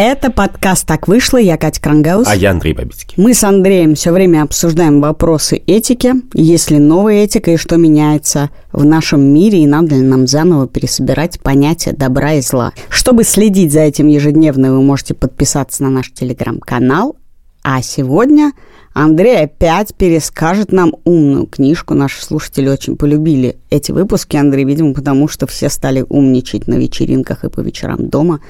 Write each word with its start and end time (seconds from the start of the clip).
Это 0.00 0.30
подкаст 0.30 0.86
«Так 0.86 1.08
вышло». 1.08 1.38
Я 1.38 1.56
Катя 1.56 1.80
Крангаус. 1.80 2.28
А 2.28 2.36
я 2.36 2.52
Андрей 2.52 2.72
Бабицкий. 2.72 3.20
Мы 3.20 3.34
с 3.34 3.42
Андреем 3.42 3.96
все 3.96 4.12
время 4.12 4.44
обсуждаем 4.44 5.00
вопросы 5.00 5.60
этики, 5.66 6.14
есть 6.34 6.70
ли 6.70 6.78
новая 6.78 7.24
этика 7.24 7.50
и 7.50 7.56
что 7.56 7.78
меняется 7.78 8.50
в 8.70 8.84
нашем 8.84 9.20
мире, 9.20 9.64
и 9.64 9.66
надо 9.66 9.96
ли 9.96 10.02
нам 10.02 10.28
заново 10.28 10.68
пересобирать 10.68 11.40
понятия 11.40 11.94
добра 11.94 12.34
и 12.34 12.42
зла. 12.42 12.74
Чтобы 12.88 13.24
следить 13.24 13.72
за 13.72 13.80
этим 13.80 14.06
ежедневно, 14.06 14.70
вы 14.70 14.82
можете 14.82 15.14
подписаться 15.14 15.82
на 15.82 15.90
наш 15.90 16.12
телеграм-канал. 16.12 17.16
А 17.64 17.82
сегодня 17.82 18.52
Андрей 18.92 19.44
опять 19.44 19.94
перескажет 19.94 20.72
нам 20.72 20.94
умную 21.04 21.46
книжку. 21.46 21.94
Наши 21.94 22.24
слушатели 22.24 22.68
очень 22.68 22.96
полюбили 22.96 23.58
эти 23.70 23.92
выпуски, 23.92 24.36
Андрей, 24.36 24.64
видимо, 24.64 24.94
потому 24.94 25.28
что 25.28 25.46
все 25.46 25.68
стали 25.68 26.04
умничать 26.08 26.66
на 26.66 26.74
вечеринках 26.74 27.44
и 27.44 27.48
по 27.48 27.60
вечерам 27.60 28.08
дома, 28.08 28.40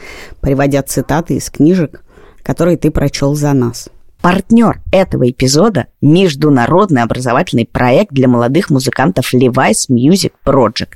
приводя 0.41 0.83
цитаты 0.83 1.35
из 1.35 1.51
книжек, 1.51 2.03
которые 2.43 2.77
ты 2.77 2.91
прочел 2.91 3.35
за 3.35 3.53
нас. 3.53 3.89
Партнер 4.21 4.81
этого 4.91 5.31
эпизода– 5.31 5.87
международный 6.01 7.03
образовательный 7.03 7.67
проект 7.67 8.13
для 8.13 8.27
молодых 8.27 8.71
музыкантов 8.71 9.33
Levi's 9.33 9.89
Music 9.91 10.33
Project. 10.45 10.95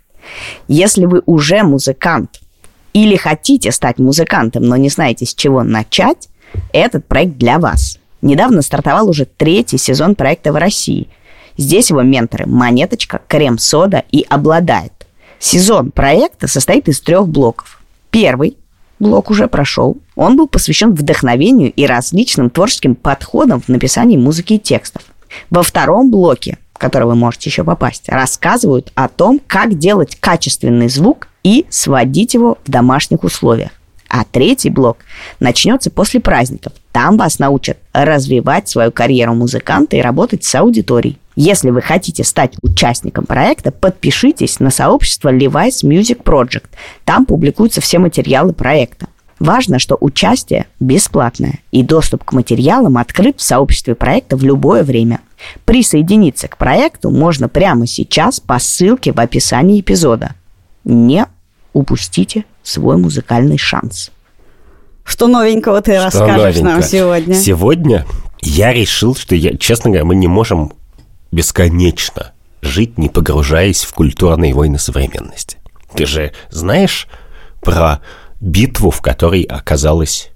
Если 0.67 1.05
вы 1.05 1.23
уже 1.27 1.63
музыкант 1.63 2.41
или 2.93 3.17
хотите 3.17 3.71
стать 3.71 3.99
музыкантом, 3.99 4.65
но 4.65 4.77
не 4.77 4.89
знаете, 4.89 5.25
с 5.25 5.35
чего 5.35 5.63
начать, 5.63 6.29
этот 6.73 7.07
проект 7.07 7.37
для 7.37 7.59
вас– 7.59 7.99
Недавно 8.23 8.63
стартовал 8.63 9.11
уже 9.11 9.27
третий 9.27 9.79
сезон 9.79 10.15
проекта 10.15 10.53
в 10.53 10.57
России. 10.57 11.09
Здесь 11.59 11.91
его 11.91 12.03
менторы 12.03 12.47
Монеточка, 12.47 13.21
Крем-Сода 13.29 14.05
и 14.11 14.25
Обладает. 14.29 14.93
Сезон 15.39 15.91
проекта 15.91 16.47
состоит 16.47 16.89
из 16.89 17.01
трех 17.01 17.29
блоков. 17.29 17.83
Первый 18.11 18.57
блок 19.01 19.31
уже 19.31 19.49
прошел. 19.49 19.99
Он 20.15 20.37
был 20.37 20.47
посвящен 20.47 20.95
вдохновению 20.95 21.73
и 21.73 21.85
различным 21.85 22.49
творческим 22.49 22.95
подходам 22.95 23.61
в 23.61 23.69
написании 23.69 24.17
музыки 24.17 24.55
и 24.55 24.59
текстов. 24.59 25.03
Во 25.51 25.63
втором 25.65 26.11
блоке, 26.11 26.59
в 26.73 26.79
который 26.79 27.09
вы 27.09 27.17
можете 27.17 27.51
еще 27.51 27.65
попасть, 27.65 28.09
рассказывают 28.09 28.93
о 28.95 29.09
том, 29.09 29.41
как 29.47 29.77
делать 29.79 30.17
качественный 30.21 30.89
звук 30.89 31.27
и 31.43 31.67
сводить 31.71 32.35
его 32.35 32.59
в 32.65 32.71
домашних 32.71 33.25
условиях. 33.25 33.73
А 34.09 34.25
третий 34.25 34.71
блок 34.71 34.99
начнется 35.41 35.91
после 35.91 36.21
праздников. 36.21 36.73
Там 36.93 37.17
вас 37.17 37.39
научат 37.39 37.79
развивать 37.93 38.69
свою 38.69 38.93
карьеру 38.93 39.35
музыканта 39.35 39.97
и 39.97 40.03
работать 40.03 40.45
с 40.45 40.55
аудиторией. 40.55 41.19
Если 41.35 41.71
вы 41.71 41.81
хотите 41.81 42.23
стать 42.23 42.55
участником 42.61 43.25
проекта, 43.25 43.71
подпишитесь 43.71 44.61
на 44.61 44.71
сообщество 44.71 45.33
Levi's 45.33 45.83
Music 45.83 46.23
Project. 46.23 46.67
Там 47.07 47.25
публикуются 47.25 47.81
все 47.81 47.99
материалы 47.99 48.53
проекта. 48.53 49.07
Важно, 49.39 49.81
что 49.81 49.97
участие 49.99 50.67
бесплатное, 50.79 51.59
и 51.73 51.83
доступ 51.83 52.23
к 52.23 52.33
материалам 52.33 52.97
открыт 52.97 53.41
в 53.41 53.43
сообществе 53.43 53.97
проекта 53.97 54.37
в 54.37 54.45
любое 54.45 54.85
время. 54.85 55.19
Присоединиться 55.65 56.47
к 56.47 56.57
проекту 56.57 57.11
можно 57.11 57.49
прямо 57.49 57.89
сейчас 57.89 58.39
по 58.39 58.61
ссылке 58.61 59.13
в 59.13 59.19
описании 59.19 59.81
эпизода. 59.81 60.37
Не 60.85 61.27
упустите 61.73 62.45
свой 62.63 62.99
музыкальный 62.99 63.59
шанс. 63.59 64.12
Что 65.05 65.27
новенького 65.27 65.83
ты 65.83 65.95
что 65.95 66.05
расскажешь 66.05 66.57
новенького? 66.57 66.65
нам 66.65 66.83
сегодня? 66.83 67.35
Сегодня 67.35 68.07
я 68.41 68.73
решил, 68.73 69.15
что, 69.15 69.35
я, 69.35 69.57
честно 69.57 69.91
говоря, 69.91 70.05
мы 70.05 70.15
не 70.15 70.29
можем 70.29 70.73
бесконечно 71.31 72.33
жить, 72.61 72.99
не 72.99 73.09
погружаясь 73.09 73.85
в 73.85 73.93
культурные 73.95 74.55
войны 74.55 74.79
современности. 74.79 75.59
Ты 75.95 76.07
же 76.07 76.33
знаешь 76.51 77.09
про 77.61 78.01
битву, 78.41 78.91
в 78.91 79.01
которой 79.01 79.43
оказалась 79.43 80.32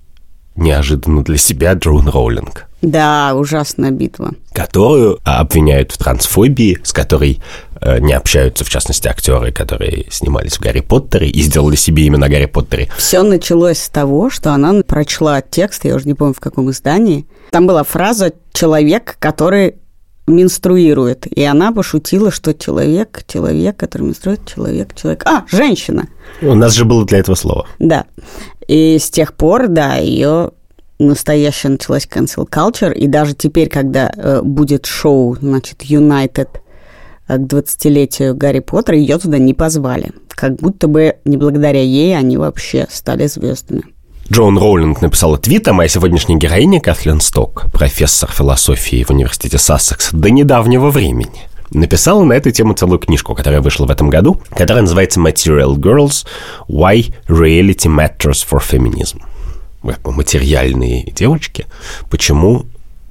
неожиданно 0.56 1.22
для 1.22 1.38
себя 1.38 1.74
Джон 1.74 2.08
Роулинг. 2.08 2.66
Да, 2.82 3.34
ужасная 3.34 3.90
битва. 3.90 4.32
Которую 4.52 5.18
обвиняют 5.24 5.92
в 5.92 5.98
трансфобии, 5.98 6.78
с 6.82 6.92
которой 6.92 7.40
э, 7.80 7.98
не 8.00 8.12
общаются, 8.12 8.64
в 8.64 8.68
частности, 8.68 9.08
актеры, 9.08 9.50
которые 9.50 10.06
снимались 10.10 10.56
в 10.56 10.60
Гарри 10.60 10.80
Поттере 10.80 11.28
и 11.28 11.42
сделали 11.42 11.74
себе 11.76 12.04
имя 12.04 12.18
на 12.18 12.28
Гарри 12.28 12.46
Поттере. 12.46 12.90
Все 12.96 13.22
началось 13.22 13.78
с 13.78 13.88
того, 13.88 14.30
что 14.30 14.52
она 14.52 14.82
прочла 14.82 15.40
текст, 15.40 15.84
я 15.84 15.94
уже 15.94 16.06
не 16.06 16.14
помню 16.14 16.34
в 16.34 16.40
каком 16.40 16.70
издании. 16.70 17.26
Там 17.50 17.66
была 17.66 17.82
фраза 17.82 18.32
«человек, 18.52 19.16
который 19.18 19.76
менструирует». 20.26 21.26
И 21.26 21.42
она 21.42 21.72
пошутила, 21.72 22.30
что 22.30 22.52
человек, 22.52 23.24
человек, 23.26 23.76
который 23.76 24.02
менструирует, 24.02 24.46
человек, 24.46 24.94
человек... 24.94 25.22
А, 25.24 25.44
женщина! 25.50 26.08
У 26.42 26.54
нас 26.54 26.74
же 26.74 26.84
было 26.84 27.04
для 27.06 27.18
этого 27.18 27.36
слово. 27.36 27.66
Да. 27.78 28.04
И 28.68 28.98
с 28.98 29.10
тех 29.10 29.34
пор, 29.34 29.68
да, 29.68 29.96
ее 29.96 30.50
настоящая 30.98 31.68
началась 31.70 32.06
cancel 32.06 32.48
culture, 32.48 32.92
и 32.92 33.06
даже 33.06 33.34
теперь, 33.34 33.68
когда 33.68 34.10
э, 34.14 34.40
будет 34.42 34.86
шоу, 34.86 35.36
значит, 35.36 35.82
United 35.82 36.48
э, 37.28 37.36
к 37.36 37.40
20-летию 37.40 38.34
Гарри 38.34 38.60
Поттера, 38.60 38.96
ее 38.96 39.18
туда 39.18 39.38
не 39.38 39.54
позвали. 39.54 40.12
Как 40.30 40.56
будто 40.56 40.88
бы 40.88 41.16
не 41.24 41.36
благодаря 41.36 41.82
ей 41.82 42.16
они 42.16 42.36
вообще 42.36 42.86
стали 42.90 43.26
звездами. 43.26 43.84
Джон 44.30 44.58
Роулинг 44.58 45.02
написала 45.02 45.38
твит, 45.38 45.68
а 45.68 45.72
моя 45.72 45.88
сегодняшняя 45.88 46.36
героиня 46.36 46.80
Катлин 46.80 47.20
Сток, 47.20 47.66
профессор 47.72 48.30
философии 48.32 49.04
в 49.04 49.10
университете 49.10 49.56
Сассекс 49.56 50.10
до 50.12 50.30
недавнего 50.30 50.90
времени, 50.90 51.48
написала 51.70 52.24
на 52.24 52.32
эту 52.32 52.50
тему 52.50 52.74
целую 52.74 52.98
книжку, 52.98 53.34
которая 53.34 53.60
вышла 53.60 53.86
в 53.86 53.90
этом 53.90 54.10
году, 54.10 54.40
которая 54.50 54.82
называется 54.82 55.20
Material 55.20 55.74
Girls– 55.74 56.26
Why 56.68 57.14
Reality 57.28 57.88
Matters 57.88 58.46
for 58.48 58.60
Feminism– 58.60 59.20
материальные 60.04 61.12
девочки, 61.12 61.66
почему 62.10 62.66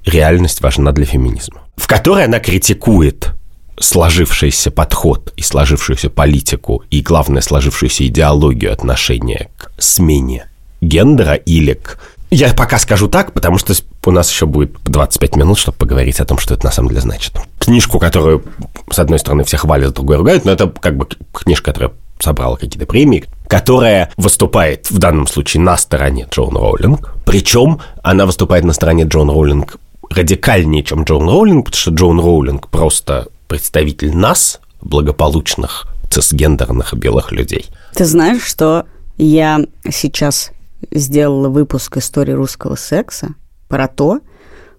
реальность 0.06 0.62
важна 0.62 0.92
для 0.92 1.06
феминизма. 1.06 1.62
В 1.78 1.88
которой 1.88 2.26
она 2.26 2.40
критикует 2.40 3.32
сложившийся 3.78 4.72
подход 4.72 5.34
и 5.36 5.42
сложившуюся 5.42 6.10
политику 6.10 6.84
и, 6.90 7.02
главное, 7.02 7.42
сложившуюся 7.42 8.08
идеологию 8.08 8.72
отношения 8.72 9.50
к 9.58 9.72
смене 9.78 10.48
гендера 10.82 11.36
или 11.36 11.74
к... 11.74 12.00
Я 12.32 12.54
пока 12.54 12.80
скажу 12.80 13.08
так, 13.08 13.34
потому 13.34 13.58
что 13.58 13.74
у 14.06 14.12
нас 14.12 14.30
еще 14.30 14.46
будет 14.46 14.76
25 14.84 15.36
минут, 15.36 15.58
чтобы 15.58 15.78
поговорить 15.78 16.20
о 16.20 16.26
том, 16.26 16.38
что 16.38 16.54
это 16.54 16.66
на 16.66 16.72
самом 16.72 16.90
деле 16.90 17.02
значит. 17.02 17.34
Книжку, 17.60 18.00
которую, 18.00 18.44
с 18.92 19.00
одной 19.00 19.20
стороны, 19.20 19.44
все 19.44 19.58
хвалят, 19.58 19.92
с 19.92 19.94
другой 19.94 20.18
ругают, 20.18 20.46
но 20.46 20.52
это 20.52 20.68
как 20.68 20.98
бы 20.98 21.08
книжка, 21.34 21.72
которая 21.72 21.92
собрала 22.20 22.56
какие-то 22.56 22.86
премии, 22.86 23.26
которая 23.48 24.12
выступает 24.18 24.90
в 24.90 24.98
данном 24.98 25.28
случае 25.28 25.62
на 25.62 25.78
стороне 25.78 26.28
Джон 26.30 26.56
Роулинг. 26.56 27.14
Причем 27.26 27.80
она 28.04 28.26
выступает 28.26 28.64
на 28.64 28.74
стороне 28.74 29.04
Джон 29.04 29.30
Роулинг 29.30 29.78
радикальнее, 30.10 30.84
чем 30.84 31.04
Джон 31.04 31.28
Роулинг, 31.28 31.66
потому 31.66 31.80
что 31.80 31.92
Джон 31.92 32.20
Роулинг 32.20 32.70
просто 32.70 33.28
представитель 33.48 34.16
нас, 34.16 34.60
благополучных 34.82 35.88
цисгендерных 36.10 36.94
белых 36.94 37.32
людей. 37.32 37.66
Ты 37.94 38.06
знаешь, 38.06 38.44
что 38.44 38.86
я 39.18 39.62
сейчас 39.90 40.52
сделала 40.92 41.50
выпуск 41.50 41.98
истории 41.98 42.34
русского 42.34 42.76
секса 42.76 43.36
про 43.68 43.88
то, 43.88 44.22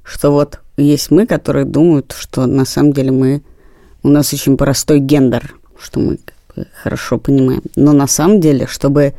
что 0.02 0.30
вот 0.30 0.60
есть 0.76 1.10
мы, 1.10 1.26
которые 1.26 1.64
думают, 1.64 2.14
что 2.16 2.46
на 2.46 2.64
самом 2.64 2.92
деле 2.92 3.10
мы 3.10 3.42
у 4.02 4.08
нас 4.08 4.32
очень 4.32 4.56
простой 4.56 5.00
гендер, 5.00 5.54
что 5.78 6.00
мы 6.00 6.18
хорошо 6.82 7.18
понимаем. 7.18 7.62
Но 7.74 7.92
на 7.92 8.06
самом 8.06 8.40
деле, 8.40 8.66
чтобы 8.66 9.14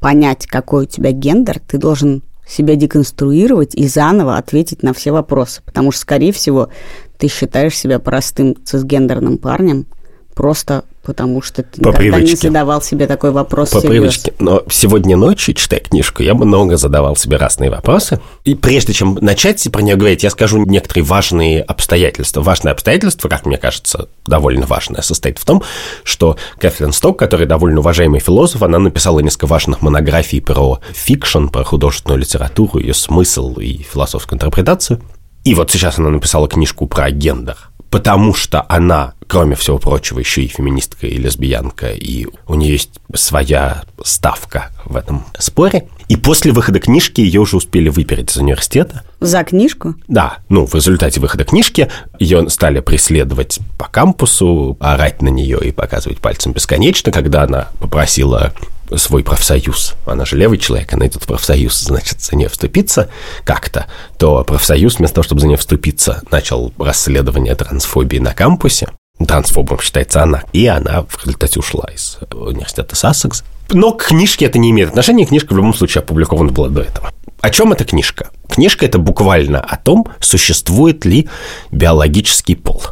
понять, 0.00 0.46
какой 0.46 0.84
у 0.84 0.86
тебя 0.86 1.10
гендер, 1.10 1.58
ты 1.58 1.78
должен 1.78 2.22
себя 2.48 2.76
деконструировать 2.76 3.74
и 3.74 3.86
заново 3.88 4.38
ответить 4.38 4.82
на 4.82 4.94
все 4.94 5.12
вопросы. 5.12 5.60
Потому 5.64 5.92
что, 5.92 6.02
скорее 6.02 6.32
всего, 6.32 6.70
ты 7.18 7.28
считаешь 7.28 7.76
себя 7.76 7.98
простым 7.98 8.56
цисгендерным 8.64 9.38
парнем, 9.38 9.86
просто 10.34 10.84
потому 11.08 11.40
что 11.40 11.62
ты 11.62 11.80
По 11.80 11.88
никогда 11.88 11.98
привычке. 11.98 12.30
не 12.30 12.36
задавал 12.36 12.82
себе 12.82 13.06
такой 13.06 13.30
вопрос 13.30 13.70
По 13.70 13.78
всерьез. 13.78 13.90
привычке. 13.98 14.34
Но 14.38 14.62
сегодня 14.70 15.16
ночью, 15.16 15.54
читая 15.54 15.80
книжку, 15.80 16.22
я 16.22 16.34
много 16.34 16.76
задавал 16.76 17.16
себе 17.16 17.38
разные 17.38 17.70
вопросы. 17.70 18.20
И 18.44 18.54
прежде 18.54 18.92
чем 18.92 19.14
начать 19.22 19.66
про 19.72 19.80
нее 19.80 19.96
говорить, 19.96 20.22
я 20.22 20.28
скажу 20.28 20.62
некоторые 20.66 21.04
важные 21.04 21.62
обстоятельства. 21.62 22.42
Важное 22.42 22.74
обстоятельство, 22.74 23.30
как 23.30 23.46
мне 23.46 23.56
кажется, 23.56 24.10
довольно 24.26 24.66
важное, 24.66 25.00
состоит 25.00 25.38
в 25.38 25.46
том, 25.46 25.62
что 26.04 26.36
Кэтлин 26.58 26.92
Сток, 26.92 27.18
который 27.18 27.46
довольно 27.46 27.80
уважаемый 27.80 28.20
философ, 28.20 28.62
она 28.62 28.78
написала 28.78 29.20
несколько 29.20 29.46
важных 29.46 29.80
монографий 29.80 30.42
про 30.42 30.80
fiction, 30.92 31.46
про 31.46 31.64
художественную 31.64 32.20
литературу, 32.20 32.80
ее 32.80 32.92
смысл 32.92 33.54
и 33.54 33.78
философскую 33.78 34.36
интерпретацию. 34.36 35.00
И 35.44 35.54
вот 35.54 35.70
сейчас 35.70 35.98
она 35.98 36.10
написала 36.10 36.48
книжку 36.48 36.86
про 36.86 37.10
гендер 37.10 37.56
потому 37.90 38.34
что 38.34 38.64
она, 38.68 39.14
кроме 39.28 39.54
всего 39.54 39.78
прочего, 39.78 40.18
еще 40.18 40.42
и 40.42 40.48
феминистка 40.48 41.06
и 41.06 41.16
лесбиянка, 41.16 41.92
и 41.92 42.26
у 42.46 42.54
нее 42.54 42.72
есть 42.72 42.90
своя 43.14 43.84
ставка 44.02 44.70
в 44.84 44.96
этом 44.96 45.24
споре. 45.38 45.88
И 46.08 46.16
после 46.16 46.52
выхода 46.52 46.80
книжки 46.80 47.20
ее 47.20 47.40
уже 47.40 47.56
успели 47.56 47.90
выпереть 47.90 48.30
из 48.30 48.38
университета. 48.38 49.04
За 49.20 49.44
книжку? 49.44 49.94
Да. 50.08 50.38
Ну, 50.48 50.64
в 50.66 50.74
результате 50.74 51.20
выхода 51.20 51.44
книжки 51.44 51.90
ее 52.18 52.48
стали 52.48 52.80
преследовать 52.80 53.58
по 53.76 53.86
кампусу, 53.86 54.76
орать 54.80 55.20
на 55.20 55.28
нее 55.28 55.60
и 55.62 55.70
показывать 55.70 56.18
пальцем 56.18 56.52
бесконечно, 56.52 57.12
когда 57.12 57.42
она 57.42 57.68
попросила 57.78 58.54
свой 58.96 59.22
профсоюз, 59.22 59.94
она 60.06 60.24
же 60.24 60.36
левый 60.36 60.56
человек, 60.56 60.92
она 60.94 61.06
идет 61.06 61.22
в 61.22 61.26
профсоюз, 61.26 61.78
значит, 61.78 62.22
за 62.22 62.36
нее 62.36 62.48
вступиться 62.48 63.10
как-то, 63.44 63.86
то 64.18 64.42
профсоюз 64.44 64.98
вместо 64.98 65.16
того, 65.16 65.24
чтобы 65.24 65.42
за 65.42 65.46
нее 65.46 65.58
вступиться, 65.58 66.22
начал 66.30 66.72
расследование 66.78 67.54
трансфобии 67.54 68.18
на 68.18 68.32
кампусе. 68.32 68.88
Трансфобом 69.26 69.80
считается 69.80 70.22
она. 70.22 70.44
И 70.52 70.66
она 70.66 71.02
в 71.08 71.24
результате 71.24 71.58
ушла 71.58 71.88
из 71.94 72.18
университета 72.32 72.96
Сассекс. 72.96 73.44
Но 73.70 73.92
к 73.92 74.06
книжке 74.06 74.46
это 74.46 74.58
не 74.58 74.70
имеет 74.70 74.90
отношения, 74.90 75.26
книжка 75.26 75.52
в 75.52 75.56
любом 75.56 75.74
случае 75.74 76.00
опубликована 76.00 76.52
была 76.52 76.68
до 76.68 76.82
этого. 76.82 77.12
О 77.40 77.50
чем 77.50 77.72
эта 77.72 77.84
книжка? 77.84 78.30
Книжка 78.48 78.86
это 78.86 78.98
буквально 78.98 79.60
о 79.60 79.76
том, 79.76 80.06
существует 80.20 81.04
ли 81.04 81.28
биологический 81.70 82.54
пол. 82.54 82.82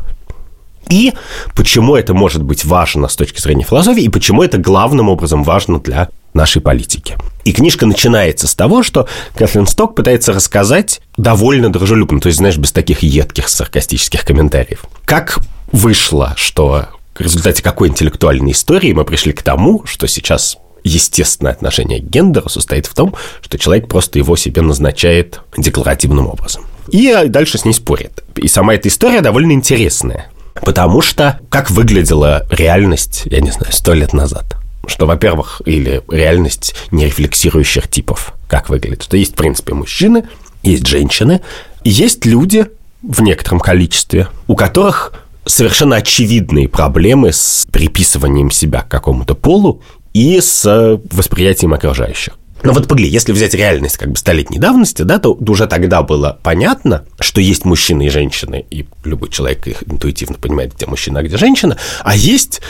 И 0.88 1.14
почему 1.56 1.96
это 1.96 2.14
может 2.14 2.42
быть 2.42 2.64
важно 2.64 3.08
с 3.08 3.16
точки 3.16 3.40
зрения 3.40 3.64
философии, 3.64 4.02
и 4.02 4.08
почему 4.08 4.42
это 4.42 4.58
главным 4.58 5.08
образом 5.08 5.42
важно 5.42 5.80
для 5.80 6.10
нашей 6.32 6.62
политики. 6.62 7.16
И 7.44 7.52
книжка 7.52 7.86
начинается 7.86 8.46
с 8.46 8.54
того, 8.54 8.82
что 8.82 9.08
Кэтлин 9.34 9.66
Сток 9.66 9.96
пытается 9.96 10.32
рассказать 10.32 11.00
довольно 11.16 11.72
дружелюбно, 11.72 12.20
то 12.20 12.28
есть, 12.28 12.38
знаешь, 12.38 12.58
без 12.58 12.72
таких 12.72 13.02
едких 13.02 13.48
саркастических 13.48 14.24
комментариев. 14.24 14.84
Как 15.06 15.38
вышло, 15.72 16.34
что 16.36 16.86
в 17.14 17.20
результате 17.20 17.62
какой 17.62 17.88
интеллектуальной 17.88 18.52
истории 18.52 18.92
мы 18.92 19.04
пришли 19.04 19.32
к 19.32 19.42
тому, 19.42 19.84
что 19.86 20.06
сейчас 20.06 20.58
естественное 20.84 21.52
отношение 21.52 22.00
к 22.00 22.04
гендеру 22.04 22.48
состоит 22.48 22.86
в 22.86 22.94
том, 22.94 23.14
что 23.42 23.58
человек 23.58 23.88
просто 23.88 24.18
его 24.18 24.36
себе 24.36 24.62
назначает 24.62 25.40
декларативным 25.56 26.28
образом. 26.28 26.64
И 26.88 27.12
дальше 27.26 27.58
с 27.58 27.64
ней 27.64 27.72
спорит. 27.72 28.22
И 28.36 28.46
сама 28.48 28.74
эта 28.74 28.88
история 28.88 29.20
довольно 29.20 29.52
интересная. 29.52 30.30
Потому 30.54 31.02
что 31.02 31.40
как 31.48 31.70
выглядела 31.70 32.46
реальность, 32.50 33.22
я 33.26 33.40
не 33.40 33.50
знаю, 33.50 33.72
сто 33.72 33.92
лет 33.92 34.12
назад? 34.12 34.56
Что, 34.86 35.06
во-первых, 35.06 35.60
или 35.64 36.02
реальность 36.08 36.74
нерефлексирующих 36.92 37.88
типов, 37.88 38.32
как 38.48 38.68
выглядит? 38.68 39.02
Что 39.02 39.16
есть, 39.16 39.32
в 39.32 39.36
принципе, 39.36 39.74
мужчины, 39.74 40.24
есть 40.62 40.86
женщины, 40.86 41.40
есть 41.82 42.24
люди 42.24 42.66
в 43.02 43.20
некотором 43.20 43.58
количестве, 43.58 44.28
у 44.46 44.54
которых 44.54 45.12
совершенно 45.46 45.96
очевидные 45.96 46.68
проблемы 46.68 47.32
с 47.32 47.66
приписыванием 47.70 48.50
себя 48.50 48.82
к 48.82 48.88
какому-то 48.88 49.34
полу 49.34 49.82
и 50.12 50.40
с 50.40 51.00
восприятием 51.10 51.72
окружающих. 51.74 52.34
Но 52.62 52.72
вот 52.72 52.88
погоди, 52.88 53.06
если 53.06 53.32
взять 53.32 53.54
реальность 53.54 53.96
как 53.96 54.10
бы 54.10 54.16
столетней 54.16 54.58
давности, 54.58 55.02
да, 55.02 55.18
то 55.18 55.34
уже 55.34 55.66
тогда 55.66 56.02
было 56.02 56.38
понятно, 56.42 57.04
что 57.20 57.40
есть 57.40 57.64
мужчины 57.64 58.06
и 58.06 58.10
женщины, 58.10 58.64
и 58.70 58.86
любой 59.04 59.28
человек 59.28 59.66
их 59.66 59.84
интуитивно 59.86 60.36
понимает, 60.36 60.74
где 60.74 60.86
мужчина, 60.86 61.20
а 61.20 61.22
где 61.22 61.36
женщина, 61.36 61.76
а 62.02 62.16
есть 62.16 62.60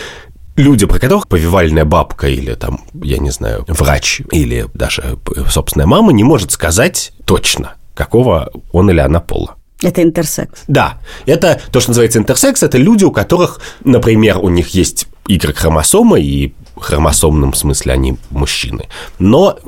люди, 0.56 0.86
про 0.86 0.98
которых 0.98 1.28
повивальная 1.28 1.84
бабка 1.84 2.28
или 2.28 2.54
там, 2.54 2.80
я 3.02 3.18
не 3.18 3.30
знаю, 3.30 3.64
врач 3.68 4.22
или 4.32 4.66
даже 4.74 5.18
собственная 5.48 5.86
мама 5.86 6.12
не 6.12 6.24
может 6.24 6.50
сказать 6.50 7.12
точно, 7.24 7.74
какого 7.94 8.50
он 8.72 8.90
или 8.90 9.00
она 9.00 9.20
пола. 9.20 9.55
Это 9.82 10.02
интерсекс. 10.02 10.62
Да, 10.68 10.98
это 11.26 11.60
то, 11.70 11.80
что 11.80 11.90
называется 11.90 12.18
интерсекс, 12.18 12.62
это 12.62 12.78
люди, 12.78 13.04
у 13.04 13.12
которых, 13.12 13.60
например, 13.84 14.38
у 14.38 14.48
них 14.48 14.68
есть 14.68 15.06
Y-хромосома, 15.28 16.18
и 16.18 16.52
в 16.76 16.80
хромосомном 16.80 17.52
смысле 17.52 17.92
они 17.92 18.16
мужчины. 18.30 18.86
Но 19.18 19.58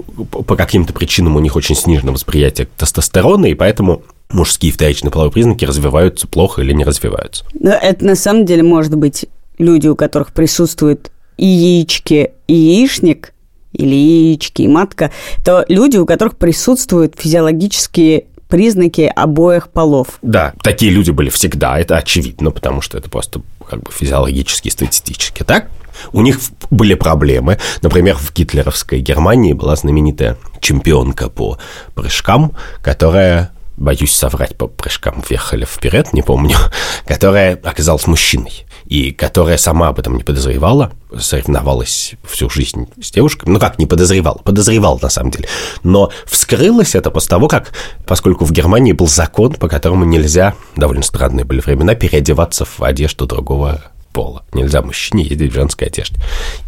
по 0.46 0.56
каким-то 0.56 0.92
причинам 0.92 1.36
у 1.36 1.40
них 1.40 1.56
очень 1.56 1.74
снижено 1.74 2.12
восприятие 2.12 2.68
тестостерона, 2.76 3.46
и 3.46 3.54
поэтому 3.54 4.02
мужские 4.30 4.72
вторичные 4.72 5.10
половые 5.10 5.32
признаки 5.32 5.64
развиваются 5.64 6.26
плохо 6.26 6.62
или 6.62 6.72
не 6.72 6.84
развиваются. 6.84 7.44
Но 7.58 7.70
это 7.70 8.04
на 8.04 8.14
самом 8.14 8.44
деле 8.44 8.62
может 8.62 8.94
быть 8.94 9.26
люди, 9.58 9.88
у 9.88 9.96
которых 9.96 10.32
присутствует 10.32 11.10
и 11.36 11.46
яички, 11.46 12.32
и 12.46 12.54
яичник, 12.54 13.32
или 13.72 13.94
яички, 13.94 14.62
и 14.62 14.68
матка, 14.68 15.10
то 15.44 15.64
люди, 15.68 15.96
у 15.96 16.06
которых 16.06 16.36
присутствуют 16.36 17.14
физиологические 17.18 18.24
признаки 18.48 19.10
обоих 19.14 19.68
полов. 19.68 20.18
Да, 20.22 20.54
такие 20.62 20.90
люди 20.90 21.10
были 21.10 21.28
всегда, 21.28 21.78
это 21.78 21.96
очевидно, 21.96 22.50
потому 22.50 22.80
что 22.80 22.98
это 22.98 23.08
просто 23.10 23.42
как 23.68 23.82
бы 23.82 23.92
физиологически, 23.92 24.68
статистически, 24.68 25.44
так? 25.44 25.68
У 26.12 26.22
них 26.22 26.38
были 26.70 26.94
проблемы. 26.94 27.58
Например, 27.82 28.16
в 28.16 28.32
гитлеровской 28.32 29.00
Германии 29.00 29.52
была 29.52 29.76
знаменитая 29.76 30.36
чемпионка 30.60 31.28
по 31.28 31.58
прыжкам, 31.94 32.52
которая 32.82 33.50
боюсь 33.78 34.14
соврать 34.14 34.56
по 34.56 34.66
прыжкам 34.66 35.22
вверх 35.26 35.54
или 35.54 35.64
вперед, 35.64 36.12
не 36.12 36.22
помню, 36.22 36.56
которая 37.06 37.58
оказалась 37.62 38.06
мужчиной 38.06 38.66
и 38.84 39.12
которая 39.12 39.58
сама 39.58 39.88
об 39.88 39.98
этом 39.98 40.16
не 40.16 40.24
подозревала, 40.24 40.92
соревновалась 41.16 42.14
всю 42.24 42.48
жизнь 42.48 42.88
с 43.00 43.10
девушками. 43.10 43.52
Ну 43.52 43.58
как, 43.58 43.78
не 43.78 43.86
подозревала? 43.86 44.38
Подозревала, 44.38 44.98
на 45.00 45.10
самом 45.10 45.30
деле. 45.30 45.48
Но 45.82 46.10
вскрылось 46.26 46.94
это 46.94 47.10
после 47.10 47.28
того, 47.28 47.48
как, 47.48 47.72
поскольку 48.06 48.44
в 48.44 48.52
Германии 48.52 48.92
был 48.92 49.06
закон, 49.06 49.54
по 49.54 49.68
которому 49.68 50.04
нельзя, 50.04 50.54
довольно 50.74 51.02
странные 51.02 51.44
были 51.44 51.60
времена, 51.60 51.94
переодеваться 51.94 52.64
в 52.64 52.82
одежду 52.82 53.26
другого 53.26 53.82
пола. 54.12 54.42
Нельзя 54.54 54.80
мужчине 54.80 55.24
ездить 55.24 55.52
в 55.52 55.54
женской 55.54 55.88
одежде. 55.88 56.18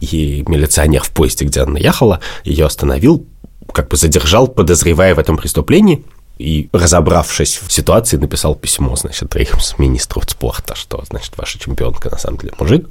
И 0.01 0.45
милиционер 0.47 1.03
в 1.03 1.11
поезде, 1.11 1.47
где 1.47 1.63
она 1.63 1.79
ехала, 1.79 2.21
ее 2.45 2.67
остановил, 2.67 3.27
как 3.73 3.89
бы 3.89 3.97
задержал, 3.97 4.47
подозревая 4.47 5.15
в 5.15 5.19
этом 5.19 5.39
преступлении, 5.39 6.05
и, 6.41 6.69
разобравшись 6.73 7.61
в 7.63 7.71
ситуации, 7.71 8.17
написал 8.17 8.55
письмо, 8.55 8.97
значит, 8.97 9.29
троим 9.29 9.59
министру 9.79 10.23
спорта, 10.27 10.75
что, 10.75 11.05
значит, 11.09 11.37
ваша 11.37 11.59
чемпионка 11.59 12.11
на 12.11 12.19
самом 12.19 12.39
деле 12.39 12.55
мужик. 12.59 12.89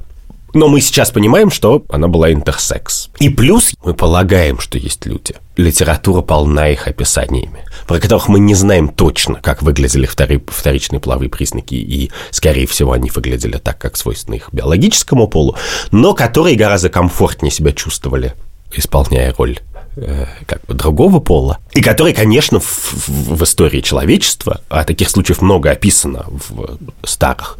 Но 0.54 0.68
мы 0.68 0.82
сейчас 0.82 1.12
понимаем, 1.12 1.52
что 1.52 1.84
она 1.90 2.08
была 2.08 2.32
интерсекс. 2.32 3.10
И 3.20 3.30
плюс 3.30 3.74
мы 3.84 3.94
полагаем, 3.94 4.60
что 4.60 4.80
есть 4.80 5.06
люди. 5.06 5.36
Литература 5.58 6.22
полна 6.22 6.70
их 6.70 6.88
описаниями, 6.88 7.66
про 7.86 8.00
которых 8.00 8.30
мы 8.30 8.40
не 8.40 8.56
знаем 8.56 8.90
точно, 8.90 9.36
как 9.36 9.62
выглядели 9.62 10.08
втори, 10.08 10.44
вторичные 10.48 11.00
половые 11.00 11.30
признаки, 11.30 11.76
и, 11.76 12.12
скорее 12.32 12.66
всего, 12.66 12.94
они 12.94 13.12
выглядели 13.12 13.58
так, 13.58 13.78
как 13.78 13.96
свойственно 13.96 14.36
их 14.36 14.50
биологическому 14.52 15.28
полу, 15.28 15.56
но 15.92 16.14
которые 16.16 16.56
гораздо 16.56 16.90
комфортнее 16.90 17.52
себя 17.52 17.72
чувствовали, 17.72 18.34
исполняя 18.74 19.34
роль 19.38 19.60
Э, 20.02 20.26
как 20.46 20.66
бы 20.66 20.74
другого 20.74 21.20
пола, 21.20 21.60
и 21.74 21.82
которые, 21.82 22.16
конечно, 22.16 22.60
в, 22.60 23.08
в 23.08 23.44
истории 23.44 23.82
человечества, 23.82 24.62
а 24.70 24.86
таких 24.86 25.10
случаев 25.10 25.42
много 25.42 25.72
описано 25.72 26.26
в 26.30 26.78
старых, 27.04 27.58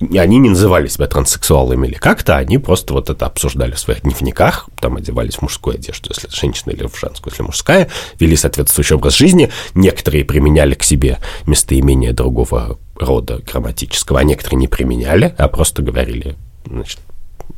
они 0.00 0.38
не 0.38 0.48
называли 0.48 0.88
себя 0.88 1.06
транссексуалами 1.06 1.86
или 1.86 1.94
как-то, 1.94 2.36
они 2.36 2.58
просто 2.58 2.92
вот 2.92 3.08
это 3.08 3.26
обсуждали 3.26 3.72
в 3.72 3.78
своих 3.78 4.02
дневниках, 4.02 4.68
там 4.80 4.96
одевались 4.96 5.36
в 5.36 5.42
мужскую 5.42 5.76
одежду, 5.76 6.10
если 6.12 6.28
женщина, 6.28 6.72
или 6.72 6.86
в 6.86 6.98
женскую, 6.98 7.32
если 7.32 7.44
мужская, 7.44 7.88
вели 8.18 8.34
соответствующий 8.34 8.96
образ 8.96 9.14
жизни, 9.14 9.50
некоторые 9.74 10.24
применяли 10.24 10.74
к 10.74 10.82
себе 10.82 11.18
местоимения 11.46 12.12
другого 12.12 12.78
рода 12.96 13.38
грамматического, 13.38 14.18
а 14.18 14.24
некоторые 14.24 14.58
не 14.58 14.68
применяли, 14.68 15.34
а 15.38 15.46
просто 15.46 15.82
говорили, 15.82 16.34
значит, 16.66 16.98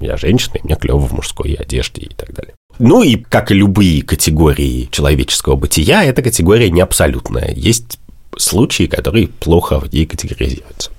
я 0.00 0.18
женщина, 0.18 0.56
и 0.56 0.60
мне 0.64 0.76
клево 0.76 0.98
в 0.98 1.12
мужской 1.12 1.54
одежде 1.54 2.02
и 2.02 2.14
так 2.14 2.34
далее. 2.34 2.57
Ну 2.78 3.02
и, 3.02 3.16
как 3.16 3.50
и 3.50 3.54
любые 3.54 4.02
категории 4.02 4.88
человеческого 4.90 5.56
бытия, 5.56 6.04
эта 6.04 6.22
категория 6.22 6.70
не 6.70 6.80
абсолютная. 6.80 7.52
Есть 7.54 7.98
случаи, 8.36 8.84
которые 8.84 9.28
плохо 9.28 9.80
в 9.80 9.92
ней 9.92 10.06
категоризируются. 10.06 10.90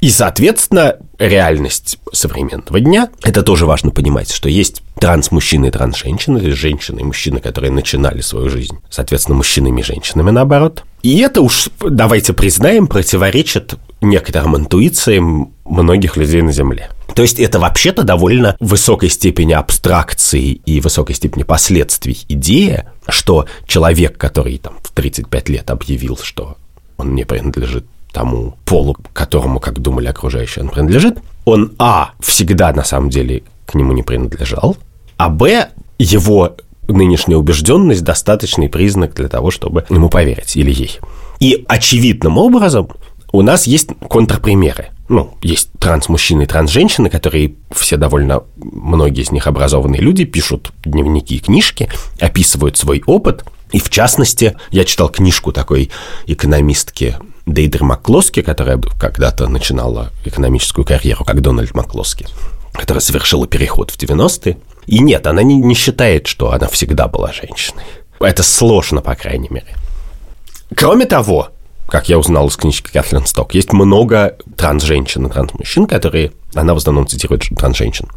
И, 0.00 0.10
соответственно, 0.10 0.96
реальность 1.18 1.98
современного 2.12 2.78
дня, 2.78 3.08
это 3.22 3.42
тоже 3.42 3.64
важно 3.64 3.90
понимать, 3.90 4.30
что 4.30 4.50
есть 4.50 4.82
транс-мужчины 5.00 5.66
и 5.66 5.70
транс-женщины, 5.70 6.40
то 6.40 6.46
есть 6.46 6.58
женщины 6.58 7.00
и 7.00 7.04
мужчины, 7.04 7.40
которые 7.40 7.70
начинали 7.70 8.20
свою 8.20 8.50
жизнь, 8.50 8.76
соответственно, 8.90 9.38
мужчинами 9.38 9.80
и 9.80 9.84
женщинами 9.84 10.30
наоборот. 10.30 10.84
И 11.02 11.20
это 11.20 11.40
уж, 11.40 11.70
давайте 11.80 12.34
признаем, 12.34 12.86
противоречит 12.86 13.76
некоторым 14.02 14.56
интуициям 14.56 15.54
многих 15.64 16.18
людей 16.18 16.42
на 16.42 16.52
Земле. 16.52 16.90
То 17.14 17.22
есть 17.22 17.38
это 17.38 17.60
вообще-то 17.60 18.02
довольно 18.02 18.56
высокой 18.60 19.08
степени 19.08 19.52
абстракции 19.52 20.52
и 20.52 20.80
высокой 20.80 21.14
степени 21.14 21.42
последствий 21.42 22.24
идея, 22.28 22.92
что 23.08 23.46
человек, 23.66 24.16
который 24.16 24.58
там 24.58 24.74
в 24.82 24.90
35 24.92 25.48
лет 25.48 25.70
объявил, 25.70 26.18
что 26.20 26.56
он 26.96 27.14
не 27.14 27.24
принадлежит 27.24 27.84
тому 28.12 28.56
полу, 28.64 28.96
которому, 29.12 29.60
как 29.60 29.80
думали 29.80 30.06
окружающие, 30.06 30.64
он 30.64 30.70
принадлежит, 30.70 31.18
он, 31.44 31.72
а, 31.78 32.12
всегда 32.20 32.72
на 32.72 32.84
самом 32.84 33.10
деле 33.10 33.42
к 33.66 33.74
нему 33.74 33.92
не 33.92 34.02
принадлежал, 34.02 34.76
а, 35.16 35.28
б, 35.28 35.68
его 35.98 36.56
нынешняя 36.88 37.38
убежденность 37.38 38.04
достаточный 38.04 38.68
признак 38.68 39.14
для 39.14 39.28
того, 39.28 39.50
чтобы 39.50 39.84
ему 39.88 40.08
поверить 40.08 40.56
или 40.56 40.70
ей. 40.70 40.98
И 41.40 41.64
очевидным 41.68 42.38
образом 42.38 42.88
у 43.32 43.42
нас 43.42 43.66
есть 43.66 43.88
контрпримеры. 44.08 44.90
Ну, 45.08 45.36
есть 45.42 45.70
транс-мужчины 45.78 46.42
и 46.42 46.46
транс-женщины, 46.46 47.10
которые 47.10 47.56
все 47.70 47.96
довольно, 47.96 48.44
многие 48.56 49.22
из 49.22 49.30
них 49.30 49.46
образованные 49.46 50.00
люди, 50.00 50.24
пишут 50.24 50.72
дневники 50.84 51.36
и 51.36 51.40
книжки, 51.40 51.90
описывают 52.20 52.78
свой 52.78 53.02
опыт. 53.06 53.44
И 53.72 53.80
в 53.80 53.90
частности, 53.90 54.56
я 54.70 54.84
читал 54.84 55.10
книжку 55.10 55.52
такой 55.52 55.90
экономистки 56.26 57.16
Дейдер 57.44 57.84
Маклоски, 57.84 58.40
которая 58.40 58.80
когда-то 58.98 59.46
начинала 59.46 60.10
экономическую 60.24 60.86
карьеру, 60.86 61.24
как 61.24 61.42
Дональд 61.42 61.74
Маклоски, 61.74 62.26
которая 62.72 63.02
совершила 63.02 63.46
переход 63.46 63.90
в 63.90 63.98
90-е. 63.98 64.56
И 64.86 65.00
нет, 65.00 65.26
она 65.26 65.42
не, 65.42 65.56
не 65.56 65.74
считает, 65.74 66.26
что 66.26 66.52
она 66.52 66.66
всегда 66.68 67.08
была 67.08 67.32
женщиной. 67.32 67.84
Это 68.20 68.42
сложно, 68.42 69.02
по 69.02 69.14
крайней 69.14 69.48
мере. 69.50 69.74
Кроме 70.74 71.04
того, 71.04 71.50
как 71.86 72.08
я 72.08 72.18
узнал 72.18 72.48
из 72.48 72.56
книжки 72.56 72.90
Кэтлин 72.90 73.26
Сток, 73.26 73.54
есть 73.54 73.72
много 73.72 74.36
транс-женщин 74.56 75.26
и 75.26 75.30
транс-мужчин, 75.30 75.86
которые, 75.86 76.32
она 76.54 76.74
в 76.74 76.78
основном 76.78 77.06
цитирует 77.06 77.42
транс-женщин, 77.56 78.08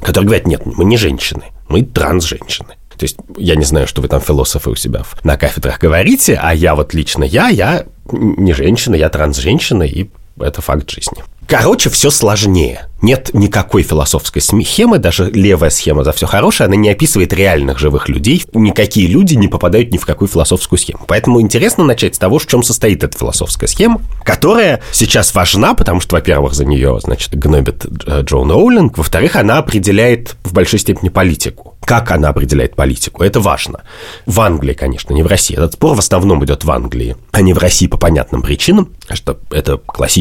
которые 0.00 0.26
говорят, 0.26 0.46
нет, 0.46 0.62
мы 0.64 0.84
не 0.84 0.96
женщины, 0.96 1.44
мы 1.68 1.82
транс-женщины. 1.82 2.76
То 2.96 3.04
есть 3.04 3.18
я 3.36 3.56
не 3.56 3.64
знаю, 3.64 3.86
что 3.86 4.00
вы 4.00 4.08
там 4.08 4.20
философы 4.20 4.70
у 4.70 4.74
себя 4.74 5.02
на 5.22 5.36
кафедрах 5.36 5.78
говорите, 5.78 6.38
а 6.42 6.54
я 6.54 6.74
вот 6.74 6.94
лично 6.94 7.24
я, 7.24 7.48
я 7.48 7.84
не 8.10 8.54
женщина, 8.54 8.94
я 8.94 9.10
транс-женщина, 9.10 9.82
и 9.82 10.08
это 10.38 10.62
факт 10.62 10.90
жизни. 10.90 11.24
Короче, 11.46 11.90
все 11.90 12.10
сложнее. 12.10 12.88
Нет 13.02 13.30
никакой 13.32 13.82
философской 13.82 14.42
схемы, 14.42 14.98
даже 14.98 15.30
левая 15.30 15.70
схема 15.70 16.02
за 16.02 16.12
все 16.12 16.26
хорошее, 16.26 16.66
она 16.66 16.76
не 16.76 16.88
описывает 16.88 17.32
реальных 17.32 17.78
живых 17.78 18.08
людей. 18.08 18.44
Никакие 18.52 19.06
люди 19.06 19.34
не 19.34 19.46
попадают 19.46 19.92
ни 19.92 19.98
в 19.98 20.06
какую 20.06 20.28
философскую 20.28 20.78
схему. 20.78 21.04
Поэтому 21.06 21.40
интересно 21.40 21.84
начать 21.84 22.16
с 22.16 22.18
того, 22.18 22.38
в 22.38 22.46
чем 22.46 22.62
состоит 22.62 23.04
эта 23.04 23.16
философская 23.16 23.68
схема, 23.68 24.00
которая 24.24 24.82
сейчас 24.92 25.34
важна, 25.34 25.74
потому 25.74 26.00
что, 26.00 26.16
во-первых, 26.16 26.54
за 26.54 26.64
нее, 26.64 26.98
значит, 27.00 27.36
гнобит 27.38 27.86
э, 28.06 28.22
Джон 28.22 28.50
Роулинг, 28.50 28.98
во-вторых, 28.98 29.36
она 29.36 29.58
определяет 29.58 30.36
в 30.42 30.52
большой 30.52 30.80
степени 30.80 31.10
политику. 31.10 31.76
Как 31.84 32.10
она 32.10 32.30
определяет 32.30 32.74
политику? 32.74 33.22
Это 33.22 33.38
важно. 33.38 33.82
В 34.24 34.40
Англии, 34.40 34.72
конечно, 34.72 35.14
не 35.14 35.22
в 35.22 35.28
России. 35.28 35.56
Этот 35.56 35.74
спор 35.74 35.94
в 35.94 36.00
основном 36.00 36.44
идет 36.44 36.64
в 36.64 36.70
Англии, 36.72 37.16
а 37.30 37.42
не 37.42 37.52
в 37.52 37.58
России 37.58 37.86
по 37.86 37.96
понятным 37.96 38.42
причинам, 38.42 38.92
что 39.12 39.38
это 39.52 39.76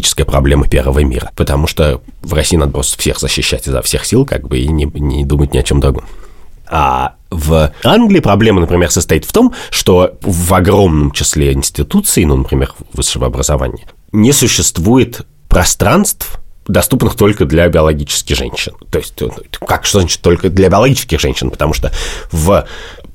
классическая 0.06 0.26
проблема 0.26 0.68
первого 0.68 1.00
мира. 1.00 1.32
Потому 1.36 1.66
что 1.66 2.02
в 2.22 2.34
России 2.34 2.58
надо 2.58 2.74
просто 2.74 3.00
всех 3.00 3.20
защищать 3.20 3.68
изо 3.68 3.82
всех 3.82 4.06
сил, 4.06 4.24
как 4.26 4.48
бы, 4.48 4.60
и 4.60 4.68
не, 4.68 4.86
не 4.86 5.26
думать 5.26 5.54
ни 5.54 5.58
о 5.58 5.64
чем 5.64 5.80
другом. 5.80 6.06
А 6.68 7.16
в 7.32 7.72
Англии 7.84 8.20
проблема, 8.20 8.62
например, 8.62 8.92
состоит 8.92 9.26
в 9.26 9.32
том, 9.32 9.54
что 9.72 10.14
в 10.22 10.54
огромном 10.54 11.12
числе 11.12 11.54
институций, 11.54 12.24
ну, 12.26 12.38
например, 12.38 12.74
высшего 12.94 13.26
образования, 13.26 13.88
не 14.12 14.32
существует 14.32 15.26
пространств, 15.50 16.40
доступных 16.68 17.16
только 17.16 17.46
для 17.46 17.68
биологических 17.68 18.36
женщин. 18.36 18.74
То 18.92 19.00
есть, 19.00 19.14
как 19.68 19.86
что 19.86 20.00
значит 20.02 20.22
только 20.22 20.50
для 20.50 20.70
биологических 20.70 21.20
женщин? 21.20 21.50
Потому 21.50 21.74
что 21.74 21.92
в 22.32 22.66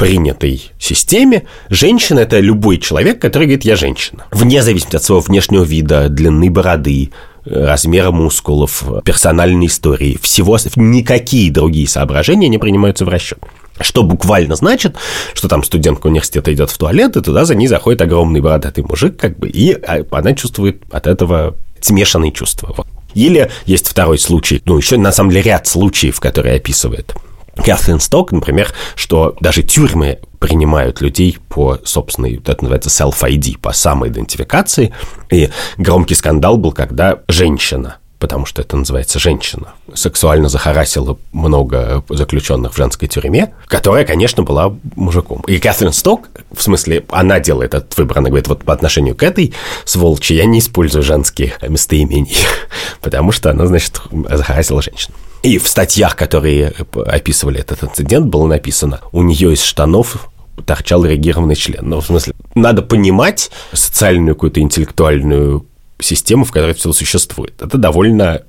принятой 0.01 0.63
системе 0.79 1.45
женщина– 1.69 2.19
это 2.21 2.41
любой 2.41 2.79
человек, 2.79 3.21
который 3.21 3.45
говорит 3.45 3.65
«я 3.67 3.77
женщина». 3.77 4.25
Вне 4.31 4.63
зависимости 4.63 4.97
от 4.97 5.05
своего 5.05 5.21
внешнего 5.21 5.63
вида, 5.63 6.09
длины 6.09 6.49
бороды, 6.49 7.11
размера 7.45 8.11
мускулов, 8.11 8.83
персональной 9.05 9.67
истории, 9.67 10.19
всего, 10.23 10.57
никакие 10.77 11.53
другие 11.53 11.87
соображения 11.87 12.49
не 12.49 12.57
принимаются 12.57 13.05
в 13.05 13.11
расчет. 13.11 13.41
Что 13.79 14.03
буквально 14.03 14.57
значит, 14.57 14.97
что 15.35 15.49
там 15.49 15.63
студентка 15.63 16.07
университета 16.07 16.53
идет 16.53 16.71
в 16.71 16.79
туалет, 16.79 17.17
и 17.17 17.21
туда 17.21 17.45
за 17.45 17.55
ней 17.55 17.67
заходит 17.67 18.01
огромный 18.01 18.41
бородатый 18.41 18.85
мужик, 18.85 19.19
как 19.19 19.39
бы, 19.39 19.51
и 19.51 19.73
а, 19.73 20.03
она 20.13 20.33
чувствует 20.35 20.83
от 20.91 21.07
этого 21.07 21.57
смешанные 21.81 22.33
чувства. 22.33 22.73
Вот. 22.75 22.87
Или 23.15 23.51
есть 23.67 23.87
второй 23.87 24.19
случай, 24.19 24.63
ну, 24.65 24.79
еще 24.79 24.97
на 24.97 25.13
самом 25.13 25.31
деле 25.31 25.43
ряд 25.43 25.67
случаев, 25.67 26.21
которые 26.21 26.57
описывает 26.57 27.15
Кэтлин 27.57 28.01
Сток, 28.01 28.33
например, 28.33 28.73
что 28.95 29.35
даже 29.41 29.63
тюрьмы 29.63 30.19
принимают 30.39 31.01
людей 31.01 31.39
по 31.49 31.79
собственной, 31.85 32.37
это 32.37 32.63
называется 32.63 32.91
self-ID, 32.91 33.59
по 33.59 33.73
самоидентификации. 33.73 34.93
И 35.31 35.51
громкий 35.77 36.15
скандал 36.15 36.57
был, 36.57 36.73
когда 36.73 37.21
женщина 37.29 37.97
потому 38.21 38.45
что 38.45 38.61
это 38.61 38.77
называется 38.77 39.19
женщина, 39.19 39.73
сексуально 39.95 40.51
захарасила 40.51 41.19
много 41.33 42.05
заключенных 42.11 42.75
в 42.75 42.77
женской 42.77 43.09
тюрьме, 43.09 43.55
которая, 43.67 44.05
конечно, 44.05 44.43
была 44.43 44.75
мужиком. 44.95 45.41
И 45.47 45.59
Кэтрин 45.59 45.93
Сток, 45.93 46.29
в 46.53 46.63
смысле, 46.63 47.05
она 47.09 47.41
делает 47.41 47.73
этот 47.73 47.97
выбор, 47.97 48.19
она 48.19 48.29
говорит, 48.29 48.47
вот 48.47 48.63
по 48.63 48.75
отношению 48.75 49.17
к 49.17 49.23
этой 49.23 49.55
сволочи 49.87 50.35
я 50.35 50.45
не 50.45 50.59
использую 50.59 51.03
женские 51.03 51.55
местоимения, 51.67 52.37
потому 53.01 53.33
что 53.33 53.51
она, 53.51 53.67
значит, 53.67 54.01
захарасила 54.13 54.83
женщину. 54.83 55.15
И 55.43 55.59
в 55.59 55.69
статьях, 55.69 56.17
которые 56.17 56.75
описывали 57.07 57.61
этот 57.61 57.83
инцидент, 57.83 58.27
было 58.27 58.47
написано, 58.47 59.01
у 59.13 59.23
нее 59.23 59.55
из 59.55 59.63
штанов 59.63 60.31
торчал 60.67 61.05
реагированный 61.05 61.57
член. 61.57 61.89
Ну, 61.89 62.01
в 62.01 62.07
смысле, 62.07 62.35
надо 62.55 62.83
понимать 62.83 63.51
социальную 63.73 64.35
какую-то 64.35 64.61
интеллектуальную 64.61 65.67
систему, 65.99 66.45
в 66.45 66.53
которой 66.53 66.75
все 66.75 66.93
существует. 66.93 67.61
Это 67.63 67.79
довольно 67.79 68.43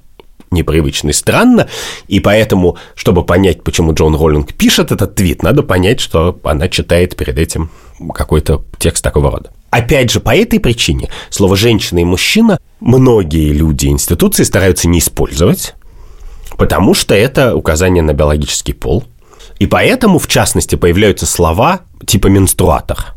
непривычно 0.51 1.11
и 1.11 1.13
странно, 1.13 1.69
и 2.09 2.19
поэтому, 2.19 2.77
чтобы 2.95 3.23
понять, 3.23 3.63
почему 3.63 3.93
Джон 3.93 4.15
Роллинг 4.15 4.53
пишет 4.53 4.91
этот 4.91 5.15
твит, 5.15 5.43
надо 5.43 5.63
понять, 5.63 6.01
что 6.01 6.37
она 6.43 6.67
читает 6.67 7.15
перед 7.15 7.37
этим 7.37 7.71
какой-то 8.13 8.63
текст 8.77 9.01
такого 9.01 9.31
рода. 9.31 9.51
Опять 9.69 10.11
же, 10.11 10.19
по 10.19 10.35
этой 10.35 10.59
причине 10.59 11.09
слово 11.29 11.55
«женщина» 11.55 11.99
и 11.99 12.03
«мужчина» 12.03 12.59
многие 12.81 13.53
люди 13.53 13.87
институции 13.87 14.43
стараются 14.43 14.89
не 14.89 14.99
использовать, 14.99 15.73
потому 16.61 16.93
что 16.93 17.15
это 17.15 17.55
указание 17.55 18.03
на 18.03 18.13
биологический 18.13 18.73
пол. 18.73 19.03
И 19.57 19.65
поэтому, 19.65 20.19
в 20.19 20.27
частности, 20.27 20.75
появляются 20.75 21.25
слова 21.25 21.79
типа 22.05 22.27
«менструатор». 22.27 23.15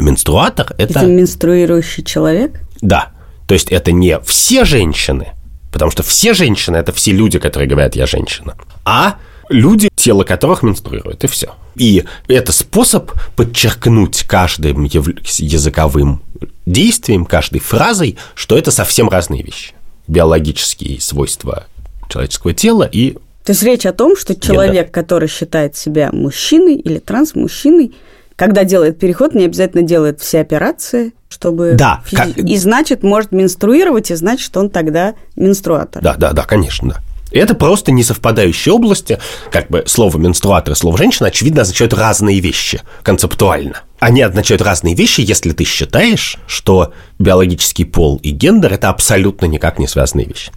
Менструатор– 0.00 0.74
это... 0.78 1.00
Это 1.00 1.06
менструирующий 1.06 2.02
человек? 2.04 2.58
Да. 2.80 3.08
То 3.46 3.52
есть 3.52 3.70
это 3.70 3.92
не 3.92 4.18
все 4.20 4.64
женщины, 4.64 5.34
потому 5.70 5.90
что 5.90 6.02
все 6.02 6.32
женщины– 6.32 6.76
это 6.78 6.94
все 6.94 7.12
люди, 7.12 7.38
которые 7.38 7.68
говорят 7.68 7.96
«я 7.96 8.06
женщина», 8.06 8.54
а 8.86 9.16
люди, 9.50 9.90
тело 9.94 10.24
которых 10.24 10.62
менструирует, 10.62 11.22
и 11.22 11.26
все. 11.26 11.54
И 11.74 12.02
это 12.28 12.50
способ 12.50 13.12
подчеркнуть 13.36 14.22
каждым 14.22 14.84
языковым 14.84 16.22
действием, 16.64 17.26
каждой 17.26 17.60
фразой, 17.60 18.16
что 18.34 18.56
это 18.56 18.70
совсем 18.70 19.10
разные 19.10 19.42
вещи. 19.42 19.74
Биологические 20.08 20.98
свойства 20.98 21.66
человеческого 22.08 22.54
тела 22.54 22.88
и 22.90 23.16
то 23.44 23.52
есть 23.52 23.62
речь 23.62 23.86
о 23.86 23.92
том, 23.92 24.16
что 24.16 24.34
человек, 24.34 24.90
который 24.90 25.28
считает 25.28 25.76
себя 25.76 26.10
мужчиной 26.12 26.74
или 26.74 26.98
транс-мужчиной, 26.98 27.94
когда 28.34 28.64
делает 28.64 28.98
переход, 28.98 29.34
не 29.36 29.44
обязательно 29.44 29.84
делает 29.84 30.20
все 30.20 30.40
операции, 30.40 31.14
чтобы... 31.28 31.74
Да. 31.78 32.02
Физи... 32.06 32.16
Как... 32.16 32.38
И 32.38 32.56
значит, 32.58 33.04
может 33.04 33.30
менструировать, 33.30 34.10
и 34.10 34.16
значит, 34.16 34.44
что 34.44 34.58
он 34.58 34.68
тогда 34.68 35.14
менструатор. 35.36 36.02
Да, 36.02 36.16
да, 36.16 36.32
да, 36.32 36.42
конечно, 36.42 36.88
да. 36.88 36.96
Это 37.30 37.54
просто 37.54 37.92
несовпадающие 37.92 38.72
области. 38.72 39.18
Как 39.52 39.68
бы 39.68 39.84
слово 39.86 40.16
менструатор 40.18 40.72
и 40.72 40.76
слово 40.76 40.98
женщина, 40.98 41.28
очевидно, 41.28 41.62
означают 41.62 41.92
разные 41.92 42.40
вещи 42.40 42.82
концептуально. 43.02 43.82
Они 43.98 44.22
означают 44.22 44.62
разные 44.62 44.94
вещи, 44.94 45.20
если 45.20 45.52
ты 45.52 45.64
считаешь, 45.64 46.36
что 46.46 46.92
биологический 47.18 47.84
пол 47.84 48.20
и 48.22 48.30
гендер– 48.30 48.72
это 48.74 48.90
абсолютно 48.90 49.46
никак 49.46 49.78
не 49.78 49.86
связанные 49.86 50.26
вещи. 50.26 50.50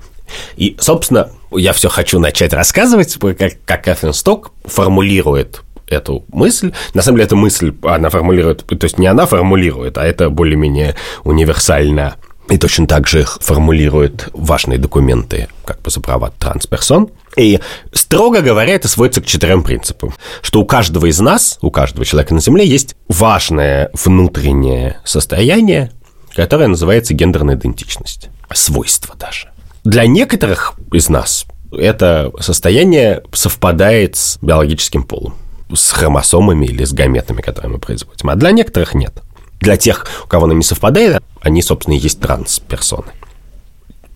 И, 0.55 0.75
собственно, 0.79 1.29
я 1.51 1.73
все 1.73 1.89
хочу 1.89 2.19
начать 2.19 2.53
рассказывать, 2.53 3.17
как, 3.37 3.53
как 3.65 3.83
Кэтлин 3.83 4.13
Сток 4.13 4.51
формулирует 4.65 5.61
эту 5.87 6.23
мысль. 6.31 6.71
На 6.93 7.01
самом 7.01 7.17
деле, 7.17 7.25
эта 7.25 7.35
мысль 7.35 7.73
она 7.83 8.09
формулирует, 8.09 8.65
то 8.65 8.83
есть 8.83 8.99
не 8.99 9.07
она 9.07 9.25
формулирует, 9.25 9.97
а 9.97 10.05
это 10.05 10.29
более-менее 10.29 10.95
универсально 11.23 12.15
и 12.49 12.57
точно 12.57 12.87
так 12.87 13.07
же 13.07 13.25
формулирует 13.25 14.29
важные 14.33 14.79
документы, 14.79 15.47
как 15.65 15.81
бы 15.81 15.91
за 15.91 16.01
права 16.01 16.33
трансперсон. 16.39 17.09
И, 17.37 17.59
строго 17.93 18.41
говоря, 18.41 18.73
это 18.73 18.87
сводится 18.87 19.21
к 19.21 19.25
четырем 19.25 19.63
принципам. 19.63 20.13
Что 20.41 20.61
у 20.61 20.65
каждого 20.65 21.05
из 21.05 21.19
нас, 21.19 21.59
у 21.61 21.69
каждого 21.69 22.05
человека 22.05 22.33
на 22.33 22.41
Земле 22.41 22.65
есть 22.65 22.95
важное 23.07 23.91
внутреннее 23.93 24.99
состояние, 25.05 25.91
которое 26.33 26.67
называется 26.67 27.13
гендерная 27.13 27.55
идентичность. 27.55 28.29
Свойство 28.51 29.15
даже. 29.15 29.49
Для 29.83 30.05
некоторых 30.07 30.73
из 30.91 31.09
нас 31.09 31.45
это 31.71 32.31
состояние 32.39 33.23
совпадает 33.31 34.15
с 34.15 34.37
биологическим 34.41 35.03
полом, 35.03 35.35
с 35.73 35.91
хромосомами 35.91 36.65
или 36.65 36.83
с 36.83 36.93
гаметами, 36.93 37.41
которые 37.41 37.73
мы 37.73 37.79
производим, 37.79 38.29
а 38.29 38.35
для 38.35 38.51
некоторых 38.51 38.93
нет. 38.93 39.21
Для 39.59 39.77
тех, 39.77 40.05
у 40.23 40.27
кого 40.27 40.45
оно 40.45 40.53
не 40.53 40.63
совпадает, 40.63 41.21
они, 41.41 41.61
собственно, 41.61 41.95
и 41.95 41.99
есть 41.99 42.19
трансперсоны. 42.19 43.11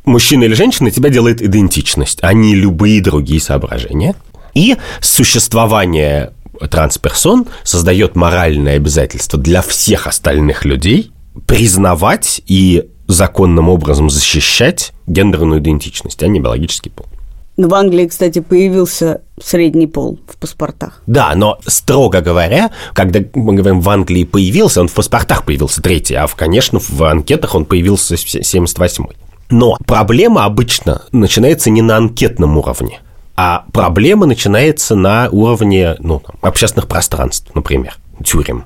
Мужчина 0.05 0.43
или 0.43 0.53
женщина 0.53 0.91
тебя 0.91 1.10
делает 1.10 1.41
идентичность, 1.41 2.20
а 2.22 2.34
не 2.34 2.55
любые 2.55 3.01
другие 3.01 3.39
соображения. 3.39 4.15
И 4.53 4.77
существование 5.01 6.34
трансперсон 6.70 7.48
создает 7.63 8.15
моральное 8.15 8.75
обязательство 8.75 9.39
для 9.39 9.62
всех 9.62 10.08
остальных 10.08 10.65
людей 10.65 11.12
признавать 11.48 12.41
и 12.46 12.89
законным 13.13 13.70
образом 13.70 14.10
защищать 14.10 14.93
гендерную 15.08 15.60
идентичность, 15.60 16.22
а 16.24 16.27
не 16.27 16.39
биологический 16.39 16.89
пол. 16.89 17.08
Но 17.55 17.67
в 17.67 17.74
Англии, 17.75 18.08
кстати, 18.08 18.39
появился 18.39 19.22
средний 19.41 19.86
пол 19.86 20.20
в 20.27 20.38
паспортах. 20.38 21.01
Да, 21.05 21.34
но 21.36 21.60
строго 21.67 22.22
говоря, 22.22 22.72
когда 22.93 23.20
мы 23.36 23.53
говорим 23.53 23.79
в 23.79 23.89
Англии 23.89 24.24
появился, 24.24 24.82
он 24.82 24.88
в 24.88 24.93
паспортах 24.93 25.46
появился 25.46 25.82
третий, 25.82 26.15
а, 26.15 26.25
в, 26.25 26.36
конечно, 26.36 26.79
в 26.79 27.03
анкетах 27.03 27.53
он 27.53 27.65
появился 27.65 28.15
78-й. 28.15 29.15
Но 29.51 29.77
проблема 29.86 30.46
обычно 30.46 31.03
начинается 31.12 31.70
не 31.70 31.84
на 31.84 31.98
анкетном 31.98 32.58
уровне. 32.58 33.01
А 33.36 33.65
проблема 33.72 34.25
начинается 34.25 34.96
на 34.96 35.29
уровне 35.32 35.96
ну, 36.00 36.24
общественных 36.41 36.88
пространств, 36.88 37.53
например, 37.53 37.98
тюрем. 38.24 38.65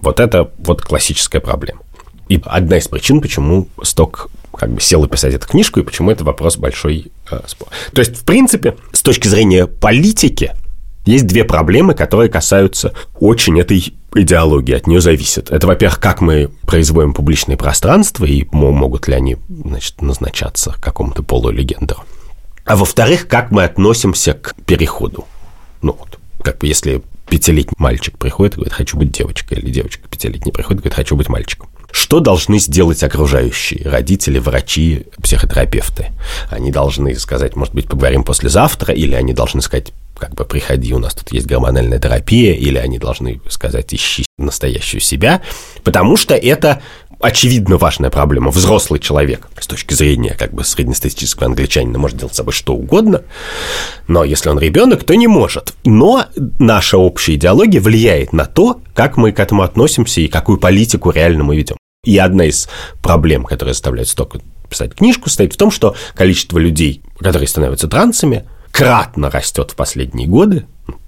Вот 0.00 0.20
это 0.20 0.50
вот 0.58 0.80
классическая 0.82 1.40
проблема. 1.40 1.80
И 2.32 2.40
одна 2.46 2.78
из 2.78 2.88
причин, 2.88 3.20
почему 3.20 3.68
Сток 3.82 4.30
как 4.56 4.70
бы 4.70 4.80
сел 4.80 5.06
писать 5.06 5.34
эту 5.34 5.46
книжку, 5.46 5.80
и 5.80 5.82
почему 5.82 6.10
это 6.10 6.24
вопрос 6.24 6.56
большой 6.56 7.12
э. 7.30 7.40
То 7.92 7.98
есть, 7.98 8.16
в 8.16 8.24
принципе, 8.24 8.74
с 8.90 9.02
точки 9.02 9.28
зрения 9.28 9.66
политики, 9.66 10.52
есть 11.04 11.26
две 11.26 11.44
проблемы, 11.44 11.92
которые 11.92 12.30
касаются 12.30 12.94
очень 13.20 13.60
этой 13.60 13.92
идеологии, 14.14 14.74
от 14.74 14.86
нее 14.86 15.02
зависит. 15.02 15.50
Это, 15.50 15.66
во-первых, 15.66 16.00
как 16.00 16.22
мы 16.22 16.48
производим 16.66 17.12
публичные 17.12 17.58
пространства, 17.58 18.24
и 18.24 18.46
могут 18.50 19.08
ли 19.08 19.14
они, 19.14 19.36
значит, 19.50 20.00
назначаться 20.00 20.74
какому-то 20.80 21.22
полулегендеру. 21.22 22.02
А 22.64 22.76
во-вторых, 22.76 23.28
как 23.28 23.50
мы 23.50 23.64
относимся 23.64 24.32
к 24.32 24.54
переходу. 24.64 25.26
Ну 25.82 25.98
вот, 25.98 26.18
как 26.42 26.56
бы 26.58 26.66
если 26.66 27.02
пятилетний 27.28 27.76
мальчик 27.76 28.16
приходит 28.16 28.54
и 28.54 28.56
говорит, 28.56 28.72
хочу 28.72 28.96
быть 28.96 29.12
девочкой, 29.12 29.58
или 29.58 29.70
девочка 29.70 30.08
пятилетняя 30.08 30.52
приходит 30.54 30.80
и 30.80 30.82
говорит, 30.84 30.96
хочу 30.96 31.14
быть 31.14 31.28
мальчиком. 31.28 31.68
Что 31.92 32.20
должны 32.20 32.58
сделать 32.58 33.02
окружающие? 33.02 33.88
Родители, 33.88 34.38
врачи, 34.38 35.06
психотерапевты. 35.22 36.08
Они 36.50 36.72
должны 36.72 37.14
сказать, 37.16 37.54
может 37.54 37.74
быть, 37.74 37.86
поговорим 37.86 38.24
послезавтра, 38.24 38.94
или 38.94 39.14
они 39.14 39.34
должны 39.34 39.60
сказать, 39.60 39.92
как 40.18 40.34
бы 40.34 40.44
приходи, 40.44 40.94
у 40.94 40.98
нас 40.98 41.14
тут 41.14 41.32
есть 41.32 41.46
гормональная 41.46 41.98
терапия, 41.98 42.54
или 42.54 42.78
они 42.78 42.98
должны 42.98 43.40
сказать, 43.48 43.92
ищи 43.94 44.24
настоящую 44.38 45.00
себя, 45.00 45.42
потому 45.84 46.16
что 46.16 46.34
это 46.34 46.80
очевидно 47.20 47.76
важная 47.76 48.10
проблема. 48.10 48.50
Взрослый 48.50 48.98
человек 48.98 49.48
с 49.58 49.66
точки 49.66 49.94
зрения 49.94 50.34
как 50.38 50.52
бы 50.52 50.64
среднестатистического 50.64 51.46
англичанина 51.46 51.98
может 51.98 52.18
делать 52.18 52.34
с 52.34 52.36
собой 52.36 52.52
что 52.52 52.74
угодно, 52.74 53.22
но 54.08 54.24
если 54.24 54.48
он 54.48 54.58
ребенок, 54.58 55.04
то 55.04 55.14
не 55.14 55.28
может. 55.28 55.74
Но 55.84 56.26
наша 56.58 56.98
общая 56.98 57.34
идеология 57.34 57.80
влияет 57.80 58.32
на 58.32 58.46
то, 58.46 58.80
как 58.94 59.16
мы 59.16 59.32
к 59.32 59.40
этому 59.40 59.62
относимся 59.62 60.20
и 60.20 60.28
какую 60.28 60.58
политику 60.58 61.10
реально 61.10 61.44
мы 61.44 61.56
ведем. 61.56 61.76
И 62.04 62.18
одна 62.18 62.46
из 62.46 62.68
проблем, 63.00 63.44
которая 63.44 63.74
заставляет 63.74 64.08
столько 64.08 64.40
писать 64.68 64.92
книжку, 64.92 65.28
состоит 65.28 65.54
в 65.54 65.56
том, 65.56 65.70
что 65.70 65.94
количество 66.16 66.58
людей, 66.58 67.00
которые 67.20 67.46
становятся 67.46 67.86
трансами, 67.86 68.44
кратно 68.72 69.30
растет 69.30 69.70
в 69.70 69.76
последние 69.76 70.26
годы, 70.26 70.66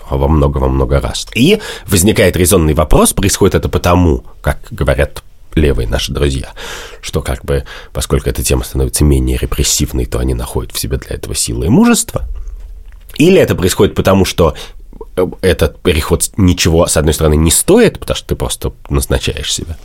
во 0.08 0.28
много-во 0.28 0.68
много 0.68 1.00
раз. 1.00 1.26
И 1.34 1.60
возникает 1.88 2.36
резонный 2.36 2.74
вопрос, 2.74 3.12
происходит 3.12 3.56
это 3.56 3.68
потому, 3.68 4.22
как 4.40 4.60
говорят 4.70 5.24
левые 5.56 5.88
наши 5.88 6.12
друзья, 6.12 6.52
что 7.00 7.22
как 7.22 7.44
бы, 7.44 7.64
поскольку 7.92 8.28
эта 8.28 8.44
тема 8.44 8.62
становится 8.62 9.02
менее 9.02 9.36
репрессивной, 9.36 10.06
то 10.06 10.20
они 10.20 10.34
находят 10.34 10.70
в 10.70 10.78
себе 10.78 10.98
для 10.98 11.16
этого 11.16 11.34
силы 11.34 11.66
и 11.66 11.70
мужество. 11.70 12.22
Или 13.16 13.40
это 13.40 13.56
происходит 13.56 13.96
потому, 13.96 14.24
что 14.24 14.54
э, 15.16 15.26
этот 15.40 15.80
переход 15.80 16.30
ничего, 16.36 16.86
с 16.86 16.96
одной 16.96 17.14
стороны, 17.14 17.34
не 17.34 17.50
стоит, 17.50 17.98
потому 17.98 18.16
что 18.16 18.28
ты 18.28 18.36
просто 18.36 18.72
назначаешь 18.88 19.52
себя. 19.52 19.76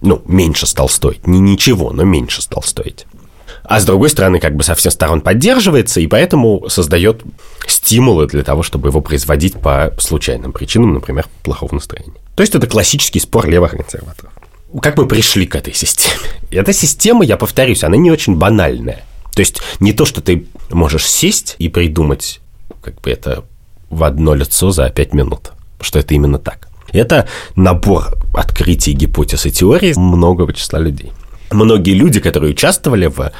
Ну, 0.00 0.22
меньше 0.26 0.66
стал 0.66 0.88
стоить. 0.88 1.26
Не 1.26 1.40
ничего, 1.40 1.92
но 1.92 2.04
меньше 2.04 2.42
стал 2.42 2.62
стоить. 2.62 3.06
А 3.64 3.78
с 3.80 3.84
другой 3.84 4.08
стороны, 4.08 4.40
как 4.40 4.56
бы 4.56 4.64
со 4.64 4.74
всех 4.74 4.92
сторон 4.92 5.20
поддерживается, 5.20 6.00
и 6.00 6.06
поэтому 6.06 6.68
создает 6.68 7.22
стимулы 7.66 8.26
для 8.26 8.42
того, 8.42 8.62
чтобы 8.62 8.88
его 8.88 9.00
производить 9.00 9.60
по 9.60 9.94
случайным 9.98 10.52
причинам, 10.52 10.94
например, 10.94 11.26
плохого 11.42 11.74
настроения. 11.74 12.18
То 12.34 12.42
есть 12.42 12.54
это 12.54 12.66
классический 12.66 13.20
спор 13.20 13.48
левых 13.48 13.72
консерваторов 13.72 14.32
как 14.80 14.96
мы 14.96 15.06
пришли 15.06 15.46
к 15.46 15.56
этой 15.56 15.74
системе? 15.74 16.28
Эта 16.50 16.72
система, 16.72 17.24
я 17.24 17.36
повторюсь, 17.36 17.82
она 17.82 17.96
не 17.96 18.10
очень 18.10 18.36
банальная. 18.36 19.04
То 19.34 19.40
есть 19.40 19.60
не 19.80 19.92
то, 19.92 20.04
что 20.04 20.20
ты 20.20 20.46
можешь 20.70 21.06
сесть 21.06 21.56
и 21.58 21.68
придумать 21.68 22.40
как 22.82 23.00
бы 23.00 23.10
это 23.10 23.44
в 23.88 24.04
одно 24.04 24.34
лицо 24.34 24.70
за 24.70 24.88
пять 24.90 25.12
минут, 25.12 25.50
что 25.80 25.98
это 25.98 26.14
именно 26.14 26.38
так. 26.38 26.68
Это 26.92 27.28
набор 27.56 28.16
открытий, 28.34 28.92
гипотез 28.92 29.46
и 29.46 29.50
теорий 29.50 29.94
многого 29.96 30.52
числа 30.52 30.78
людей. 30.78 31.12
Многие 31.50 31.94
люди, 31.94 32.20
которые 32.20 32.52
участвовали 32.52 33.06
в 33.06 33.32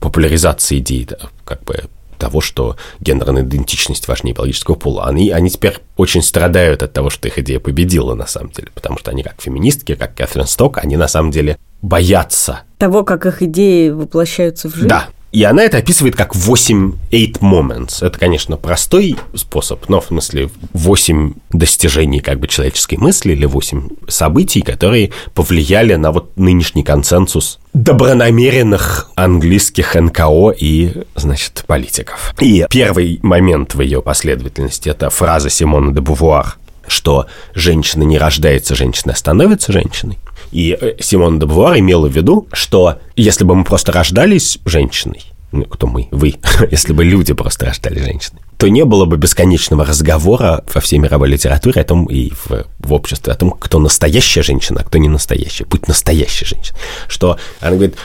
популяризации 0.00 0.78
идей, 0.78 1.08
как 1.44 1.62
бы 1.64 1.84
того, 2.20 2.40
что 2.40 2.76
гендерная 3.00 3.42
идентичность 3.42 4.06
важнее 4.06 4.34
биологического 4.34 4.76
пола. 4.76 5.06
Они, 5.06 5.30
они 5.30 5.50
теперь 5.50 5.78
очень 5.96 6.22
страдают 6.22 6.82
от 6.82 6.92
того, 6.92 7.10
что 7.10 7.26
их 7.26 7.38
идея 7.38 7.58
победила 7.58 8.14
на 8.14 8.26
самом 8.26 8.50
деле, 8.50 8.68
потому 8.74 8.98
что 8.98 9.10
они 9.10 9.22
как 9.22 9.40
феминистки, 9.40 9.94
как 9.96 10.14
Кэтрин 10.14 10.46
Сток, 10.46 10.78
они 10.78 10.96
на 10.96 11.08
самом 11.08 11.30
деле 11.32 11.58
боятся. 11.82 12.60
Того, 12.78 13.02
как 13.04 13.26
их 13.26 13.42
идеи 13.42 13.88
воплощаются 13.88 14.68
в 14.68 14.74
жизнь? 14.74 14.88
Да, 14.88 15.08
и 15.32 15.44
она 15.44 15.62
это 15.62 15.78
описывает 15.78 16.16
как 16.16 16.34
8 16.34 16.92
eight 17.12 17.38
moments. 17.40 18.04
Это, 18.04 18.18
конечно, 18.18 18.56
простой 18.56 19.16
способ, 19.34 19.88
но 19.88 20.00
в 20.00 20.06
смысле 20.06 20.50
8 20.72 21.34
достижений 21.50 22.20
как 22.20 22.40
бы 22.40 22.48
человеческой 22.48 22.96
мысли 22.96 23.32
или 23.32 23.46
8 23.46 23.88
событий, 24.08 24.62
которые 24.62 25.12
повлияли 25.34 25.94
на 25.94 26.10
вот 26.10 26.36
нынешний 26.36 26.82
консенсус 26.82 27.60
добронамеренных 27.72 29.10
английских 29.14 29.94
НКО 29.94 30.50
и, 30.50 31.04
значит, 31.14 31.64
политиков. 31.66 32.34
И 32.40 32.66
первый 32.68 33.20
момент 33.22 33.74
в 33.74 33.80
ее 33.80 34.02
последовательности– 34.02 34.88
это 34.90 35.10
фраза 35.10 35.48
Симона 35.48 35.92
де 35.92 36.00
Бувуар, 36.00 36.56
что 36.88 37.26
женщина 37.54 38.02
не 38.02 38.18
рождается, 38.18 38.74
женщина 38.74 39.14
становится 39.14 39.72
женщиной. 39.72 40.18
И 40.52 40.76
э, 40.80 40.94
Симон 41.00 41.38
де 41.38 41.46
Бувуар 41.46 41.78
имела 41.78 42.08
в 42.08 42.12
виду, 42.12 42.46
что 42.52 42.98
если 43.16 43.44
бы 43.44 43.54
мы 43.54 43.64
просто 43.64 43.92
рождались 43.92 44.58
женщиной, 44.64 45.22
ну, 45.52 45.64
кто 45.64 45.86
мы, 45.86 46.08
вы, 46.10 46.34
если 46.70 46.92
бы 46.92 47.04
люди 47.04 47.32
просто 47.32 47.66
рождались 47.66 48.02
женщиной, 48.02 48.40
то 48.56 48.68
не 48.68 48.84
было 48.84 49.04
бы 49.06 49.16
бесконечного 49.16 49.86
разговора 49.86 50.64
во 50.72 50.80
всей 50.80 50.98
мировой 50.98 51.28
литературе 51.28 51.80
о 51.80 51.84
том 51.84 52.04
и 52.04 52.30
в, 52.30 52.66
в 52.78 52.92
обществе 52.92 53.32
о 53.32 53.36
том, 53.36 53.52
кто 53.52 53.78
настоящая 53.78 54.42
женщина, 54.42 54.80
а 54.82 54.84
кто 54.84 54.98
не 54.98 55.08
настоящая. 55.08 55.64
Будь 55.64 55.88
настоящей 55.88 56.44
женщиной. 56.44 56.78
Что 57.08 57.38
она 57.60 57.76
говорит, 57.76 57.96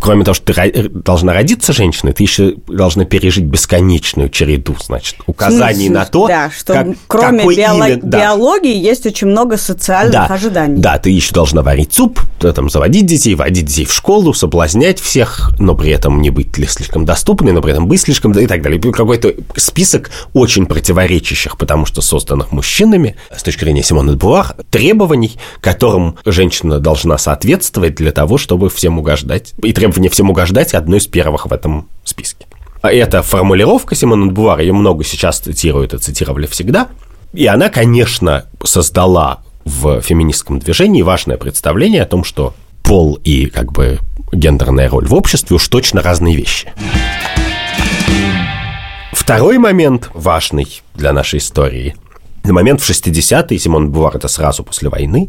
кроме 0.00 0.24
того, 0.24 0.34
что 0.34 0.52
ты 0.52 0.88
должна 0.88 1.32
родиться 1.32 1.72
женщиной, 1.72 2.12
ты 2.12 2.22
еще 2.22 2.54
должна 2.66 3.04
пережить 3.04 3.44
бесконечную 3.44 4.28
череду, 4.30 4.76
значит, 4.80 5.16
указаний 5.26 5.88
на 5.88 6.04
то, 6.04 6.28
да, 6.28 6.50
что 6.50 6.72
как, 6.72 6.86
кроме 7.06 7.44
биолог... 7.44 7.88
именно, 7.88 8.00
да. 8.02 8.18
биологии 8.20 8.76
есть 8.76 9.06
очень 9.06 9.28
много 9.28 9.56
социальных 9.56 10.12
да, 10.12 10.26
ожиданий. 10.26 10.80
Да, 10.80 10.98
ты 10.98 11.10
еще 11.10 11.32
должна 11.32 11.62
варить 11.62 11.92
суп, 11.92 12.20
там, 12.38 12.70
заводить 12.70 13.06
детей, 13.06 13.34
водить 13.34 13.66
детей 13.66 13.84
в 13.84 13.92
школу, 13.92 14.34
соблазнять 14.34 15.00
всех, 15.00 15.52
но 15.58 15.74
при 15.74 15.90
этом 15.90 16.20
не 16.20 16.30
быть 16.30 16.54
слишком 16.68 17.04
доступной, 17.04 17.52
но 17.52 17.60
при 17.62 17.72
этом 17.72 17.86
быть 17.86 18.00
слишком 18.00 18.32
и 18.32 18.46
так 18.46 18.62
далее. 18.62 18.80
Какой-то 18.80 19.34
список 19.56 20.10
очень 20.32 20.66
противоречащих, 20.66 21.56
потому 21.56 21.86
что 21.86 22.00
созданных 22.02 22.52
мужчинами, 22.52 23.16
с 23.34 23.42
точки 23.42 23.64
зрения 23.64 23.82
Симона 23.82 24.12
де 24.12 24.18
Буар, 24.18 24.56
требований, 24.70 25.36
которым 25.60 26.16
женщина 26.24 26.78
должна 26.78 27.18
соответствовать 27.18 27.94
для 27.94 28.12
того, 28.12 28.38
чтобы 28.38 28.70
всем 28.70 28.98
угождать. 28.98 29.54
И 29.62 29.72
требование 29.76 30.10
всем 30.10 30.30
угождать 30.30 30.72
одно 30.72 30.96
из 30.96 31.06
первых 31.06 31.46
в 31.46 31.52
этом 31.52 31.90
списке. 32.02 32.46
А 32.80 32.90
эта 32.90 33.22
формулировка 33.22 33.94
Симона 33.94 34.32
Бувар, 34.32 34.60
ее 34.60 34.72
много 34.72 35.04
сейчас 35.04 35.38
цитируют 35.38 35.92
и 35.92 35.98
цитировали 35.98 36.46
всегда, 36.46 36.88
и 37.34 37.46
она, 37.46 37.68
конечно, 37.68 38.46
создала 38.64 39.40
в 39.66 40.00
феминистском 40.00 40.60
движении 40.60 41.02
важное 41.02 41.36
представление 41.36 42.02
о 42.02 42.06
том, 42.06 42.24
что 42.24 42.54
пол 42.82 43.18
и 43.22 43.46
как 43.46 43.70
бы 43.72 43.98
гендерная 44.32 44.88
роль 44.88 45.06
в 45.06 45.14
обществе 45.14 45.56
уж 45.56 45.68
точно 45.68 46.00
разные 46.00 46.36
вещи. 46.36 46.72
Второй 49.12 49.58
момент 49.58 50.08
важный 50.14 50.80
для 50.94 51.12
нашей 51.12 51.38
истории. 51.38 51.96
Момент 52.44 52.80
в 52.80 52.88
60-е, 52.88 53.58
Симон 53.58 53.90
Бувар 53.90 54.16
это 54.16 54.28
сразу 54.28 54.64
после 54.64 54.88
войны, 54.88 55.28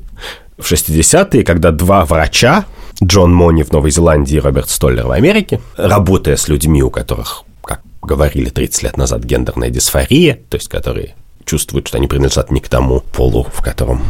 в 0.57 0.71
60-е, 0.71 1.43
когда 1.43 1.71
два 1.71 2.05
врача, 2.05 2.65
Джон 3.03 3.31
Мони 3.31 3.63
в 3.63 3.71
Новой 3.71 3.91
Зеландии 3.91 4.37
и 4.37 4.39
Роберт 4.39 4.69
Столлер 4.69 5.05
в 5.05 5.11
Америке, 5.11 5.61
работая 5.75 6.35
с 6.35 6.47
людьми, 6.47 6.81
у 6.81 6.89
которых, 6.89 7.43
как 7.63 7.81
говорили 8.01 8.49
30 8.49 8.83
лет 8.83 8.97
назад, 8.97 9.23
гендерная 9.23 9.69
дисфория, 9.69 10.39
то 10.49 10.57
есть 10.57 10.67
которые 10.67 11.15
чувствуют, 11.45 11.87
что 11.87 11.97
они 11.97 12.07
принадлежат 12.07 12.51
не 12.51 12.59
к 12.59 12.69
тому 12.69 13.01
полу, 13.01 13.47
в 13.53 13.61
котором 13.61 14.01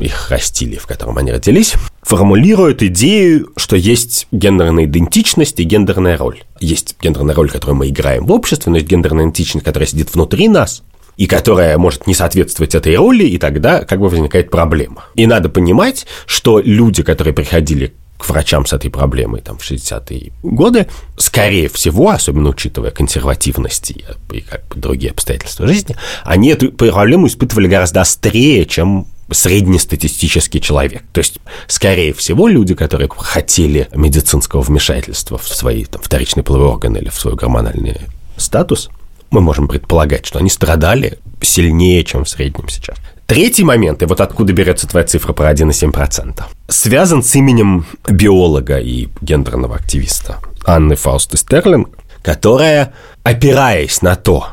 их 0.00 0.30
растили, 0.30 0.76
в 0.76 0.86
котором 0.86 1.18
они 1.18 1.32
родились, 1.32 1.74
формулируют 2.02 2.82
идею, 2.82 3.50
что 3.56 3.76
есть 3.76 4.28
гендерная 4.30 4.84
идентичность 4.84 5.58
и 5.60 5.64
гендерная 5.64 6.16
роль. 6.16 6.42
Есть 6.60 6.96
гендерная 7.00 7.34
роль, 7.34 7.50
которую 7.50 7.76
мы 7.76 7.88
играем 7.88 8.26
в 8.26 8.32
обществе, 8.32 8.70
но 8.70 8.76
есть 8.76 8.88
гендерная 8.88 9.24
идентичность, 9.24 9.64
которая 9.64 9.86
сидит 9.88 10.14
внутри 10.14 10.48
нас, 10.48 10.82
и 11.16 11.26
которая 11.26 11.76
может 11.78 12.06
не 12.06 12.14
соответствовать 12.14 12.74
этой 12.74 12.94
роли, 12.96 13.24
и 13.24 13.38
тогда 13.38 13.84
как 13.84 13.98
бы 13.98 14.08
возникает 14.08 14.50
проблема. 14.50 15.06
И 15.16 15.26
надо 15.26 15.48
понимать, 15.48 16.06
что 16.26 16.60
люди, 16.60 17.02
которые 17.02 17.34
приходили 17.34 17.94
к 18.18 18.28
врачам 18.28 18.66
с 18.66 18.72
этой 18.72 18.90
проблемой 18.90 19.40
там, 19.40 19.58
в 19.58 19.62
60-е 19.62 20.32
годы, 20.42 20.88
скорее 21.16 21.68
всего, 21.68 22.10
особенно 22.10 22.50
учитывая 22.50 22.90
консервативность 22.90 23.92
и, 23.92 24.04
и 24.32 24.40
как 24.40 24.66
бы 24.68 24.80
другие 24.80 25.12
обстоятельства 25.12 25.66
жизни, 25.66 25.96
они 26.24 26.50
эту 26.50 26.72
проблему 26.72 27.28
испытывали 27.28 27.68
гораздо 27.68 28.00
острее, 28.00 28.66
чем 28.66 29.06
среднестатистический 29.30 30.60
человек. 30.60 31.02
То 31.12 31.18
есть, 31.18 31.38
скорее 31.66 32.12
всего, 32.12 32.48
люди, 32.48 32.74
которые 32.74 33.08
хотели 33.08 33.88
медицинского 33.94 34.62
вмешательства 34.62 35.38
в 35.38 35.46
свои 35.46 35.84
там, 35.84 36.02
вторичные 36.02 36.44
половые 36.44 36.70
органы 36.70 36.98
или 36.98 37.08
в 37.10 37.14
свой 37.14 37.34
гормональный 37.34 37.98
статус, 38.36 38.88
мы 39.30 39.40
можем 39.40 39.68
предполагать, 39.68 40.26
что 40.26 40.38
они 40.38 40.48
страдали 40.48 41.18
сильнее, 41.42 42.02
чем 42.04 42.24
в 42.24 42.28
среднем 42.28 42.68
сейчас. 42.68 42.96
Третий 43.28 43.62
момент, 43.62 44.02
и 44.02 44.06
вот 44.06 44.22
откуда 44.22 44.54
берется 44.54 44.88
твоя 44.88 45.06
цифра 45.06 45.34
про 45.34 45.52
1,7%, 45.52 46.44
связан 46.66 47.22
с 47.22 47.34
именем 47.34 47.84
биолога 48.08 48.78
и 48.78 49.08
гендерного 49.20 49.76
активиста 49.76 50.38
Анны 50.64 50.96
Фаусты 50.96 51.36
Стерлинг, 51.36 51.90
которая, 52.22 52.94
опираясь 53.24 54.00
на 54.00 54.16
то, 54.16 54.46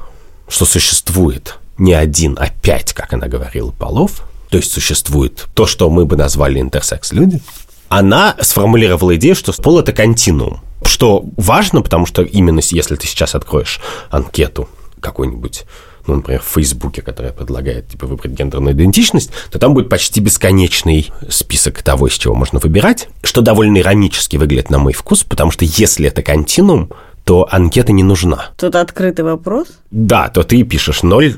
что 0.49 0.65
существует 0.65 1.57
не 1.77 1.93
один, 1.93 2.37
а 2.37 2.49
пять, 2.49 2.91
как 2.91 3.13
она 3.13 3.27
говорила, 3.27 3.71
полов, 3.71 4.23
то 4.49 4.57
есть 4.57 4.73
существует 4.73 5.47
то, 5.53 5.67
что 5.67 5.89
мы 5.89 6.05
бы 6.05 6.17
назвали 6.17 6.59
интерсекс-люди, 6.59 7.41
она 7.87 8.35
сформулировала 8.41 9.15
идею, 9.15 9.35
что 9.35 9.53
пол– 9.53 9.79
это 9.79 9.93
континуум. 9.93 10.59
Что 10.83 11.23
важно, 11.37 11.81
потому 11.81 12.05
что 12.05 12.23
именно 12.23 12.59
если 12.61 12.97
ты 12.97 13.07
сейчас 13.07 13.35
откроешь 13.35 13.79
анкету 14.09 14.67
какой-нибудь 14.99 15.63
ну, 16.07 16.15
например, 16.15 16.41
в 16.41 16.53
Фейсбуке, 16.53 17.01
которая 17.01 17.33
предлагает 17.33 17.89
типа, 17.89 18.07
выбрать 18.07 18.31
гендерную 18.31 18.73
идентичность, 18.73 19.31
то 19.51 19.59
там 19.59 19.73
будет 19.73 19.89
почти 19.89 20.19
бесконечный 20.19 21.11
список 21.29 21.81
того, 21.81 22.07
из 22.07 22.13
чего 22.13 22.35
можно 22.35 22.59
выбирать, 22.59 23.09
что 23.23 23.41
довольно 23.41 23.79
иронически 23.79 24.37
выглядит 24.37 24.69
на 24.69 24.79
мой 24.79 24.93
вкус, 24.93 25.23
потому 25.23 25.51
что 25.51 25.65
если 25.65 26.07
это 26.07 26.21
континуум, 26.21 26.89
то 27.23 27.47
анкета 27.49 27.91
не 27.91 28.03
нужна. 28.03 28.51
Тут 28.57 28.75
открытый 28.75 29.25
вопрос? 29.25 29.67
Да, 29.89 30.29
то 30.29 30.43
ты 30.43 30.63
пишешь 30.63 31.01
0 31.01 31.35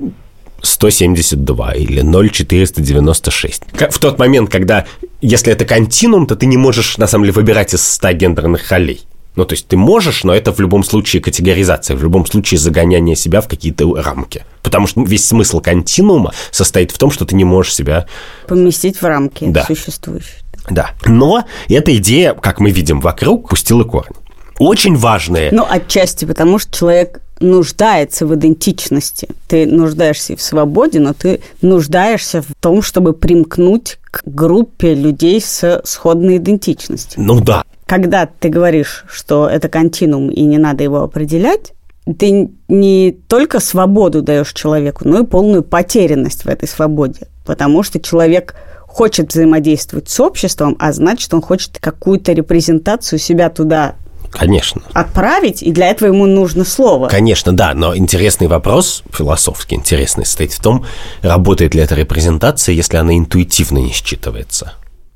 172 0.62 1.72
или 1.74 2.02
0,496. 2.02 3.64
В 3.92 4.00
тот 4.00 4.20
момент, 4.20 4.50
когда, 4.52 4.86
если 5.22 5.54
это 5.54 5.66
континуум, 5.66 6.28
то 6.28 6.36
ты 6.36 6.46
не 6.46 6.58
можешь, 6.58 6.98
на 6.98 7.08
самом 7.08 7.26
деле, 7.26 7.34
выбирать 7.34 7.74
из 7.74 7.88
100 7.88 8.12
гендерных 8.14 8.70
ролей. 8.72 9.08
Ну, 9.38 9.46
то 9.46 9.54
есть 9.54 9.68
ты 9.68 9.78
можешь, 9.78 10.24
но 10.24 10.34
это 10.34 10.52
в 10.52 10.60
любом 10.60 10.84
случае 10.84 11.22
категоризация, 11.22 11.96
в 11.96 12.02
любом 12.02 12.26
случае 12.26 12.58
загоняние 12.58 13.16
себя 13.16 13.40
в 13.40 13.48
какие-то 13.48 13.94
рамки. 14.02 14.44
Потому 14.64 14.88
что 14.88 15.04
весь 15.04 15.28
смысл 15.28 15.62
континуума 15.62 16.34
состоит 16.50 16.92
в 16.92 16.98
том, 16.98 17.12
что 17.12 17.24
ты 17.24 17.36
не 17.36 17.44
можешь 17.44 17.76
себя... 17.76 18.08
Поместить 18.48 19.00
в 19.00 19.04
рамки 19.04 19.46
да. 19.48 19.64
существующие. 19.66 20.42
Да. 20.72 20.90
Но 21.06 21.46
эта 21.70 21.96
идея, 21.98 22.34
как 22.34 22.60
мы 22.60 22.72
видим 22.72 23.00
вокруг, 23.00 23.50
пустила 23.50 23.84
корни. 23.84 24.16
Очень 24.58 24.96
важные. 24.96 25.52
Ну, 25.52 25.66
отчасти 25.70 26.26
потому, 26.26 26.58
что 26.58 26.76
человек 26.76 27.22
нуждается 27.40 28.26
в 28.26 28.34
идентичности. 28.34 29.30
Ты 29.48 29.68
нуждаешься 29.68 30.36
в 30.36 30.42
свободе, 30.42 31.00
но 31.00 31.14
ты 31.14 31.42
нуждаешься 31.62 32.42
в 32.42 32.48
том, 32.60 32.82
чтобы 32.82 33.14
примкнуть 33.14 34.00
к 34.04 34.24
группе 34.26 34.96
людей 34.96 35.40
с 35.40 35.82
сходной 35.86 36.38
идентичностью. 36.38 37.22
Ну 37.22 37.40
да. 37.40 37.64
Когда 37.88 38.28
ты 38.28 38.50
говоришь, 38.50 39.06
что 39.10 39.48
это 39.48 39.70
континуум 39.70 40.30
и 40.30 40.44
не 40.44 40.60
надо 40.60 40.84
его 40.84 41.02
определять, 41.02 41.74
ты 42.20 42.50
не 42.68 43.18
только 43.28 43.60
свободу 43.60 44.22
даешь 44.22 44.54
человеку, 44.54 45.08
но 45.08 45.22
и 45.22 45.26
полную 45.26 45.64
потерянность 45.64 46.44
в 46.44 46.48
этой 46.48 46.68
свободе. 46.68 47.28
Потому 47.46 47.84
что 47.84 48.00
человек 48.00 48.56
хочет 48.86 49.32
взаимодействовать 49.32 50.10
с 50.10 50.20
обществом, 50.20 50.76
а 50.80 50.92
значит, 50.92 51.34
он 51.34 51.42
хочет 51.42 51.80
какую-то 51.80 52.34
репрезентацию 52.34 53.20
себя 53.20 53.50
туда 53.50 53.96
Конечно. 54.30 54.82
Отправить, 54.94 55.64
и 55.64 55.72
для 55.72 55.88
этого 55.88 56.10
ему 56.10 56.26
нужно 56.26 56.66
слово. 56.66 57.08
Конечно, 57.08 57.56
да, 57.56 57.74
но 57.74 57.96
интересный 57.96 58.48
вопрос, 58.48 59.04
философски 59.12 59.74
интересный, 59.74 60.26
стоит 60.26 60.52
в 60.52 60.62
том, 60.62 60.86
работает 61.22 61.74
ли 61.74 61.82
эта 61.82 61.96
репрезентация, 61.96 62.74
если 62.74 62.98
она 62.98 63.18
интуитивно 63.18 63.78
не 63.78 63.92
считывается. 63.92 64.72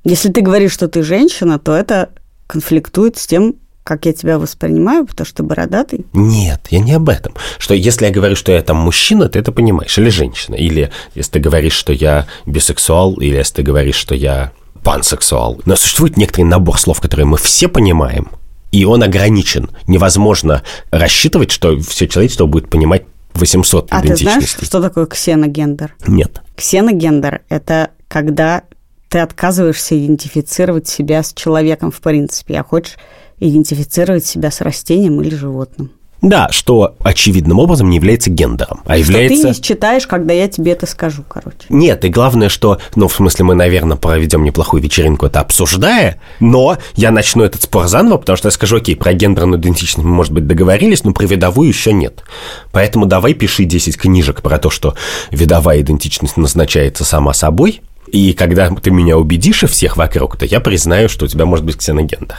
Если 0.06 0.32
ты 0.32 0.42
говоришь, 0.42 0.72
что 0.72 0.88
ты 0.88 1.04
женщина, 1.04 1.60
то 1.60 1.76
это 1.76 2.10
конфликтует 2.52 3.18
с 3.18 3.28
тем, 3.28 3.56
как 3.86 4.06
я 4.06 4.12
тебя 4.14 4.38
воспринимаю, 4.38 5.06
потому 5.06 5.26
что 5.26 5.38
ты 5.38 5.44
бородатый? 5.44 6.06
Нет, 6.12 6.68
я 6.70 6.80
не 6.80 6.92
об 6.92 7.08
этом. 7.08 7.34
Что 7.58 7.74
если 7.74 8.06
я 8.06 8.12
говорю, 8.12 8.36
что 8.36 8.52
я 8.52 8.62
там 8.62 8.78
мужчина, 8.78 9.30
ты 9.30 9.40
это 9.40 9.54
понимаешь, 9.54 9.98
или 9.98 10.10
женщина. 10.10 10.56
Или 10.56 10.92
если 11.16 11.32
ты 11.32 11.40
говоришь, 11.40 11.74
что 11.74 11.94
я 11.94 12.28
бисексуал, 12.46 13.16
или 13.16 13.38
если 13.38 13.56
ты 13.56 13.64
говоришь, 13.64 13.96
что 13.96 14.16
я 14.16 14.52
пансексуал. 14.84 15.62
Но 15.66 15.78
существует 15.78 16.18
некоторый 16.18 16.44
набор 16.44 16.78
слов, 16.78 17.00
которые 17.00 17.26
мы 17.26 17.38
все 17.38 17.70
понимаем, 17.70 18.28
и 18.74 18.84
он 18.84 19.02
ограничен. 19.02 19.70
Невозможно 19.88 20.62
рассчитывать, 20.92 21.52
что 21.52 21.80
все 21.80 22.08
человечество 22.08 22.48
будет 22.48 22.70
понимать 22.70 23.04
800 23.34 23.88
а 23.92 24.02
идентичностей. 24.02 24.28
А 24.28 24.36
ты 24.36 24.42
знаешь, 24.42 24.68
что 24.68 24.82
такое 24.82 25.06
ксеногендер? 25.06 25.96
Нет. 26.06 26.42
Ксеногендер– 26.58 27.42
это 27.50 27.92
когда 28.10 28.64
ты 29.12 29.20
отказываешься 29.20 30.00
идентифицировать 30.00 30.88
себя 30.88 31.22
с 31.22 31.34
человеком 31.34 31.92
в 31.92 32.00
принципе, 32.00 32.58
а 32.58 32.64
хочешь 32.64 32.96
идентифицировать 33.40 34.26
себя 34.26 34.52
с 34.52 34.62
растением 34.62 35.22
или 35.22 35.36
животным. 35.36 35.92
Да, 36.22 36.48
что 36.52 36.96
очевидным 37.00 37.60
образом 37.60 37.90
не 37.90 37.98
является 37.98 38.30
гендером, 38.30 38.82
а 38.86 38.96
является... 38.96 39.36
Что 39.36 39.42
ты 39.42 39.50
не 39.50 39.64
считаешь, 39.64 40.08
когда 40.08 40.34
я 40.34 40.48
тебе 40.48 40.74
это 40.74 40.86
скажу, 40.86 41.24
короче. 41.28 41.66
Нет, 41.68 42.06
и 42.06 42.10
главное, 42.10 42.48
что, 42.48 42.80
ну, 42.96 43.08
в 43.08 43.14
смысле, 43.14 43.44
мы, 43.46 43.56
наверное, 43.56 43.98
проведем 43.98 44.44
неплохую 44.44 44.82
вечеринку, 44.82 45.26
это 45.26 45.42
обсуждая, 45.42 46.22
но 46.40 46.78
я 46.94 47.12
начну 47.12 47.44
этот 47.44 47.64
спор 47.64 47.88
заново, 47.88 48.18
потому 48.18 48.38
что 48.38 48.48
я 48.48 48.52
скажу, 48.52 48.78
окей, 48.78 48.96
про 48.96 49.14
гендерную 49.14 49.60
идентичность 49.60 50.06
мы, 50.06 50.12
может 50.12 50.32
быть, 50.32 50.48
договорились, 50.48 51.04
но 51.04 51.12
про 51.12 51.26
видовую 51.26 51.68
еще 51.68 51.92
нет. 51.92 52.24
Поэтому 52.72 53.08
давай 53.08 53.34
пиши 53.34 53.66
10 53.66 53.98
книжек 53.98 54.42
про 54.42 54.58
то, 54.60 54.70
что 54.70 54.94
видовая 55.32 55.82
идентичность 55.82 56.38
назначается 56.38 57.04
сама 57.04 57.34
собой, 57.34 57.82
и 58.12 58.34
когда 58.34 58.70
ты 58.70 58.92
меня 58.92 59.18
убедишь 59.18 59.64
и 59.64 59.68
всех 59.68 59.96
вокруг, 59.96 60.36
то 60.38 60.46
я 60.46 60.60
признаю, 60.60 61.08
что 61.08 61.26
у 61.26 61.28
тебя 61.28 61.46
может 61.46 61.66
быть 61.66 61.78
ксеногендер. 61.78 62.38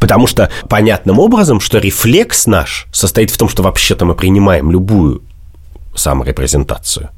Потому 0.00 0.26
что 0.26 0.50
понятным 0.68 1.18
образом, 1.20 1.60
что 1.60 1.78
рефлекс 1.78 2.46
наш 2.46 2.86
состоит 2.92 3.30
в 3.30 3.38
том, 3.38 3.48
что 3.48 3.62
вообще-то 3.62 4.04
мы 4.04 4.14
принимаем 4.14 4.70
любую 4.70 5.22
саморепрезентацию. 5.94 7.10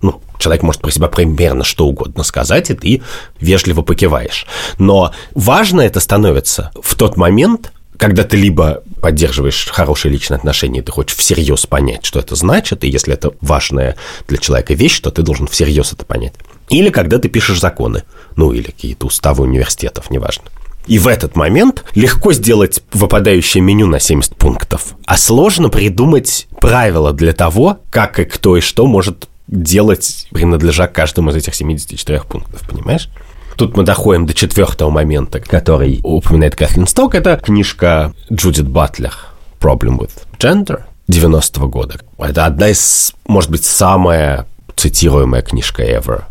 Ну, 0.00 0.22
человек 0.38 0.62
может 0.62 0.80
про 0.80 0.90
себя 0.90 1.08
примерно 1.08 1.64
что 1.64 1.86
угодно 1.86 2.22
сказать, 2.22 2.70
и 2.70 2.74
ты 2.74 3.02
вежливо 3.40 3.82
покиваешь. 3.82 4.46
Но 4.78 5.12
важно 5.34 5.82
это 5.82 6.00
становится 6.00 6.70
в 6.80 6.94
тот 6.94 7.16
момент, 7.16 7.72
когда 7.98 8.22
ты 8.22 8.36
либо 8.36 8.82
поддерживаешь 9.02 9.68
хорошие 9.70 10.12
личные 10.12 10.36
отношения, 10.36 10.82
ты 10.82 10.92
хочешь 10.92 11.16
всерьез 11.16 11.66
понять, 11.66 12.04
что 12.04 12.20
это 12.20 12.36
значит, 12.36 12.84
и 12.84 12.88
если 12.88 13.12
это 13.12 13.32
важная 13.40 13.96
для 14.28 14.38
человека 14.38 14.74
вещь, 14.74 15.00
то 15.00 15.10
ты 15.10 15.22
должен 15.22 15.46
всерьез 15.48 15.92
это 15.92 16.04
понять. 16.04 16.34
Или 16.70 16.90
когда 16.90 17.18
ты 17.18 17.28
пишешь 17.28 17.60
законы, 17.60 18.04
ну 18.36 18.52
или 18.52 18.66
какие-то 18.66 19.06
уставы 19.06 19.44
университетов, 19.44 20.10
неважно. 20.10 20.44
И 20.86 20.98
в 20.98 21.06
этот 21.06 21.36
момент 21.36 21.84
легко 21.94 22.32
сделать 22.32 22.82
выпадающее 22.92 23.62
меню 23.62 23.86
на 23.86 24.00
70 24.00 24.36
пунктов, 24.36 24.94
а 25.04 25.18
сложно 25.18 25.68
придумать 25.68 26.46
правила 26.60 27.12
для 27.12 27.32
того, 27.32 27.80
как 27.90 28.18
и 28.20 28.24
кто 28.24 28.56
и 28.56 28.60
что 28.60 28.86
может 28.86 29.28
делать, 29.48 30.28
принадлежа 30.30 30.86
каждому 30.86 31.30
из 31.30 31.36
этих 31.36 31.54
74 31.54 32.22
пунктов, 32.22 32.62
понимаешь? 32.68 33.10
Тут 33.58 33.76
мы 33.76 33.82
доходим 33.82 34.24
до 34.24 34.34
четвертого 34.34 34.88
момента, 34.88 35.40
который 35.40 35.98
упоминает 36.04 36.54
Кэтлин 36.54 36.86
Сток. 36.86 37.16
Это 37.16 37.36
книжка 37.36 38.14
Джудит 38.32 38.68
Батлер 38.68 39.12
«Problem 39.58 39.98
with 39.98 40.12
Gender» 40.38 40.82
90-го 41.10 41.66
года. 41.66 41.98
Это 42.18 42.46
одна 42.46 42.68
из, 42.68 43.12
может 43.26 43.50
быть, 43.50 43.64
самая 43.64 44.46
цитируемая 44.76 45.42
книжка 45.42 45.82
ever 45.82 46.22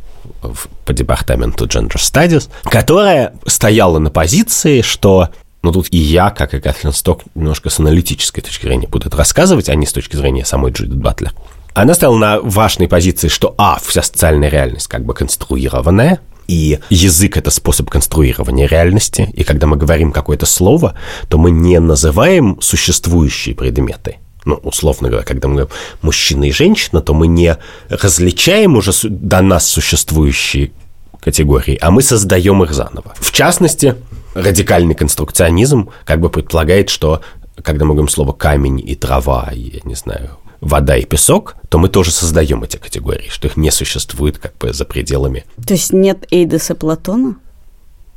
по 0.85 0.93
департаменту 0.93 1.65
Gender 1.65 1.97
Studies, 1.97 2.49
которая 2.63 3.33
стояла 3.45 3.99
на 3.99 4.09
позиции, 4.09 4.79
что 4.79 5.27
ну, 5.63 5.73
тут 5.73 5.87
и 5.91 5.97
я, 5.97 6.29
как 6.29 6.53
и 6.53 6.61
Кэтлин 6.61 6.93
Сток, 6.93 7.23
немножко 7.35 7.69
с 7.69 7.77
аналитической 7.79 8.39
точки 8.39 8.67
зрения 8.67 8.87
буду 8.87 9.09
это 9.09 9.17
рассказывать, 9.17 9.67
а 9.67 9.75
не 9.75 9.85
с 9.85 9.91
точки 9.91 10.15
зрения 10.15 10.45
самой 10.45 10.71
Джудит 10.71 10.95
Батлер. 10.95 11.33
Она 11.73 11.93
стояла 11.93 12.15
на 12.15 12.39
важной 12.39 12.87
позиции, 12.87 13.27
что, 13.27 13.53
а, 13.57 13.79
вся 13.85 14.01
социальная 14.01 14.47
реальность 14.47 14.87
как 14.87 15.03
бы 15.03 15.13
конструированная, 15.13 16.21
и 16.47 16.79
язык– 16.89 17.37
это 17.37 17.51
способ 17.51 17.89
конструирования 17.89 18.67
реальности, 18.67 19.29
и 19.33 19.43
когда 19.43 19.67
мы 19.67 19.77
говорим 19.77 20.11
какое-то 20.11 20.45
слово, 20.45 20.95
то 21.27 21.37
мы 21.37 21.51
не 21.51 21.79
называем 21.79 22.57
существующие 22.61 23.55
предметы– 23.55 24.17
ну, 24.47 24.55
условно 24.63 25.09
говоря, 25.09 25.25
когда 25.25 25.49
мы 25.49 25.55
говорим 25.55 25.73
мужчина 26.01 26.45
и 26.45 26.51
женщина, 26.51 27.01
то 27.01 27.13
мы 27.13 27.27
не 27.27 27.57
различаем 27.89 28.77
уже 28.77 28.91
до 29.03 29.41
нас 29.41 29.67
существующие 29.67 30.71
категории, 31.19 31.77
а 31.81 31.91
мы 31.91 32.01
создаем 32.01 32.63
их 32.63 32.73
заново. 32.73 33.13
В 33.19 33.33
частности, 33.33 33.95
радикальный 34.33 34.95
конструкционизм 34.95 35.89
как 36.05 36.21
бы 36.21 36.29
предполагает, 36.29 36.89
что 36.89 37.21
когда 37.61 37.83
мы 37.83 37.93
говорим 37.93 38.07
слово 38.07 38.31
камень 38.31 38.79
и 38.79 38.95
трава, 38.95 39.49
я 39.51 39.81
не 39.83 39.95
знаю, 39.95 40.37
вода 40.61 40.97
и 40.97 41.05
песок, 41.05 41.55
то 41.69 41.77
мы 41.77 41.89
тоже 41.89 42.11
создаем 42.11 42.63
эти 42.63 42.77
категории, 42.77 43.29
что 43.29 43.47
их 43.47 43.57
не 43.57 43.71
существует 43.71 44.37
как 44.37 44.57
бы 44.57 44.73
за 44.73 44.85
пределами. 44.85 45.45
То 45.65 45.73
есть 45.73 45.93
нет 45.93 46.25
Эйдеса 46.31 46.75
Платона? 46.75 47.35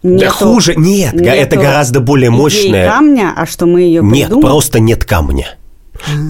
Нету, 0.03 0.25
да 0.25 0.31
хуже, 0.31 0.75
нет, 0.77 1.13
нету 1.13 1.29
это 1.29 1.57
гораздо 1.57 2.01
более 2.01 2.31
мощное. 2.31 2.89
камня, 2.89 3.35
а 3.37 3.45
что 3.45 3.67
мы 3.67 3.83
ее 3.83 4.01
придумали? 4.01 4.33
Нет, 4.33 4.41
просто 4.41 4.81
нет 4.81 5.05
камня. 5.05 5.59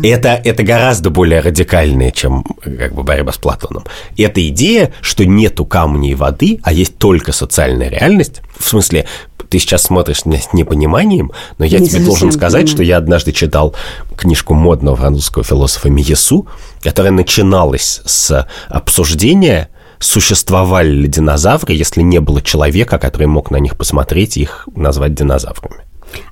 Это, 0.03 0.29
это 0.31 0.63
гораздо 0.63 1.11
более 1.11 1.41
радикальное, 1.41 2.11
чем 2.11 2.45
как 2.63 2.95
бы, 2.95 3.03
борьба 3.03 3.33
с 3.33 3.39
Платоном. 3.39 3.85
Это 4.17 4.47
идея, 4.49 4.93
что 5.01 5.25
нету 5.25 5.65
камня 5.65 6.11
и 6.11 6.15
воды, 6.15 6.61
а 6.63 6.73
есть 6.73 6.99
только 6.99 7.33
социальная 7.33 7.89
реальность, 7.89 8.43
в 8.59 8.69
смысле, 8.69 9.07
ты 9.49 9.59
сейчас 9.59 9.83
смотришь 9.83 10.25
на 10.25 10.31
меня 10.31 10.41
с 10.41 10.53
непониманием, 10.53 11.33
но 11.59 11.65
я 11.65 11.81
Не 11.81 11.89
тебе 11.89 12.05
должен 12.05 12.31
сказать, 12.31 12.63
понимаю. 12.63 12.69
что 12.77 12.83
я 12.85 12.97
однажды 12.99 13.33
читал 13.33 13.75
книжку 14.17 14.55
модного 14.55 14.97
французского 14.97 15.45
философа 15.45 15.91
Миесу, 15.91 16.47
которая 16.83 17.11
начиналась 17.13 18.01
с 18.05 18.47
обсуждения, 18.69 19.69
существовали 19.99 20.91
ли 20.91 21.09
динозавры, 21.09 21.75
если 21.75 22.01
не 22.03 22.21
было 22.21 22.41
человека, 22.41 22.99
который 22.99 23.27
мог 23.27 23.51
на 23.51 23.57
них 23.57 23.77
посмотреть 23.77 24.37
и 24.37 24.43
их 24.43 24.69
назвать 24.75 25.15
динозаврами. 25.15 25.85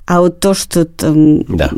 А 0.06 0.20
вот 0.20 0.40
то, 0.40 0.54
что 0.54 0.84
там 0.84 1.42
Да. 1.44 1.70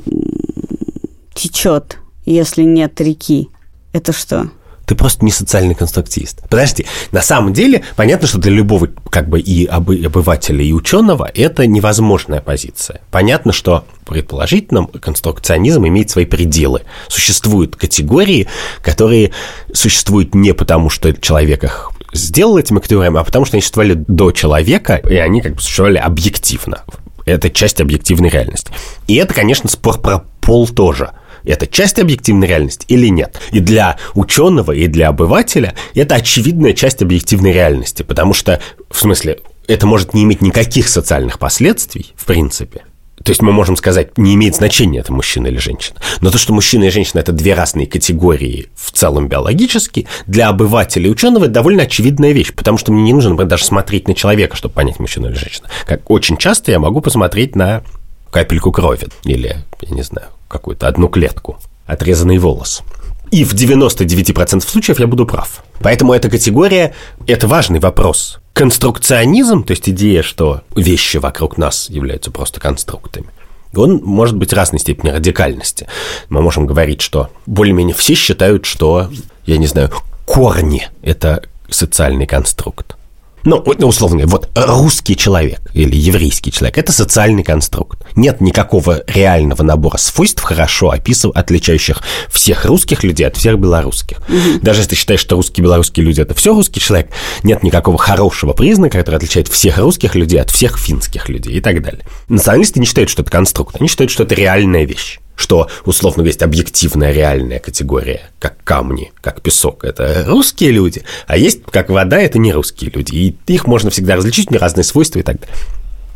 Течет, 1.35 1.99
если 2.25 2.63
нет 2.63 3.01
реки, 3.01 3.49
это 3.93 4.13
что? 4.13 4.51
Ты 4.91 4.97
просто 4.97 5.25
не 5.25 5.31
социальный 5.31 5.77
конструктивист. 5.77 6.43
Подожди, 6.49 6.85
на 7.13 7.23
самом 7.23 7.53
деле, 7.53 7.85
понятно, 7.95 8.27
что 8.27 8.39
для 8.39 8.51
любого 8.51 8.89
как 9.09 9.29
бы 9.29 9.39
и 9.39 9.65
обы- 9.65 10.05
обывателя, 10.05 10.65
и 10.65 10.73
ученого 10.73 11.31
это 11.33 11.65
невозможная 11.69 12.41
позиция. 12.41 13.01
Понятно, 13.13 13.53
что 13.53 13.85
предположительно 14.05 14.87
конструкционизм 14.87 15.87
имеет 15.87 16.11
свои 16.11 16.25
пределы. 16.25 16.83
Существуют 17.07 17.77
категории, 17.77 18.49
которые 18.83 19.31
существуют 19.73 20.35
не 20.35 20.55
потому, 20.55 20.91
что 20.91 21.13
человек 21.13 21.63
их 21.63 21.93
сделал 22.13 22.59
этими 22.59 22.81
категориями, 22.81 23.21
а 23.21 23.25
потому 23.25 23.45
что 23.45 23.55
они 23.55 23.63
существовали 23.63 23.95
до 23.95 24.33
человека, 24.33 24.97
и 24.97 25.15
они 25.15 25.41
как 25.41 25.55
бы 25.55 25.61
существовали 25.61 25.99
объективно. 25.99 26.83
Это 27.27 27.49
часть 27.49 27.81
объективной 27.81 28.29
реальности. 28.29 28.73
И 29.07 29.15
это, 29.15 29.35
конечно, 29.35 29.71
спор 29.71 30.01
про 30.01 30.25
пол 30.41 30.67
тоже– 30.67 31.13
это 31.45 31.67
часть 31.67 31.99
объективной 31.99 32.49
реальности 32.49 32.85
или 32.89 33.09
нет. 33.09 33.41
И 33.53 33.61
для 33.61 33.99
ученого, 34.15 34.73
и 34.73 34.87
для 34.87 35.09
обывателя 35.09 35.75
это 35.95 36.17
очевидная 36.17 36.73
часть 36.73 37.03
объективной 37.03 37.53
реальности, 37.53 38.03
потому 38.03 38.35
что, 38.35 38.61
в 38.91 38.99
смысле, 38.99 39.41
это 39.67 39.87
может 39.87 40.15
не 40.15 40.25
иметь 40.25 40.43
никаких 40.43 40.89
социальных 40.89 41.39
последствий, 41.39 42.13
в 42.17 42.25
принципе. 42.25 42.83
То 43.23 43.31
есть 43.31 43.43
мы 43.43 43.53
можем 43.53 43.77
сказать, 43.77 44.17
не 44.17 44.35
имеет 44.35 44.57
значения, 44.57 45.01
это 45.01 45.13
мужчина 45.13 45.49
или 45.49 45.59
женщина. 45.59 46.01
Но 46.23 46.31
то, 46.31 46.39
что 46.39 46.55
мужчина 46.55 46.85
и 46.85 46.91
женщина– 46.91 47.21
это 47.21 47.33
две 47.33 47.55
разные 47.55 47.87
категории 47.87 48.69
в 48.75 48.93
целом 48.93 49.29
биологически, 49.29 50.07
для 50.27 50.49
обывателя 50.49 51.07
и 51.07 51.11
ученого 51.11 51.45
это 51.45 51.53
довольно 51.53 51.83
очевидная 51.83 52.33
вещь, 52.33 52.55
потому 52.55 52.79
что 52.79 52.93
мне 52.93 53.03
не 53.03 53.13
нужно 53.13 53.31
например, 53.31 53.51
даже 53.51 53.65
смотреть 53.65 54.09
на 54.09 54.15
человека, 54.15 54.57
чтобы 54.57 54.75
понять, 54.75 54.99
мужчина 54.99 55.27
или 55.27 55.35
женщина. 55.35 55.69
Как 55.87 56.11
очень 56.11 56.39
часто 56.39 56.71
я 56.73 56.79
могу 56.79 57.03
посмотреть 57.03 57.55
на 57.57 57.83
капельку 58.31 58.73
крови 58.73 59.09
или, 59.25 59.57
я 59.83 59.95
не 59.95 60.03
знаю, 60.03 60.29
какую-то 60.51 60.89
одну 60.89 61.09
клетку, 61.09 61.59
отрезанный 61.87 62.39
волос. 62.39 62.83
И 63.31 63.45
в 63.45 63.55
99% 63.55 64.61
случаев 64.69 64.99
я 64.99 65.07
буду 65.07 65.25
прав. 65.25 65.63
Поэтому 65.81 66.13
эта 66.13 66.29
категория– 66.29 66.95
это 67.29 67.47
важный 67.47 67.79
вопрос. 67.79 68.41
Конструкционизм, 68.53 69.63
то 69.63 69.71
есть 69.71 69.89
идея, 69.89 70.23
что 70.23 70.63
вещи 70.75 71.19
вокруг 71.19 71.57
нас 71.57 71.89
являются 71.89 72.33
просто 72.33 72.59
конструктами, 72.59 73.29
он 73.75 74.01
может 74.03 74.37
быть 74.37 74.53
разной 74.53 74.81
степени 74.81 75.11
радикальности. 75.11 75.87
Мы 76.29 76.43
можем 76.43 76.67
говорить, 76.67 77.01
что 77.01 77.31
более-менее 77.47 77.95
все 77.95 78.15
считают, 78.15 78.67
что, 78.67 79.09
я 79.47 79.59
не 79.59 79.69
знаю, 79.69 79.91
корни– 80.27 80.89
это 81.03 81.45
социальный 81.69 82.27
конструкт. 82.27 82.97
Ну, 83.45 83.63
ну, 83.79 83.87
условно 83.87 84.27
вот 84.27 84.49
русский 84.55 85.17
человек 85.17 85.61
или 85.73 85.97
еврейский 85.97 86.53
человек– 86.53 86.79
это 86.79 86.93
социальный 86.93 87.43
конструкт. 87.43 87.99
Нет 88.17 88.41
никакого 88.41 89.03
реального 89.07 89.63
набора 89.63 89.97
свойств, 89.97 90.43
хорошо 90.43 90.91
описыв, 90.91 91.33
отличающих 91.35 92.03
всех 92.29 92.65
русских 92.67 93.03
людей 93.03 93.27
от 93.27 93.37
всех 93.37 93.59
белорусских. 93.59 94.19
Даже 94.63 94.81
если 94.81 94.91
ты 94.91 94.97
считаешь, 94.97 95.21
что 95.21 95.37
русские 95.37 95.65
белорусские 95.65 96.05
люди– 96.05 96.21
это 96.23 96.35
все 96.35 96.53
русский 96.53 96.81
человек, 96.81 97.11
нет 97.43 97.63
никакого 97.63 97.99
хорошего 97.99 98.53
признака, 98.53 98.99
который 98.99 99.17
отличает 99.17 99.49
всех 99.49 99.79
русских 99.79 100.15
людей 100.15 100.41
от 100.41 100.51
всех 100.51 100.79
финских 100.79 101.29
людей 101.29 101.55
и 101.55 101.61
так 101.61 101.83
далее. 101.83 102.05
Националисты 102.29 102.81
не 102.81 102.87
считают, 102.87 103.11
что 103.11 103.23
это 103.23 103.31
конструкт, 103.31 103.77
они 103.81 103.89
считают, 103.89 104.11
что 104.11 104.25
это 104.25 104.35
реальная 104.35 104.85
вещь 104.85 105.19
что, 105.41 105.69
условно 105.87 106.23
есть 106.23 106.43
объективная 106.43 107.13
реальная 107.13 107.59
категория, 107.59 108.31
как 108.39 108.63
камни, 108.63 109.11
как 109.23 109.41
песок. 109.41 109.85
Это 109.85 110.25
русские 110.27 110.71
люди, 110.71 111.03
а 111.27 111.37
есть, 111.37 111.63
как 111.65 111.89
вода, 111.89 112.21
это 112.21 112.39
не 112.39 112.53
русские 112.53 112.91
люди. 112.91 113.15
И 113.15 113.37
их 113.47 113.67
можно 113.67 113.91
всегда 113.91 114.17
различить, 114.17 114.51
у 114.51 114.53
них 114.53 114.61
разные 114.61 114.85
свойства 114.85 115.19
и 115.19 115.23
так 115.23 115.41
далее. 115.41 115.57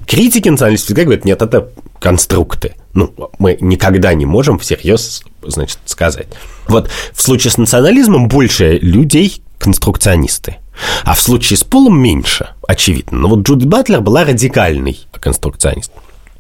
Критики 0.07 0.49
националистов 0.51 0.87
всегда 0.89 1.05
говорят, 1.05 1.25
нет, 1.25 1.41
это 1.41 1.71
конструкты. 1.99 2.75
Ну, 2.93 3.15
мы 3.39 3.57
никогда 3.61 4.13
не 4.13 4.27
можем 4.27 4.59
всерьез, 4.59 5.23
значит, 5.43 5.79
сказать. 5.87 6.29
Вот 6.69 6.91
в 7.15 7.23
случае 7.23 7.51
с 7.51 7.57
национализмом 7.57 8.29
больше 8.29 8.79
людей 8.83 9.43
конструкционисты. 9.59 10.57
А 11.05 11.15
в 11.15 11.21
случае 11.21 11.57
с 11.57 11.65
полом 11.65 11.99
меньше, 11.99 12.49
очевидно. 12.69 13.19
Но 13.19 13.29
вот 13.29 13.47
Джудит 13.47 13.69
Батлер 13.69 14.03
была 14.03 14.25
радикальный 14.25 15.01
конструкционист 15.13 15.93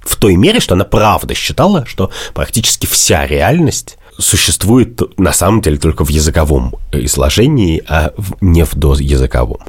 в 0.04 0.16
той 0.16 0.36
мере, 0.36 0.60
что 0.60 0.74
она 0.74 0.84
правда 0.84 1.34
считала, 1.34 1.84
что 1.86 2.10
практически 2.34 2.86
вся 2.86 3.26
реальность 3.26 3.98
существует 4.18 5.00
на 5.18 5.32
самом 5.32 5.60
деле 5.60 5.78
только 5.78 6.04
в 6.04 6.08
языковом 6.08 6.76
изложении, 6.92 7.82
а 7.88 8.12
не 8.40 8.64
в 8.64 8.74
доязыковом. 8.74 9.60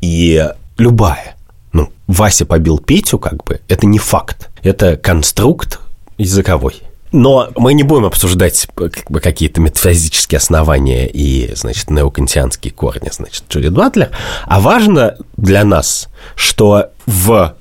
И 0.00 0.48
любая, 0.76 1.36
ну, 1.72 1.92
Вася 2.06 2.46
побил 2.46 2.78
Петю, 2.78 3.18
как 3.18 3.44
бы, 3.44 3.60
это 3.68 3.86
не 3.86 3.98
факт, 3.98 4.50
это 4.62 4.96
конструкт 4.96 5.80
языковой. 6.18 6.82
Но 7.12 7.50
мы 7.56 7.72
не 7.74 7.82
будем 7.82 8.04
обсуждать 8.04 8.66
как 8.74 9.10
бы, 9.10 9.20
какие-то 9.20 9.60
метафизические 9.60 10.38
основания 10.38 11.08
и, 11.08 11.54
значит, 11.54 11.88
неокантианские 11.90 12.72
корни, 12.72 13.10
значит, 13.12 13.44
Джудит 13.48 13.72
Батлер, 13.72 14.10
а 14.44 14.60
важно 14.60 15.16
для 15.36 15.64
нас, 15.64 16.08
что 16.34 16.90
в 17.06 17.54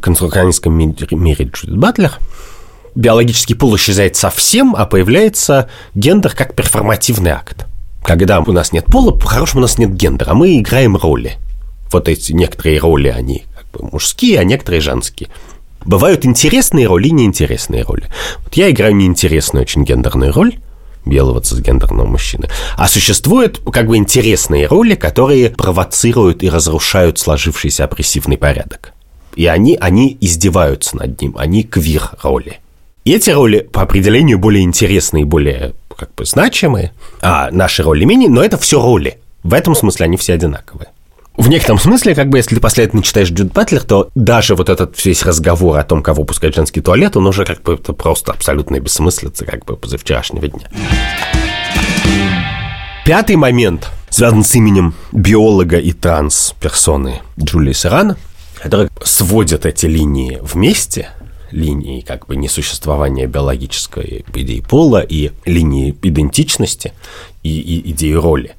конструкционистском 0.00 0.72
мире 0.74 1.50
Джудит 1.52 1.76
Батлер, 1.76 2.18
биологический 2.94 3.54
пол 3.54 3.76
исчезает 3.76 4.16
совсем, 4.16 4.74
а 4.76 4.86
появляется 4.86 5.70
гендер 5.94 6.34
как 6.34 6.54
перформативный 6.54 7.32
акт. 7.32 7.66
Когда 8.02 8.40
у 8.40 8.52
нас 8.52 8.72
нет 8.72 8.86
пола, 8.86 9.12
по-хорошему 9.12 9.60
у 9.60 9.62
нас 9.62 9.78
нет 9.78 9.94
гендера, 9.94 10.32
а 10.32 10.34
мы 10.34 10.58
играем 10.58 10.96
роли. 10.96 11.38
Вот 11.90 12.08
эти 12.08 12.32
некоторые 12.32 12.78
роли, 12.78 13.08
они 13.08 13.44
как 13.56 13.70
бы 13.70 13.88
мужские, 13.90 14.40
а 14.40 14.44
некоторые 14.44 14.80
женские. 14.80 15.28
Бывают 15.84 16.24
интересные 16.24 16.86
роли 16.86 17.08
и 17.08 17.12
неинтересные 17.12 17.82
роли. 17.82 18.04
Вот 18.44 18.54
я 18.54 18.70
играю 18.70 18.94
неинтересную 18.94 19.62
очень 19.62 19.84
гендерную 19.84 20.32
роль, 20.32 20.54
белого 21.04 21.40
цисгендерного 21.40 22.06
мужчины. 22.06 22.48
А 22.76 22.88
существуют 22.88 23.60
как 23.72 23.88
бы 23.88 23.96
интересные 23.96 24.66
роли, 24.66 24.94
которые 24.94 25.50
провоцируют 25.50 26.42
и 26.42 26.50
разрушают 26.50 27.18
сложившийся 27.18 27.84
опрессивный 27.84 28.38
порядок. 28.38 28.92
И 29.34 29.46
они, 29.46 29.76
они 29.80 30.16
издеваются 30.20 30.96
над 30.96 31.20
ним, 31.20 31.36
они 31.38 31.62
квир-роли. 31.62 32.60
И 33.04 33.12
эти 33.12 33.30
роли 33.30 33.60
по 33.60 33.82
определению 33.82 34.38
более 34.38 34.62
интересные, 34.62 35.24
более 35.24 35.74
как 35.96 36.14
бы 36.14 36.24
значимые, 36.24 36.92
а 37.20 37.50
наши 37.50 37.82
роли 37.82 38.04
менее, 38.04 38.28
но 38.28 38.44
это 38.44 38.58
все 38.58 38.80
роли. 38.80 39.18
В 39.42 39.54
этом 39.54 39.74
смысле 39.74 40.04
они 40.04 40.16
все 40.16 40.34
одинаковые. 40.34 40.88
В 41.36 41.48
некотором 41.48 41.78
смысле, 41.78 42.14
как 42.14 42.28
бы, 42.28 42.38
если 42.38 42.56
ты 42.56 42.60
последовательно 42.60 43.02
читаешь 43.02 43.30
Джуд 43.30 43.52
Батлер, 43.52 43.82
то 43.82 44.10
даже 44.14 44.54
вот 44.54 44.68
этот 44.68 45.02
весь 45.02 45.22
разговор 45.22 45.78
о 45.78 45.82
том, 45.82 46.02
кого 46.02 46.24
пускать 46.24 46.52
в 46.52 46.56
женский 46.56 46.82
туалет, 46.82 47.16
он 47.16 47.26
уже 47.26 47.46
как 47.46 47.62
бы 47.62 47.74
это 47.74 47.94
просто 47.94 48.32
абсолютная 48.32 48.80
бессмыслица, 48.80 49.46
как 49.46 49.64
бы 49.64 49.76
позавчерашнего 49.76 50.46
дня. 50.46 50.68
Пятый 53.06 53.36
момент 53.36 53.90
связан 54.10 54.44
с 54.44 54.54
именем 54.54 54.94
биолога 55.10 55.78
и 55.78 55.92
трансперсоны 55.92 57.22
Джулии 57.40 57.72
Серрано, 57.72 58.18
которая 58.62 58.90
сводит 59.02 59.66
эти 59.66 59.86
линии 59.86 60.38
вместе, 60.40 61.08
линии 61.50 62.00
как 62.00 62.26
бы 62.26 62.36
несуществования 62.36 63.26
биологической 63.26 64.24
идеи 64.34 64.60
пола 64.60 65.00
и 65.00 65.32
линии 65.44 65.94
идентичности 66.00 66.92
и, 67.42 67.60
и 67.60 67.90
идеи 67.90 68.12
роли. 68.12 68.54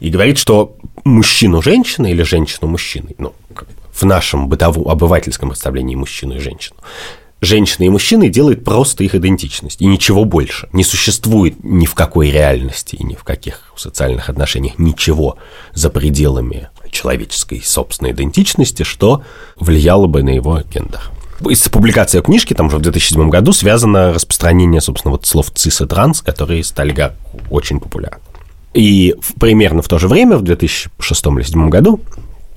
И 0.00 0.10
говорит, 0.10 0.38
что 0.38 0.76
мужчину 1.04 1.62
женщины 1.62 2.10
или 2.10 2.22
женщину 2.22 2.68
мужчиной, 2.68 3.14
ну, 3.18 3.32
в 3.92 4.02
нашем 4.02 4.48
бытовом 4.48 4.88
обывательском 4.88 5.50
представлении 5.50 5.94
мужчину 5.94 6.34
и 6.34 6.40
женщину, 6.40 6.76
женщины 7.40 7.86
и 7.86 7.90
мужчины 7.90 8.28
делают 8.28 8.64
просто 8.64 9.04
их 9.04 9.14
идентичность, 9.14 9.80
и 9.80 9.86
ничего 9.86 10.24
больше. 10.24 10.68
Не 10.72 10.82
существует 10.82 11.62
ни 11.62 11.86
в 11.86 11.94
какой 11.94 12.30
реальности 12.30 12.96
и 12.96 13.04
ни 13.04 13.14
в 13.14 13.22
каких 13.22 13.72
социальных 13.76 14.28
отношениях 14.28 14.78
ничего 14.78 15.38
за 15.72 15.90
пределами 15.90 16.70
человеческой 16.94 17.62
собственной 17.62 18.12
идентичности, 18.12 18.82
что 18.82 19.22
влияло 19.56 20.06
бы 20.06 20.22
на 20.22 20.30
его 20.30 20.62
гендер. 20.72 21.10
Из 21.48 21.68
публикации 21.68 22.20
книжки, 22.20 22.54
там 22.54 22.68
уже 22.68 22.78
в 22.78 22.82
2007 22.82 23.28
году, 23.28 23.52
связано 23.52 24.14
распространение, 24.14 24.80
собственно, 24.80 25.12
вот 25.12 25.26
слов 25.26 25.50
цис 25.50 25.80
и 25.80 25.86
транс, 25.86 26.22
которые 26.22 26.64
стали 26.64 26.92
очень 27.50 27.80
популярны. 27.80 28.20
И 28.72 29.14
примерно 29.38 29.82
в 29.82 29.88
то 29.88 29.98
же 29.98 30.08
время, 30.08 30.36
в 30.36 30.42
2006 30.42 31.26
или 31.26 31.32
2007 31.34 31.68
году, 31.68 32.00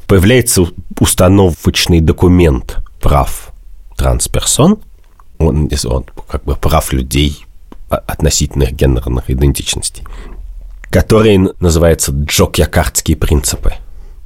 появляется 0.07 0.65
установочный 0.99 1.99
документ 1.99 2.77
прав 3.01 3.51
трансперсон, 3.97 4.79
он, 5.37 5.69
он 5.85 6.05
как 6.27 6.43
бы 6.43 6.55
прав 6.55 6.93
людей 6.93 7.45
относительных 7.89 8.73
гендерных 8.73 9.29
идентичностей, 9.29 10.03
который 10.89 11.39
называется 11.59 12.11
Джокьякартские 12.11 13.17
принципы. 13.17 13.73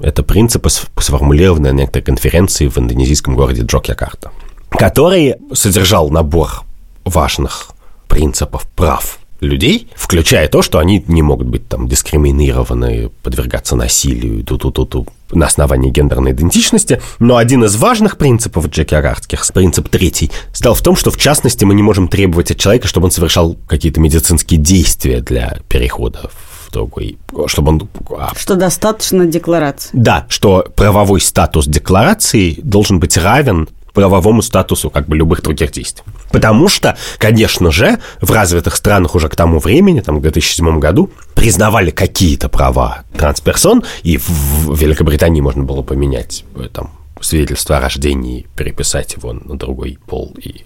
Это 0.01 0.23
принципы, 0.23 0.69
сформулированные 0.69 1.73
на 1.73 1.77
некоторой 1.77 2.03
конференции 2.03 2.67
в 2.67 2.77
индонезийском 2.77 3.35
городе 3.35 3.61
Джокьякарта, 3.63 4.31
который 4.71 5.35
содержал 5.53 6.09
набор 6.09 6.63
важных 7.05 7.71
принципов 8.07 8.67
прав 8.75 9.19
людей, 9.41 9.87
включая 9.95 10.47
то, 10.47 10.61
что 10.61 10.77
они 10.79 11.03
не 11.07 11.21
могут 11.21 11.47
быть 11.47 11.67
там 11.67 11.87
дискриминированы, 11.87 13.09
подвергаться 13.23 13.75
насилию, 13.75 14.43
ту 14.43 14.57
-ту 14.57 14.71
-ту 14.71 14.87
-ту, 14.87 15.07
на 15.31 15.47
основании 15.47 15.89
гендерной 15.89 16.31
идентичности. 16.31 17.01
Но 17.19 17.37
один 17.37 17.63
из 17.63 17.75
важных 17.75 18.17
принципов 18.17 18.67
джекиаратских, 18.67 19.45
принцип 19.53 19.89
третий, 19.89 20.31
стал 20.53 20.75
в 20.75 20.81
том, 20.81 20.95
что 20.95 21.09
в 21.09 21.17
частности 21.17 21.65
мы 21.65 21.73
не 21.73 21.81
можем 21.81 22.07
требовать 22.07 22.51
от 22.51 22.57
человека, 22.57 22.87
чтобы 22.87 23.05
он 23.05 23.11
совершал 23.11 23.57
какие-то 23.67 23.99
медицинские 23.99 24.59
действия 24.59 25.21
для 25.21 25.57
перехода 25.67 26.29
в 26.31 26.50
другой, 26.71 27.17
чтобы 27.47 27.69
он... 27.69 27.89
А, 28.17 28.31
что 28.35 28.55
достаточно 28.55 29.25
декларации. 29.25 29.89
Да, 29.93 30.25
что 30.29 30.65
правовой 30.75 31.21
статус 31.21 31.67
декларации 31.67 32.59
должен 32.63 32.99
быть 32.99 33.17
равен 33.17 33.67
правовому 33.93 34.41
статусу 34.41 34.89
как 34.89 35.07
бы 35.07 35.17
любых 35.17 35.41
других 35.41 35.71
действий. 35.71 36.03
Потому 36.31 36.67
что, 36.67 36.97
конечно 37.17 37.71
же, 37.71 37.99
в 38.21 38.31
развитых 38.31 38.75
странах 38.75 39.15
уже 39.15 39.27
к 39.27 39.35
тому 39.35 39.59
времени, 39.59 39.99
там, 39.99 40.19
в 40.19 40.21
2007 40.21 40.79
году, 40.79 41.09
признавали 41.35 41.91
какие-то 41.91 42.49
права 42.49 43.03
трансперсон, 43.17 43.83
и 44.03 44.17
в 44.17 44.75
Великобритании 44.79 45.41
можно 45.41 45.63
было 45.63 45.81
поменять 45.81 46.45
э, 46.55 46.69
там 46.71 46.91
свидетельство 47.19 47.77
о 47.77 47.81
рождении, 47.81 48.47
переписать 48.55 49.13
его 49.13 49.33
на 49.33 49.57
другой 49.57 49.99
пол 50.05 50.35
и 50.41 50.63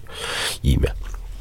имя. 0.62 0.94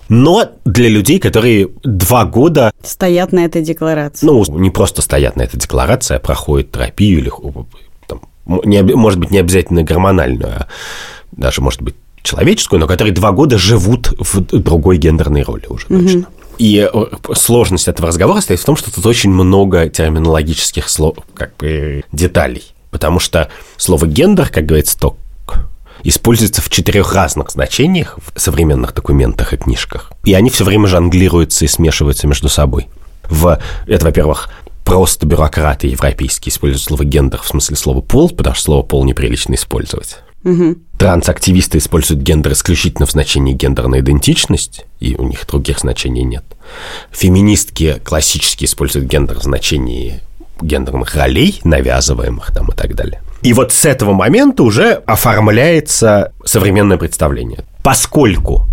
Но 0.10 0.50
для 0.66 0.90
людей, 0.90 1.20
которые 1.20 1.70
два 1.84 2.26
года... 2.26 2.72
Стоят 2.84 3.32
на 3.32 3.46
этой 3.46 3.62
декларации. 3.62 4.26
Ну, 4.26 4.44
не 4.60 4.70
просто 4.70 5.02
стоят 5.02 5.36
на 5.36 5.44
этой 5.44 5.58
декларации, 5.58 6.16
а 6.16 6.20
проходят 6.20 6.72
терапию 6.72 7.20
или, 7.20 7.32
там, 8.08 8.22
не, 8.46 8.82
может 8.84 9.20
быть, 9.20 9.32
не 9.32 9.40
обязательно 9.40 9.84
гормональную, 9.84 10.52
а 10.52 10.68
даже, 11.32 11.62
может 11.62 11.82
быть, 11.82 11.96
человеческую, 12.22 12.80
но 12.80 12.88
которые 12.88 13.14
два 13.14 13.32
года 13.32 13.58
живут 13.58 14.14
в 14.20 14.42
другой 14.42 14.98
гендерной 14.98 15.44
роли 15.44 15.66
уже 15.70 15.88
точно. 15.88 16.20
Угу. 16.20 16.26
И 16.58 16.90
э, 16.92 17.06
сложность 17.34 17.88
этого 17.88 18.08
разговора 18.08 18.42
стоит 18.42 18.60
в 18.60 18.66
том, 18.66 18.76
что 18.76 18.94
тут 18.94 19.06
очень 19.06 19.30
много 19.30 19.90
терминологических 19.90 20.90
слов, 20.90 21.18
как 21.34 21.56
бы 21.58 22.04
деталей. 22.12 22.64
Потому 22.92 23.20
что 23.20 23.50
слово 23.78 24.08
«гендер», 24.08 24.50
как 24.50 24.66
говорится, 24.66 24.98
ток, 24.98 25.18
используется 26.04 26.62
в 26.62 26.70
четырех 26.70 27.14
разных 27.14 27.52
значениях 27.52 28.18
в 28.18 28.40
современных 28.40 28.94
документах 28.94 29.54
и 29.54 29.58
книжках. 29.58 30.12
И 30.24 30.34
они 30.34 30.50
все 30.50 30.64
время 30.64 30.88
жонглируются 30.88 31.66
и 31.66 31.68
смешиваются 31.68 32.28
между 32.28 32.50
собой. 32.50 32.88
В, 33.30 33.60
это, 33.88 34.06
во-первых, 34.06 34.50
просто 34.84 35.26
бюрократы 35.26 35.88
европейские 35.88 36.52
используют 36.52 36.84
слово 36.84 37.04
«гендер» 37.04 37.42
в 37.42 37.48
смысле 37.48 37.76
слова 37.76 38.02
«пол», 38.02 38.30
потому 38.30 38.56
что 38.56 38.66
слово 38.66 38.84
«пол» 38.84 39.04
неприлично 39.04 39.56
использовать. 39.56 40.20
Угу. 40.44 40.76
Трансактивисты 41.00 41.80
используют 41.80 42.22
гендер 42.22 42.54
исключительно 42.54 43.08
в 43.08 43.12
значении 43.12 43.54
гендерная 43.54 44.02
идентичность, 44.02 44.86
и 45.00 45.16
у 45.16 45.24
них 45.24 45.46
других 45.48 45.80
значений 45.80 46.24
нет. 46.24 46.46
Феминистки 47.12 48.00
классически 48.04 48.66
используют 48.66 49.08
гендер 49.08 49.40
в 49.40 49.44
значении 49.44 50.22
гендерных 50.62 51.16
ролей, 51.16 51.60
навязываемых 51.64 52.54
там 52.54 52.68
и 52.70 52.76
так 52.76 52.96
далее. 52.96 53.22
И 53.46 53.54
вот 53.54 53.72
с 53.72 53.86
этого 53.86 54.14
момента 54.14 54.64
уже 54.64 54.94
оформляется 55.06 56.34
современное 56.44 56.98
представление. 56.98 57.60
Поскольку, 57.84 58.66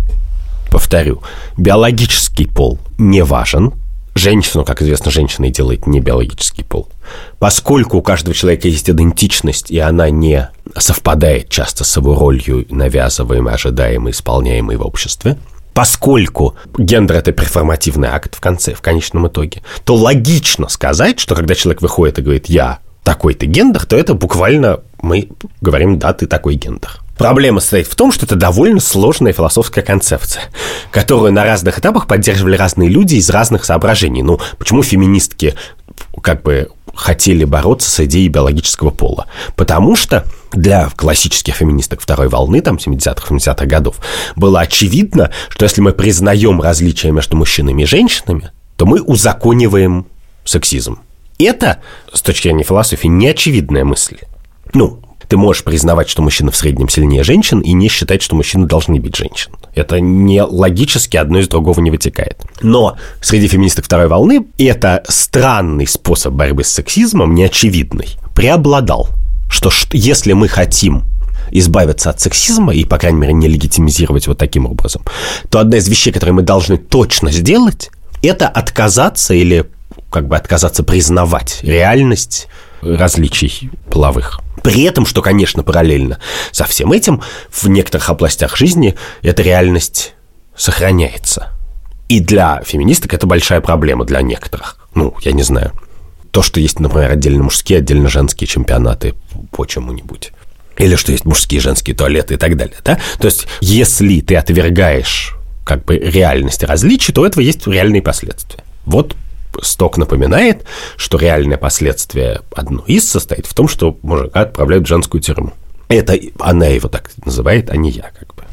повторю, 0.71 1.21
биологический 1.55 2.47
пол 2.47 2.79
не 2.97 3.23
важен, 3.23 3.73
женщину, 4.15 4.65
как 4.65 4.81
известно, 4.81 5.11
женщиной 5.11 5.51
делает 5.51 5.85
не 5.85 5.99
биологический 5.99 6.63
пол. 6.63 6.87
Поскольку 7.37 7.97
у 7.97 8.01
каждого 8.01 8.33
человека 8.33 8.67
есть 8.67 8.89
идентичность, 8.89 9.69
и 9.69 9.77
она 9.77 10.09
не 10.09 10.49
совпадает 10.75 11.49
часто 11.49 11.83
с 11.83 11.95
его 11.95 12.15
ролью, 12.15 12.65
навязываемой, 12.71 13.53
ожидаемой, 13.53 14.11
исполняемой 14.11 14.77
в 14.77 14.81
обществе, 14.87 15.37
поскольку 15.75 16.55
гендер– 16.79 17.15
это 17.17 17.31
перформативный 17.31 18.07
акт 18.07 18.33
в 18.33 18.39
конце, 18.39 18.73
в 18.73 18.81
конечном 18.81 19.27
итоге, 19.27 19.61
то 19.83 19.93
логично 19.93 20.67
сказать, 20.67 21.19
что 21.19 21.35
когда 21.35 21.53
человек 21.53 21.83
выходит 21.83 22.17
и 22.17 22.23
говорит 22.23 22.47
«я 22.47 22.79
такой-то 23.03 23.45
гендер», 23.45 23.85
то 23.85 23.95
это 23.95 24.13
буквально 24.13 24.79
мы 25.01 25.29
говорим 25.61 25.99
«да, 25.99 26.13
ты 26.13 26.27
такой 26.27 26.55
гендер». 26.55 27.03
Проблема 27.17 27.59
состоит 27.59 27.87
в 27.87 27.95
том, 27.95 28.11
что 28.11 28.25
это 28.25 28.35
довольно 28.35 28.79
сложная 28.79 29.33
философская 29.33 29.83
концепция, 29.83 30.43
которую 30.91 31.31
на 31.31 31.43
разных 31.43 31.77
этапах 31.77 32.07
поддерживали 32.07 32.57
разные 32.57 32.89
люди 32.89 33.15
из 33.15 33.29
разных 33.29 33.65
соображений. 33.65 34.23
Ну, 34.23 34.39
почему 34.57 34.81
феминистки 34.81 35.53
как 36.21 36.41
бы 36.41 36.69
хотели 36.95 37.43
бороться 37.43 37.89
с 37.89 37.99
идеей 38.05 38.29
биологического 38.29 38.89
пола? 38.89 39.27
Потому 39.55 39.95
что 39.95 40.25
для 40.53 40.89
классических 40.95 41.55
феминисток 41.55 42.01
второй 42.01 42.29
волны, 42.29 42.61
там, 42.61 42.77
70-х, 42.77 43.33
70-х 43.33 43.65
годов, 43.67 43.97
было 44.35 44.61
очевидно, 44.61 45.29
что 45.49 45.65
если 45.65 45.81
мы 45.81 45.93
признаем 45.93 46.61
различия 46.61 47.11
между 47.11 47.37
мужчинами 47.37 47.83
и 47.83 47.85
женщинами, 47.85 48.51
то 48.75 48.87
мы 48.87 49.01
узакониваем 49.01 50.07
сексизм. 50.45 50.99
Это, 51.43 51.79
с 52.11 52.21
точки 52.21 52.47
зрения 52.47 52.63
философии, 52.63 53.07
неочевидная 53.07 53.83
мысль. 53.83 54.17
Ну, 54.73 55.01
ты 55.27 55.37
можешь 55.37 55.63
признавать, 55.63 56.09
что 56.09 56.21
мужчина 56.21 56.51
в 56.51 56.55
среднем 56.55 56.89
сильнее 56.89 57.23
женщин, 57.23 57.59
и 57.59 57.73
не 57.73 57.87
считать, 57.87 58.21
что 58.21 58.35
мужчины 58.35 58.67
должны 58.67 58.99
бить 58.99 59.15
женщин. 59.15 59.51
Это 59.73 59.99
не 59.99 60.43
логически 60.43 61.17
одно 61.17 61.39
из 61.39 61.47
другого 61.47 61.79
не 61.81 61.91
вытекает. 61.91 62.37
Но 62.61 62.97
среди 63.21 63.47
феминисток 63.47 63.85
второй 63.85 64.07
волны 64.07 64.45
это 64.57 65.03
странный 65.07 65.87
способ 65.87 66.33
борьбы 66.33 66.63
с 66.63 66.69
сексизмом, 66.69 67.33
неочевидный, 67.33 68.09
преобладал. 68.35 69.09
Что, 69.49 69.69
что 69.69 69.97
если 69.97 70.33
мы 70.33 70.47
хотим 70.47 71.03
избавиться 71.51 72.09
от 72.09 72.19
сексизма 72.19 72.73
и, 72.73 72.85
по 72.85 72.97
крайней 72.97 73.19
мере, 73.19 73.33
не 73.33 73.47
легитимизировать 73.47 74.27
вот 74.27 74.37
таким 74.37 74.65
образом, 74.65 75.03
то 75.49 75.59
одна 75.59 75.77
из 75.77 75.87
вещей, 75.87 76.11
которые 76.11 76.33
мы 76.33 76.41
должны 76.41 76.77
точно 76.77 77.31
сделать, 77.31 77.91
это 78.21 78.47
отказаться 78.47 79.33
или 79.33 79.65
как 80.13 80.27
бы 80.27 80.37
отказаться 80.37 80.83
признавать 80.83 81.59
реальность 81.63 82.47
различий 82.81 83.71
половых. 83.89 84.39
При 84.61 84.83
этом, 84.83 85.05
что, 85.05 85.21
конечно, 85.21 85.63
параллельно 85.63 86.19
со 86.51 86.65
всем 86.65 86.91
этим, 86.91 87.21
в 87.49 87.67
некоторых 87.67 88.09
областях 88.09 88.55
жизни 88.55 88.95
эта 89.23 89.41
реальность 89.41 90.13
сохраняется. 90.55 91.49
И 92.07 92.19
для 92.19 92.61
феминисток 92.63 93.13
это 93.13 93.25
большая 93.25 93.59
проблема 93.59 94.05
для 94.05 94.21
некоторых. 94.21 94.77
Ну, 94.93 95.15
я 95.21 95.31
не 95.31 95.43
знаю. 95.43 95.73
То, 96.31 96.43
что 96.43 96.59
есть, 96.59 96.79
например, 96.79 97.11
отдельно 97.11 97.43
мужские, 97.43 97.79
отдельно 97.79 98.07
женские 98.07 98.47
чемпионаты 98.47 99.15
по 99.51 99.65
чему-нибудь. 99.65 100.31
Или 100.77 100.95
что 100.95 101.11
есть 101.11 101.25
мужские 101.25 101.59
женские 101.59 101.95
туалеты 101.95 102.35
и 102.35 102.37
так 102.37 102.55
далее, 102.55 102.77
да? 102.83 102.99
То 103.19 103.27
есть, 103.27 103.47
если 103.61 104.19
ты 104.21 104.35
отвергаешь 104.35 105.35
как 105.65 105.85
бы 105.85 105.97
реальность 105.97 106.63
различий, 106.63 107.13
то 107.13 107.21
у 107.21 107.25
этого 107.25 107.41
есть 107.41 107.65
реальные 107.67 108.01
последствия. 108.01 108.63
Вот 108.85 109.15
Сток 109.61 109.97
напоминает, 109.97 110.65
что 110.97 111.17
реальное 111.17 111.57
последствие 111.57 112.41
одно 112.55 112.83
из 112.87 113.09
состоит 113.09 113.45
в 113.45 113.53
том, 113.53 113.67
что 113.67 113.97
мужика 114.01 114.41
отправляют 114.41 114.85
в 114.85 114.89
женскую 114.89 115.21
тюрьму. 115.21 115.53
Это 115.87 116.17
она 116.39 116.67
его 116.67 116.89
так 116.89 117.11
называет, 117.23 117.69
а 117.69 117.77
не 117.77 117.91
я, 117.91 118.11
как 118.17 118.33
бы. 118.35 118.43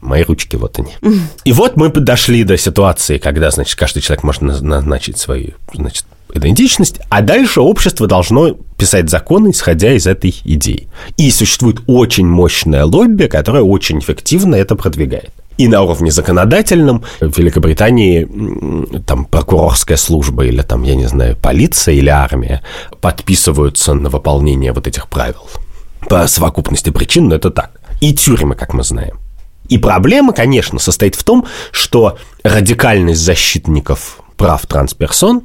Мои 0.00 0.22
ручки, 0.22 0.56
вот 0.56 0.78
они. 0.78 0.92
И 1.44 1.52
вот 1.52 1.76
мы 1.76 1.90
дошли 1.90 2.42
до 2.44 2.56
ситуации, 2.56 3.18
когда, 3.18 3.50
значит, 3.50 3.78
каждый 3.78 4.00
человек 4.00 4.22
может 4.24 4.42
назначить 4.42 5.18
свою, 5.18 5.52
значит, 5.74 6.06
идентичность, 6.32 7.00
а 7.10 7.20
дальше 7.22 7.60
общество 7.60 8.06
должно 8.06 8.54
писать 8.78 9.10
законы, 9.10 9.50
исходя 9.50 9.92
из 9.92 10.06
этой 10.06 10.34
идеи. 10.44 10.88
И 11.16 11.30
существует 11.30 11.80
очень 11.86 12.26
мощное 12.26 12.84
лобби, 12.84 13.26
которое 13.26 13.62
очень 13.62 13.98
эффективно 13.98 14.54
это 14.54 14.74
продвигает 14.74 15.32
и 15.60 15.68
на 15.68 15.82
уровне 15.82 16.10
законодательном 16.10 17.04
в 17.20 17.38
Великобритании 17.38 18.26
там 19.06 19.26
прокурорская 19.26 19.98
служба 19.98 20.46
или 20.46 20.62
там, 20.62 20.84
я 20.84 20.94
не 20.94 21.06
знаю, 21.06 21.36
полиция 21.36 21.96
или 21.96 22.08
армия 22.08 22.62
подписываются 23.02 23.92
на 23.92 24.08
выполнение 24.08 24.72
вот 24.72 24.86
этих 24.86 25.06
правил. 25.06 25.46
По 26.08 26.26
совокупности 26.28 26.88
причин, 26.88 27.28
но 27.28 27.34
это 27.34 27.50
так. 27.50 27.72
И 28.00 28.14
тюрьмы, 28.14 28.54
как 28.54 28.72
мы 28.72 28.82
знаем. 28.82 29.18
И 29.68 29.76
проблема, 29.76 30.32
конечно, 30.32 30.78
состоит 30.78 31.14
в 31.14 31.24
том, 31.24 31.44
что 31.72 32.16
радикальность 32.42 33.20
защитников 33.20 34.20
прав 34.38 34.64
трансперсон 34.66 35.42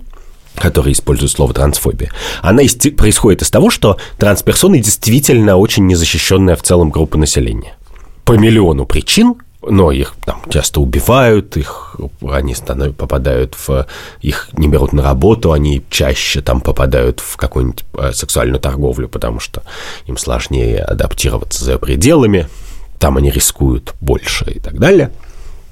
которые 0.55 0.93
используют 0.93 1.33
слово 1.33 1.53
трансфобия, 1.53 2.09
она 2.41 2.61
происходит 2.95 3.41
из 3.41 3.51
того, 3.51 3.69
что 3.69 3.97
трансперсоны 4.17 4.79
действительно 4.79 5.57
очень 5.57 5.85
незащищенная 5.85 6.55
в 6.55 6.63
целом 6.63 6.91
группа 6.91 7.17
населения. 7.17 7.75
По 8.23 8.37
миллиону 8.37 8.85
причин, 8.85 9.35
но 9.69 9.91
их 9.91 10.15
там 10.25 10.41
часто 10.49 10.81
убивают, 10.81 11.57
их, 11.57 11.97
они 12.29 12.55
попадают 12.97 13.55
в... 13.67 13.87
Их 14.21 14.49
не 14.53 14.67
берут 14.67 14.93
на 14.93 15.03
работу, 15.03 15.51
они 15.51 15.83
чаще 15.89 16.41
там 16.41 16.61
попадают 16.61 17.19
в 17.19 17.37
какую-нибудь 17.37 17.85
э, 17.97 18.11
сексуальную 18.13 18.59
торговлю, 18.59 19.07
потому 19.07 19.39
что 19.39 19.63
им 20.05 20.17
сложнее 20.17 20.79
адаптироваться 20.79 21.63
за 21.63 21.77
пределами, 21.77 22.47
там 22.99 23.17
они 23.17 23.31
рискуют 23.31 23.93
больше 24.01 24.45
и 24.51 24.59
так 24.59 24.79
далее. 24.79 25.11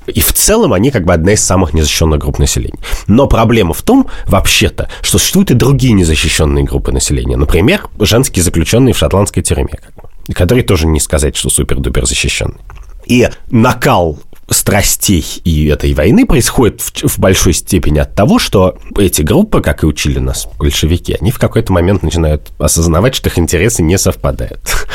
И 0.05 0.19
в 0.19 0.33
целом 0.33 0.73
они 0.73 0.91
как 0.91 1.05
бы 1.05 1.13
одна 1.13 1.31
из 1.31 1.43
самых 1.43 1.73
незащищенных 1.73 2.19
групп 2.19 2.37
населения. 2.37 2.79
Но 3.07 3.27
проблема 3.27 3.73
в 3.73 3.81
том, 3.83 4.07
вообще-то, 4.25 4.89
что 5.01 5.17
существуют 5.17 5.51
и 5.51 5.53
другие 5.53 5.93
незащищенные 5.93 6.65
группы 6.65 6.91
населения. 6.91 7.37
Например, 7.37 7.87
женские 7.99 8.43
заключенные 8.43 8.93
в 8.93 8.97
шотландской 8.97 9.43
тюрьме, 9.43 9.79
как 9.81 9.95
бы, 9.95 10.33
которые 10.33 10.63
тоже 10.65 10.87
не 10.87 10.99
сказать, 10.99 11.37
что 11.37 11.49
супер-дупер 11.49 12.05
защищенные. 12.05 12.59
И 13.06 13.30
накал 13.49 14.20
страстей 14.49 15.26
и 15.43 15.68
этой 15.68 15.93
войны 15.93 16.26
происходит 16.26 16.82
в, 16.82 17.08
в 17.08 17.20
большой 17.20 17.54
степени 17.54 17.99
от 17.99 18.14
того, 18.14 18.39
что 18.39 18.78
эти 18.97 19.22
группы, 19.22 19.62
как 19.62 19.84
и 19.84 19.86
учили 19.86 20.20
нас 20.20 20.47
большевики, 20.58 21.18
они 21.20 21.32
в 21.32 21.39
какой-то 21.39 21.74
момент 21.74 22.04
начинают 22.04 22.51
осознавать, 22.60 23.16
что 23.16 23.30
их 23.30 23.39
интересы 23.39 23.84
не 23.84 23.97
совпадают. 23.97 24.62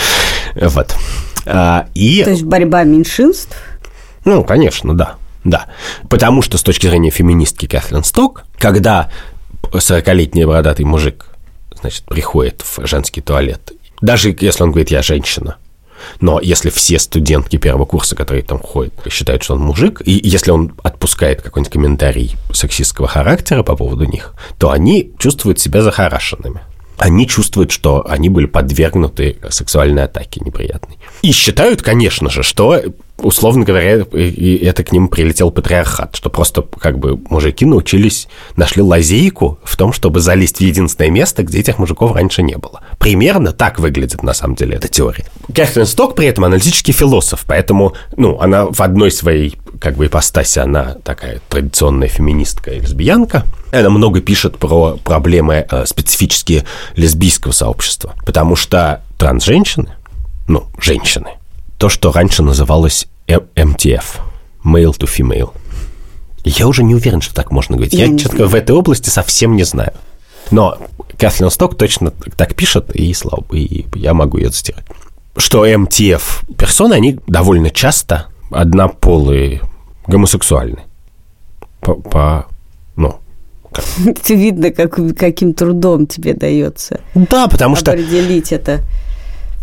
Вот. 0.60 0.96
А, 1.46 1.86
и... 1.94 2.24
То 2.24 2.30
есть 2.30 2.42
борьба 2.42 2.82
меньшинств? 2.82 3.54
Ну, 4.24 4.42
конечно, 4.42 4.96
да. 4.96 5.16
Да. 5.44 5.66
Потому 6.08 6.42
что 6.42 6.58
с 6.58 6.62
точки 6.62 6.88
зрения 6.88 7.10
феминистки 7.10 7.66
Кэтлин 7.66 8.02
Сток, 8.02 8.44
когда 8.58 9.10
40-летний 9.62 10.46
бородатый 10.46 10.84
мужик, 10.84 11.26
значит, 11.78 12.04
приходит 12.06 12.62
в 12.62 12.86
женский 12.86 13.20
туалет, 13.20 13.72
даже 14.00 14.34
если 14.40 14.62
он 14.62 14.70
говорит 14.70 14.90
«я 14.90 15.02
женщина», 15.02 15.58
но 16.20 16.40
если 16.40 16.70
все 16.70 16.98
студентки 16.98 17.56
первого 17.56 17.84
курса, 17.84 18.16
которые 18.16 18.42
там 18.42 18.58
ходят, 18.58 18.92
считают, 19.10 19.42
что 19.42 19.54
он 19.54 19.60
мужик, 19.60 20.02
и 20.04 20.20
если 20.22 20.50
он 20.50 20.74
отпускает 20.82 21.42
какой-нибудь 21.42 21.72
комментарий 21.72 22.36
сексистского 22.52 23.08
характера 23.08 23.62
по 23.62 23.76
поводу 23.76 24.04
них, 24.04 24.34
то 24.58 24.70
они 24.70 25.12
чувствуют 25.18 25.58
себя 25.58 25.82
захарашенными 25.82 26.60
они 26.98 27.28
чувствуют, 27.28 27.70
что 27.70 28.04
они 28.08 28.28
были 28.28 28.46
подвергнуты 28.46 29.38
сексуальной 29.50 30.04
атаке 30.04 30.40
неприятной. 30.44 30.98
И 31.22 31.30
считают, 31.30 31.80
конечно 31.80 32.28
же, 32.28 32.42
что, 32.42 32.80
условно 33.20 33.64
говоря, 33.64 34.04
это 34.12 34.84
к 34.84 34.92
ним 34.92 35.08
прилетел 35.08 35.50
патриархат, 35.50 36.14
что 36.16 36.30
просто 36.30 36.62
как 36.62 36.98
бы 36.98 37.18
мужики 37.28 37.64
научились, 37.64 38.28
нашли 38.56 38.82
лазейку 38.82 39.58
в 39.62 39.76
том, 39.76 39.92
чтобы 39.92 40.20
залезть 40.20 40.58
в 40.58 40.60
единственное 40.60 41.10
место, 41.10 41.42
где 41.42 41.60
этих 41.60 41.78
мужиков 41.78 42.14
раньше 42.14 42.42
не 42.42 42.56
было. 42.56 42.80
Примерно 42.98 43.52
так 43.52 43.78
выглядит 43.78 44.22
на 44.22 44.34
самом 44.34 44.54
деле 44.54 44.76
эта 44.76 44.88
теория. 44.88 45.26
Кэтрин 45.54 45.86
Сток 45.86 46.14
при 46.14 46.26
этом 46.26 46.44
аналитический 46.44 46.92
философ, 46.92 47.44
поэтому, 47.46 47.94
ну, 48.16 48.38
она 48.40 48.66
в 48.66 48.80
одной 48.80 49.10
своей 49.10 49.58
как 49.80 49.96
бы 49.96 50.06
ипостаси, 50.06 50.58
она 50.58 50.96
такая 51.04 51.40
традиционная 51.48 52.08
феминистка 52.08 52.72
и 52.72 52.80
лесбиянка. 52.80 53.44
Она 53.70 53.90
много 53.90 54.20
пишет 54.20 54.58
про 54.58 54.96
проблемы 55.04 55.66
э, 55.70 55.86
специфические 55.86 56.64
лесбийского 56.96 57.52
сообщества, 57.52 58.14
потому 58.24 58.56
что 58.56 59.02
транс-женщины, 59.18 59.88
ну, 60.46 60.66
женщины, 60.80 61.38
то, 61.78 61.88
что 61.88 62.12
раньше 62.12 62.42
называлось 62.42 63.06
MTF, 63.26 64.04
male 64.64 64.96
to 64.96 65.08
female. 65.08 65.52
Я 66.44 66.66
уже 66.66 66.82
не 66.82 66.94
уверен, 66.94 67.20
что 67.20 67.34
так 67.34 67.50
можно 67.50 67.76
говорить. 67.76 67.94
Я, 67.94 68.06
я 68.06 68.18
четко 68.18 68.46
в 68.46 68.54
этой 68.54 68.74
области 68.74 69.08
совсем 69.10 69.56
не 69.56 69.64
знаю. 69.64 69.92
Но 70.50 70.78
Кэтлин 71.18 71.50
Сток 71.50 71.76
точно 71.76 72.10
так 72.36 72.54
пишет, 72.54 72.94
и, 72.94 73.12
слава, 73.12 73.44
и 73.52 73.86
я 73.94 74.14
могу 74.14 74.38
ее 74.38 74.50
цитировать. 74.50 74.86
Что 75.36 75.66
MTF 75.66 76.22
персоны, 76.56 76.94
они 76.94 77.18
довольно 77.26 77.70
часто 77.70 78.26
однополые 78.50 79.60
гомосексуальны. 80.06 80.80
По, 81.80 81.94
по 81.94 82.46
ну, 82.96 83.20
как? 83.70 83.84
Видно, 84.28 84.70
как, 84.70 84.98
каким 85.16 85.54
трудом 85.54 86.06
тебе 86.06 86.34
дается. 86.34 87.00
Да, 87.14 87.46
потому 87.46 87.76
что... 87.76 87.92
Определить 87.92 88.52
это. 88.52 88.80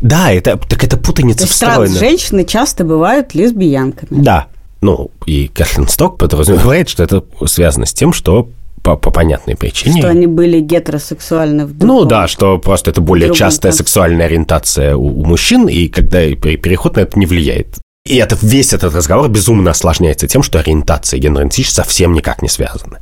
Да, 0.06 0.32
это, 0.32 0.58
так 0.58 0.84
это 0.84 0.98
путаница 0.98 1.48
встроена. 1.48 1.98
женщины 1.98 2.46
часто 2.46 2.84
бывают 2.84 3.34
лесбиянками. 3.34 4.22
Да. 4.22 4.48
Ну, 4.82 5.10
и 5.26 5.48
Кэтлин 5.48 5.88
Сток 5.88 6.20
подразумевает, 6.20 6.90
что 6.90 7.02
это 7.02 7.24
связано 7.48 7.88
с 7.88 7.94
тем, 7.94 8.14
что 8.14 8.50
по, 8.84 8.96
по 8.98 9.10
понятной 9.10 9.56
причине. 9.56 10.00
Что 10.00 10.10
они 10.10 10.28
были 10.28 10.60
гетеросексуальны 10.60 11.66
в 11.66 11.76
другом, 11.76 11.88
Ну 11.88 12.06
да, 12.06 12.28
что 12.28 12.60
просто 12.60 12.92
это 12.92 13.02
более 13.02 13.34
частая 13.34 13.72
конце. 13.72 13.80
сексуальная 13.80 14.28
ориентация 14.28 14.96
у, 14.96 15.22
у 15.22 15.26
мужчин, 15.26 15.68
и 15.68 15.88
когда 15.88 16.20
переход 16.20 16.98
на 16.98 17.00
это 17.00 17.18
не 17.18 17.26
влияет. 17.26 17.80
И 18.06 18.18
это, 18.18 18.38
весь 18.40 18.74
этот 18.74 18.94
разговор 18.94 19.28
безумно 19.28 19.72
осложняется 19.72 20.28
тем, 20.28 20.44
что 20.44 20.60
ориентация 20.60 21.18
и 21.18 21.22
гендерный 21.22 21.52
совсем 21.64 22.14
никак 22.14 22.44
не 22.44 22.50
связаны. 22.50 23.00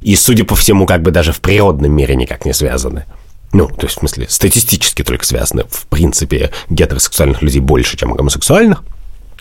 И, 0.00 0.16
судя 0.16 0.44
по 0.44 0.56
всему, 0.56 0.86
как 0.86 1.02
бы 1.02 1.10
даже 1.10 1.32
в 1.32 1.40
природном 1.42 1.92
мире 1.92 2.16
никак 2.16 2.46
не 2.46 2.54
связаны. 2.54 3.04
Ну, 3.52 3.68
то 3.68 3.86
есть, 3.86 3.96
в 3.96 4.00
смысле, 4.00 4.26
статистически 4.28 5.02
только 5.02 5.24
связаны. 5.24 5.64
В 5.70 5.86
принципе, 5.86 6.50
гетеросексуальных 6.68 7.42
людей 7.42 7.60
больше, 7.60 7.96
чем 7.96 8.12
гомосексуальных. 8.14 8.82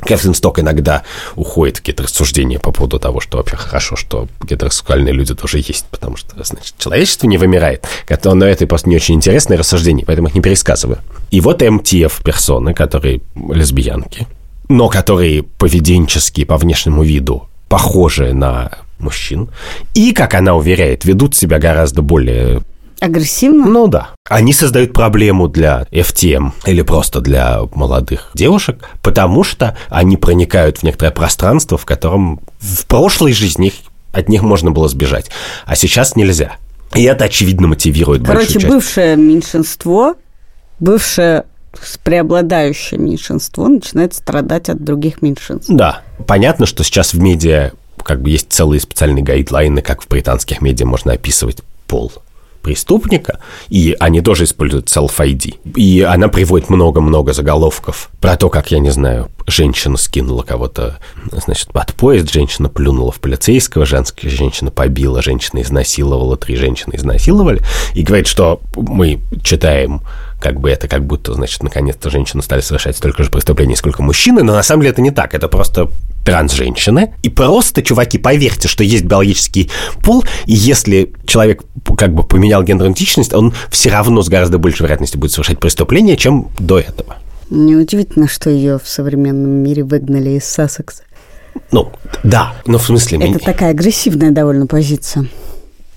Кэтлин 0.02 0.34
Сток 0.34 0.60
иногда 0.60 1.04
уходит 1.36 1.78
в 1.78 1.80
какие-то 1.80 2.04
рассуждения 2.04 2.60
по 2.60 2.72
поводу 2.72 3.00
того, 3.00 3.22
что 3.22 3.38
вообще 3.38 3.56
хорошо, 3.56 3.96
что 3.96 4.28
гетеросексуальные 4.44 5.14
люди 5.14 5.34
тоже 5.34 5.58
есть, 5.60 5.86
потому 5.90 6.18
что, 6.18 6.44
значит, 6.44 6.76
человечество 6.78 7.28
не 7.28 7.38
вымирает. 7.38 7.88
Но 8.24 8.46
это 8.46 8.68
просто 8.68 8.90
не 8.90 8.98
очень 8.98 9.16
интересные 9.16 9.58
рассуждения, 9.58 10.04
поэтому 10.06 10.28
их 10.28 10.36
не 10.36 10.42
пересказываю. 10.42 11.00
И 11.32 11.40
вот 11.40 11.62
МТФ 11.62 12.22
персоны, 12.24 12.74
которые 12.74 13.22
лесбиянки, 13.36 14.28
но 14.68 14.90
которые 14.90 15.44
поведенчески, 15.44 16.44
по 16.44 16.58
внешнему 16.58 17.04
виду 17.04 17.48
похожи 17.70 18.34
на 18.34 18.72
мужчин, 19.00 19.50
и, 19.94 20.12
как 20.12 20.34
она 20.34 20.56
уверяет, 20.56 21.06
ведут 21.06 21.36
себя 21.36 21.58
гораздо 21.58 22.02
более 22.02 22.62
Агрессивно? 23.00 23.66
Ну 23.66 23.88
да. 23.88 24.10
Они 24.30 24.54
создают 24.54 24.94
проблему 24.94 25.48
для 25.48 25.88
FTM 25.92 26.52
или 26.66 26.82
просто 26.82 27.22
для 27.22 27.62
молодых 27.74 28.32
девушек, 28.34 28.90
потому 29.02 29.44
что 29.44 29.78
они 29.90 30.18
проникают 30.18 30.80
в 30.80 30.84
некоторое 30.84 31.12
пространство, 31.12 31.78
в 31.78 31.86
котором 31.86 32.40
в 32.60 32.86
прошлой 32.88 33.34
жизни 33.34 33.74
от 34.14 34.30
них 34.30 34.42
можно 34.44 34.72
было 34.72 34.88
сбежать, 34.88 35.30
а 35.66 35.76
сейчас 35.76 36.16
нельзя. 36.16 36.56
И 36.94 37.04
это, 37.04 37.26
очевидно, 37.26 37.68
мотивирует 37.68 38.24
Короче, 38.26 38.46
большую 38.46 38.62
часть. 38.62 38.74
бывшее 38.74 39.16
меньшинство, 39.18 40.16
бывшее 40.80 41.44
преобладающее 42.04 43.00
меньшинство 43.00 43.68
начинает 43.68 44.14
страдать 44.14 44.70
от 44.70 44.84
других 44.84 45.22
меньшинств. 45.22 45.70
Да. 45.70 46.02
Понятно, 46.26 46.66
что 46.66 46.84
сейчас 46.84 47.14
в 47.14 47.20
медиа 47.20 47.72
как 48.04 48.22
бы 48.22 48.30
есть 48.30 48.52
целые 48.52 48.80
специальные 48.80 49.24
гайдлайны, 49.24 49.82
как 49.82 50.04
в 50.04 50.08
британских 50.08 50.62
медиа 50.62 50.86
можно 50.86 51.14
описывать 51.14 51.58
пол 51.88 52.12
преступника, 52.66 53.42
и 53.70 53.96
они 54.00 54.22
тоже 54.22 54.46
используют 54.46 54.88
self-ID. 54.88 55.74
И 55.76 56.02
она 56.02 56.30
приводит 56.30 56.72
много-много 56.72 57.32
заголовков 57.32 58.10
про 58.20 58.36
то, 58.38 58.50
как, 58.50 58.72
я 58.72 58.80
не 58.80 58.90
знаю, 58.90 59.30
женщина 59.46 59.98
скинула 59.98 60.42
кого-то, 60.42 60.98
значит, 61.32 61.72
под 61.72 61.94
поезд, 61.94 62.34
женщина 62.34 62.68
плюнула 62.68 63.12
в 63.12 63.20
полицейского, 63.20 63.86
женская 63.86 64.30
женщина 64.30 64.72
побила, 64.72 65.22
женщина 65.22 65.62
изнасиловала, 65.62 66.38
три 66.38 66.56
женщины 66.56 66.96
изнасиловали, 66.96 67.62
и 67.94 68.02
говорит, 68.02 68.26
что 68.26 68.62
мы 68.76 69.20
читаем 69.44 70.02
как 70.46 70.60
бы 70.60 70.70
это 70.70 70.88
как 70.88 71.04
будто, 71.04 71.34
значит, 71.34 71.64
наконец-то 71.64 72.12
женщины 72.12 72.44
стали 72.44 72.62
совершать 72.62 72.96
столько 72.96 73.24
же 73.24 73.32
преступлений, 73.32 73.76
сколько 73.76 74.04
мужчины, 74.04 74.44
но 74.44 74.54
на 74.54 74.62
самом 74.62 74.84
деле 74.84 74.92
это 74.92 75.02
не 75.02 75.10
так, 75.10 75.34
это 75.34 75.48
просто 75.48 75.90
транс-женщины. 76.24 77.16
И 77.24 77.30
просто, 77.30 77.82
чуваки, 77.82 78.20
поверьте, 78.20 78.68
что 78.68 78.84
есть 78.84 79.06
биологический 79.06 79.72
пол, 80.04 80.24
и 80.46 80.54
если 80.54 81.12
человек 81.26 81.64
как 81.98 82.14
бы 82.14 82.22
поменял 82.22 82.62
гендерную 82.62 82.94
идентичность, 82.94 83.34
он 83.34 83.56
все 83.72 83.90
равно 83.90 84.22
с 84.22 84.30
гораздо 84.30 84.60
большей 84.60 84.84
вероятностью 84.84 85.20
будет 85.20 85.32
совершать 85.32 85.60
преступления, 85.60 86.16
чем 86.16 86.50
до 86.60 86.78
этого. 86.78 87.16
Неудивительно, 87.50 88.28
что 88.28 88.52
ее 88.52 88.78
в 88.78 88.88
современном 88.88 89.50
мире 89.50 89.84
выгнали 89.84 90.30
из 90.30 90.46
Сассекса. 90.46 91.02
Ну, 91.72 91.92
да, 92.24 92.54
но 92.68 92.78
в 92.78 92.86
смысле... 92.86 93.18
Это 93.18 93.40
такая 93.40 93.72
агрессивная 93.72 94.30
довольно 94.30 94.68
позиция. 94.68 95.28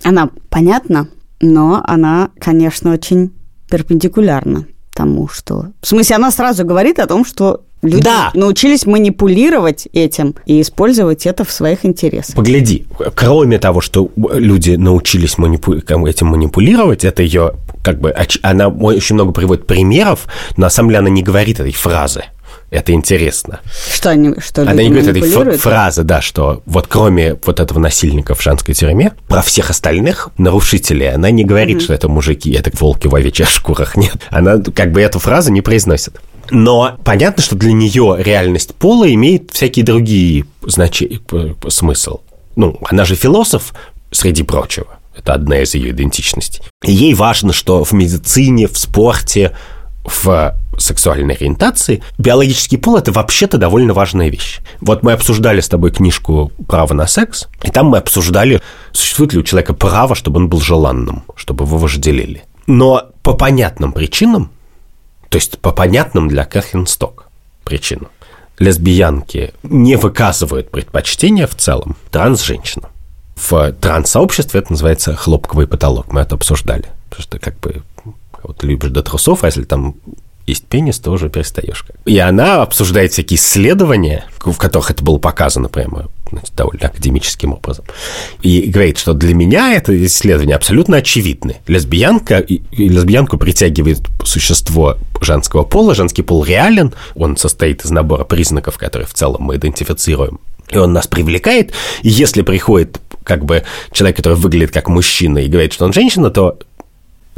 Она 0.04 0.30
понятна, 0.48 1.06
но 1.42 1.82
она, 1.86 2.30
конечно, 2.38 2.94
очень 2.94 3.32
перпендикулярна 3.68 4.66
тому, 4.94 5.28
что... 5.28 5.66
В 5.80 5.86
смысле, 5.86 6.16
она 6.16 6.30
сразу 6.32 6.64
говорит 6.64 6.98
о 6.98 7.06
том, 7.06 7.24
что 7.24 7.60
люди 7.82 8.02
да. 8.02 8.30
научились 8.34 8.84
манипулировать 8.84 9.86
этим 9.92 10.34
и 10.44 10.60
использовать 10.60 11.24
это 11.24 11.44
в 11.44 11.52
своих 11.52 11.84
интересах. 11.84 12.34
Погляди, 12.34 12.84
кроме 13.14 13.60
того, 13.60 13.80
что 13.80 14.10
люди 14.16 14.72
научились 14.72 15.38
манипу... 15.38 15.74
этим 15.74 16.26
манипулировать, 16.26 17.04
это 17.04 17.22
ее 17.22 17.52
как 17.82 18.00
бы... 18.00 18.12
Она 18.42 18.68
очень 18.68 19.14
много 19.14 19.32
приводит 19.32 19.66
примеров, 19.66 20.26
но 20.56 20.64
на 20.64 20.70
самом 20.70 20.88
деле 20.88 20.98
она 20.98 21.10
не 21.10 21.22
говорит 21.22 21.60
этой 21.60 21.72
фразы. 21.72 22.24
Это 22.70 22.92
интересно. 22.92 23.60
Что 23.92 24.10
они, 24.10 24.34
что 24.40 24.62
Она 24.62 24.82
не 24.82 24.90
говорит 24.90 25.08
этой 25.08 25.56
фразы, 25.56 26.02
да, 26.02 26.20
что 26.20 26.62
вот 26.66 26.86
кроме 26.86 27.34
вот 27.44 27.60
этого 27.60 27.78
насильника 27.78 28.34
в 28.34 28.42
женской 28.42 28.74
тюрьме, 28.74 29.12
про 29.26 29.40
всех 29.40 29.70
остальных 29.70 30.28
нарушителей 30.36 31.10
она 31.10 31.30
не 31.30 31.44
говорит, 31.44 31.78
mm-hmm. 31.78 31.84
что 31.84 31.94
это 31.94 32.08
мужики, 32.08 32.52
это 32.52 32.70
волки 32.78 33.06
в 33.06 33.14
овечьих 33.14 33.48
шкурах. 33.48 33.96
Нет, 33.96 34.16
она 34.30 34.58
как 34.58 34.92
бы 34.92 35.00
эту 35.00 35.18
фразу 35.18 35.50
не 35.50 35.62
произносит. 35.62 36.20
Но 36.50 36.96
понятно, 37.04 37.42
что 37.42 37.56
для 37.56 37.72
нее 37.72 38.16
реальность 38.18 38.74
пола 38.74 39.12
имеет 39.12 39.50
всякие 39.52 39.84
другие 39.84 40.46
значения, 40.62 41.20
смысл. 41.68 42.20
Ну, 42.56 42.78
она 42.82 43.04
же 43.04 43.14
философ, 43.14 43.72
среди 44.10 44.42
прочего. 44.42 44.98
Это 45.16 45.34
одна 45.34 45.60
из 45.60 45.74
ее 45.74 45.90
идентичностей. 45.90 46.62
И 46.84 46.92
ей 46.92 47.14
важно, 47.14 47.52
что 47.52 47.84
в 47.84 47.92
медицине, 47.92 48.68
в 48.68 48.78
спорте, 48.78 49.52
в 50.04 50.54
сексуальной 50.78 51.34
ориентации, 51.34 52.02
биологический 52.18 52.76
пол– 52.76 52.96
это 52.98 53.12
вообще-то 53.12 53.58
довольно 53.58 53.94
важная 53.94 54.28
вещь. 54.28 54.60
Вот 54.80 55.02
мы 55.02 55.12
обсуждали 55.12 55.60
с 55.60 55.68
тобой 55.68 55.90
книжку 55.90 56.52
«Право 56.66 56.94
на 56.94 57.06
секс», 57.06 57.48
и 57.62 57.70
там 57.70 57.86
мы 57.86 57.98
обсуждали, 57.98 58.62
существует 58.92 59.32
ли 59.32 59.40
у 59.40 59.42
человека 59.42 59.74
право, 59.74 60.14
чтобы 60.14 60.38
он 60.38 60.48
был 60.48 60.60
желанным, 60.60 61.24
чтобы 61.36 61.64
его 61.64 61.78
вожделели. 61.78 62.44
Но 62.66 63.10
по 63.22 63.34
понятным 63.34 63.92
причинам, 63.92 64.50
то 65.28 65.36
есть 65.36 65.58
по 65.58 65.72
понятным 65.72 66.28
для 66.28 66.44
Кэтлин 66.44 66.86
Сток 66.86 67.28
причинам, 67.64 68.08
лесбиянки 68.58 69.52
не 69.62 69.96
выказывают 69.96 70.70
предпочтения 70.70 71.46
в 71.46 71.54
целом 71.54 71.96
транс-женщинам. 72.10 72.90
В 73.36 73.72
транс-сообществе 73.72 74.60
это 74.60 74.72
называется 74.72 75.14
хлопковый 75.14 75.66
потолок. 75.68 76.12
Мы 76.12 76.20
это 76.20 76.34
обсуждали. 76.34 76.86
Потому 77.08 77.22
что 77.22 77.38
как 77.38 77.58
бы 77.60 77.82
вот 78.42 78.62
любишь 78.64 78.90
до 78.90 79.02
трусов, 79.02 79.44
а 79.44 79.46
если 79.46 79.64
там 79.64 79.94
есть 80.48 80.66
пенис, 80.66 80.98
то 80.98 81.10
уже 81.10 81.28
перестаешь. 81.28 81.84
И 82.04 82.18
она 82.18 82.62
обсуждает 82.62 83.12
всякие 83.12 83.36
исследования, 83.38 84.24
в 84.38 84.56
которых 84.56 84.90
это 84.90 85.04
было 85.04 85.18
показано 85.18 85.68
прямо 85.68 86.06
довольно 86.56 86.86
академическим 86.88 87.52
образом. 87.52 87.84
И 88.42 88.68
говорит, 88.68 88.98
что 88.98 89.14
для 89.14 89.34
меня 89.34 89.74
это 89.74 90.04
исследование 90.06 90.56
абсолютно 90.56 90.98
очевидны. 90.98 91.56
Лесбиянка, 91.66 92.38
и, 92.38 92.62
и 92.72 92.88
лесбиянку 92.88 93.38
притягивает 93.38 94.00
существо 94.24 94.98
женского 95.20 95.64
пола, 95.64 95.94
женский 95.94 96.22
пол 96.22 96.44
реален, 96.44 96.92
он 97.14 97.36
состоит 97.36 97.84
из 97.84 97.90
набора 97.90 98.24
признаков, 98.24 98.76
которые 98.76 99.06
в 99.06 99.14
целом 99.14 99.42
мы 99.42 99.56
идентифицируем 99.56 100.40
и 100.70 100.76
он 100.76 100.92
нас 100.92 101.06
привлекает, 101.06 101.72
и 102.02 102.08
если 102.08 102.42
приходит 102.42 103.00
как 103.24 103.44
бы 103.44 103.64
человек, 103.92 104.16
который 104.16 104.34
выглядит 104.34 104.70
как 104.70 104.88
мужчина 104.88 105.38
и 105.38 105.48
говорит, 105.48 105.72
что 105.72 105.84
он 105.84 105.92
женщина, 105.92 106.30
то 106.30 106.58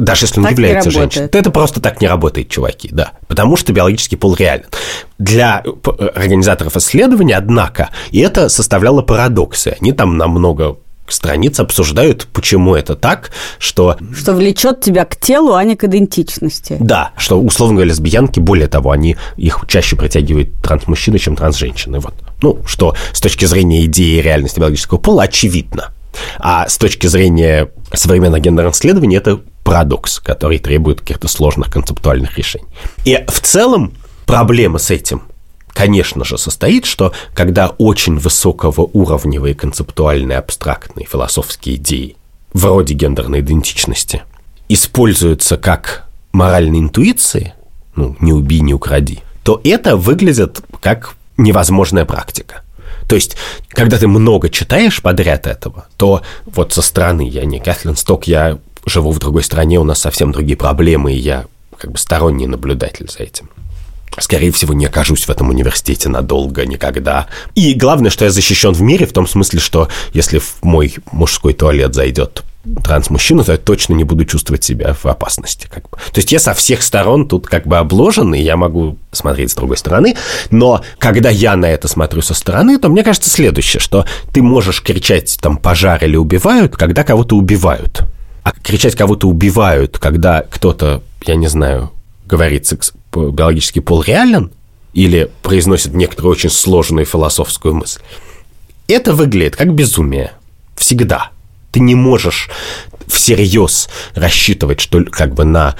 даже 0.00 0.26
если 0.26 0.40
он 0.40 0.44
так 0.44 0.52
является 0.52 0.90
женщиной. 0.90 1.28
То 1.28 1.38
это 1.38 1.50
просто 1.50 1.80
так 1.80 2.00
не 2.00 2.08
работает, 2.08 2.48
чуваки, 2.48 2.88
да. 2.92 3.12
Потому 3.28 3.56
что 3.56 3.72
биологический 3.72 4.16
пол 4.16 4.34
реален. 4.34 4.66
Для 5.18 5.62
э, 5.64 6.06
организаторов 6.14 6.76
исследования, 6.76 7.36
однако, 7.36 7.90
и 8.10 8.20
это 8.20 8.48
составляло 8.48 9.02
парадоксы. 9.02 9.76
Они 9.80 9.92
там 9.92 10.16
намного 10.16 10.76
страниц 11.12 11.58
обсуждают, 11.60 12.28
почему 12.32 12.74
это 12.74 12.94
так, 12.94 13.30
что... 13.58 13.96
Что 14.16 14.32
влечет 14.32 14.80
тебя 14.80 15.04
к 15.04 15.16
телу, 15.16 15.54
а 15.54 15.64
не 15.64 15.76
к 15.76 15.84
идентичности. 15.84 16.76
Да, 16.80 17.10
что, 17.16 17.40
условно 17.40 17.76
говоря, 17.76 17.90
лесбиянки, 17.90 18.40
более 18.40 18.68
того, 18.68 18.90
они 18.92 19.16
их 19.36 19.60
чаще 19.68 19.96
притягивают 19.96 20.50
транс-мужчины, 20.62 21.18
чем 21.18 21.36
транс-женщины. 21.36 21.98
Вот. 21.98 22.14
Ну, 22.42 22.60
что 22.64 22.94
с 23.12 23.20
точки 23.20 23.44
зрения 23.44 23.84
идеи 23.84 24.20
реальности 24.20 24.60
биологического 24.60 24.98
пола 24.98 25.24
очевидно. 25.24 25.92
А 26.38 26.68
с 26.68 26.76
точки 26.76 27.06
зрения 27.06 27.70
современных 27.92 28.42
гендерных 28.42 28.74
исследований 28.74 29.16
это 29.16 29.40
парадокс, 29.64 30.20
который 30.20 30.58
требует 30.58 31.00
каких-то 31.00 31.28
сложных 31.28 31.70
концептуальных 31.70 32.36
решений. 32.38 32.66
И 33.04 33.24
в 33.28 33.40
целом 33.40 33.94
проблема 34.26 34.78
с 34.78 34.90
этим, 34.90 35.22
конечно 35.68 36.24
же, 36.24 36.38
состоит, 36.38 36.86
что 36.86 37.12
когда 37.34 37.68
очень 37.78 38.18
высокого 38.18 38.88
уровневые 38.92 39.54
концептуальные, 39.54 40.38
абстрактные 40.38 41.06
философские 41.06 41.76
идеи, 41.76 42.16
вроде 42.52 42.94
гендерной 42.94 43.40
идентичности, 43.40 44.22
используются 44.68 45.56
как 45.56 46.06
моральные 46.32 46.80
интуиции, 46.80 47.54
ну, 47.96 48.16
не 48.20 48.32
убей, 48.32 48.60
не 48.60 48.74
укради, 48.74 49.20
то 49.42 49.60
это 49.64 49.96
выглядит 49.96 50.60
как 50.80 51.14
невозможная 51.36 52.04
практика. 52.04 52.62
То 53.08 53.16
есть, 53.16 53.36
когда 53.68 53.98
ты 53.98 54.06
много 54.06 54.48
читаешь 54.48 55.02
подряд 55.02 55.48
этого, 55.48 55.86
то 55.96 56.22
вот 56.46 56.72
со 56.72 56.82
стороны, 56.82 57.28
я 57.28 57.44
не 57.44 57.58
Кэтлин 57.58 57.96
Сток, 57.96 58.28
я 58.28 58.58
живу 58.86 59.12
в 59.12 59.18
другой 59.18 59.42
стране, 59.42 59.78
у 59.78 59.84
нас 59.84 60.00
совсем 60.00 60.32
другие 60.32 60.56
проблемы, 60.56 61.12
и 61.12 61.18
я 61.18 61.46
как 61.76 61.92
бы 61.92 61.98
сторонний 61.98 62.46
наблюдатель 62.46 63.10
за 63.10 63.24
этим. 63.24 63.48
Скорее 64.18 64.50
всего, 64.50 64.74
не 64.74 64.86
окажусь 64.86 65.24
в 65.26 65.30
этом 65.30 65.50
университете 65.50 66.08
надолго, 66.08 66.66
никогда. 66.66 67.28
И 67.54 67.74
главное, 67.74 68.10
что 68.10 68.24
я 68.24 68.30
защищен 68.30 68.72
в 68.72 68.82
мире, 68.82 69.06
в 69.06 69.12
том 69.12 69.26
смысле, 69.26 69.60
что 69.60 69.88
если 70.12 70.38
в 70.38 70.56
мой 70.62 70.94
мужской 71.12 71.54
туалет 71.54 71.94
зайдет 71.94 72.42
транс-мужчину, 72.84 73.44
то 73.44 73.52
я 73.52 73.58
точно 73.58 73.94
не 73.94 74.04
буду 74.04 74.24
чувствовать 74.24 74.64
себя 74.64 74.94
в 74.94 75.06
опасности. 75.06 75.68
Как 75.72 75.88
бы. 75.88 75.96
То 75.96 76.18
есть 76.18 76.30
я 76.32 76.38
со 76.38 76.52
всех 76.54 76.82
сторон 76.82 77.26
тут 77.28 77.46
как 77.46 77.66
бы 77.66 77.78
обложен, 77.78 78.34
и 78.34 78.42
я 78.42 78.56
могу 78.56 78.98
смотреть 79.12 79.52
с 79.52 79.54
другой 79.54 79.78
стороны. 79.78 80.16
Но 80.50 80.82
когда 80.98 81.30
я 81.30 81.56
на 81.56 81.66
это 81.66 81.88
смотрю 81.88 82.20
со 82.20 82.34
стороны, 82.34 82.78
то 82.78 82.88
мне 82.88 83.02
кажется 83.02 83.30
следующее, 83.30 83.80
что 83.80 84.04
ты 84.32 84.42
можешь 84.42 84.82
кричать 84.82 85.38
там 85.40 85.56
пожар 85.56 86.04
или 86.04 86.16
убивают, 86.16 86.76
когда 86.76 87.04
кого-то 87.04 87.36
убивают. 87.36 88.02
А 88.42 88.52
кричать 88.52 88.96
кого-то 88.96 89.28
убивают, 89.28 89.98
когда 89.98 90.42
кто-то, 90.42 91.02
я 91.26 91.34
не 91.34 91.48
знаю, 91.48 91.90
говорит 92.26 92.66
секс, 92.66 92.92
биологический 93.12 93.80
пол 93.80 94.02
реален, 94.02 94.52
или 94.92 95.30
произносит 95.42 95.94
некоторую 95.94 96.32
очень 96.32 96.50
сложную 96.50 97.06
философскую 97.06 97.74
мысль, 97.74 98.00
это 98.88 99.14
выглядит 99.14 99.56
как 99.56 99.72
безумие. 99.72 100.32
Всегда. 100.76 101.30
Ты 101.70 101.80
не 101.80 101.94
можешь 101.94 102.50
всерьез 103.06 103.88
рассчитывать, 104.14 104.80
что 104.80 105.04
как 105.04 105.34
бы 105.34 105.44
на 105.44 105.76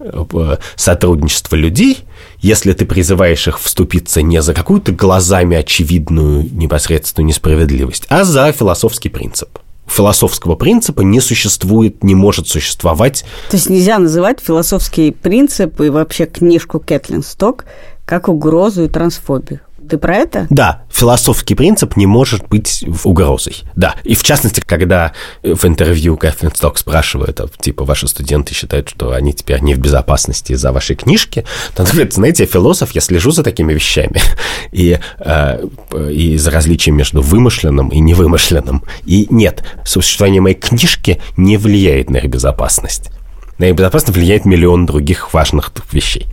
э, 0.00 0.56
сотрудничество 0.74 1.54
людей, 1.54 1.98
если 2.40 2.72
ты 2.72 2.86
призываешь 2.86 3.46
их 3.46 3.60
вступиться 3.60 4.22
не 4.22 4.42
за 4.42 4.54
какую-то 4.54 4.92
глазами 4.92 5.56
очевидную 5.56 6.48
непосредственную 6.52 7.28
несправедливость, 7.28 8.06
а 8.08 8.24
за 8.24 8.50
философский 8.52 9.10
принцип– 9.10 9.58
философского 9.88 10.54
принципа 10.54 11.00
не 11.00 11.20
существует, 11.20 12.04
не 12.04 12.14
может 12.14 12.48
существовать. 12.48 13.24
То 13.50 13.56
есть 13.56 13.70
нельзя 13.70 13.98
называть 13.98 14.40
философский 14.40 15.10
принцип 15.10 15.80
и 15.80 15.88
вообще 15.88 16.26
книжку 16.26 16.80
Кэтлин 16.80 17.22
Сток 17.22 17.64
как 18.04 18.28
угрозу 18.28 18.84
и 18.84 18.88
трансфобию. 18.88 19.60
Ты 19.88 19.96
про 19.96 20.16
это? 20.16 20.46
Да, 20.50 20.82
философский 20.90 21.54
принцип 21.54 21.96
не 21.96 22.06
может 22.06 22.46
быть 22.48 22.84
угрозой. 23.04 23.56
Да, 23.74 23.94
и 24.04 24.14
в 24.14 24.22
частности, 24.22 24.60
когда 24.60 25.12
в 25.42 25.64
интервью 25.64 26.16
Кэтлин 26.18 26.54
Сток 26.54 26.78
спрашивают, 26.78 27.40
а, 27.40 27.48
типа, 27.48 27.84
ваши 27.84 28.06
студенты 28.06 28.54
считают, 28.54 28.90
что 28.90 29.12
они 29.12 29.32
теперь 29.32 29.60
не 29.60 29.74
в 29.74 29.78
безопасности 29.78 30.52
из-за 30.52 30.72
вашей 30.72 30.94
книжки, 30.94 31.44
то 31.74 31.84
он 31.84 31.88
говорит, 31.88 32.12
знаете, 32.12 32.44
философ, 32.44 32.90
я 32.92 33.00
слежу 33.00 33.30
за 33.30 33.42
такими 33.42 33.72
вещами, 33.72 34.20
и, 34.72 34.98
э, 35.20 35.66
и 36.10 36.36
за 36.36 36.50
различием 36.50 36.96
между 36.96 37.22
вымышленным 37.22 37.88
и 37.88 37.98
невымышленным. 38.00 38.84
И 39.06 39.26
нет, 39.30 39.64
существование 39.84 40.42
моей 40.42 40.56
книжки 40.56 41.20
не 41.38 41.56
влияет 41.56 42.10
на 42.10 42.18
их 42.18 42.26
безопасность. 42.26 43.10
На 43.56 43.64
их 43.64 43.74
безопасность 43.74 44.16
влияет 44.16 44.44
миллион 44.44 44.84
других 44.84 45.32
важных 45.32 45.72
вещей. 45.92 46.26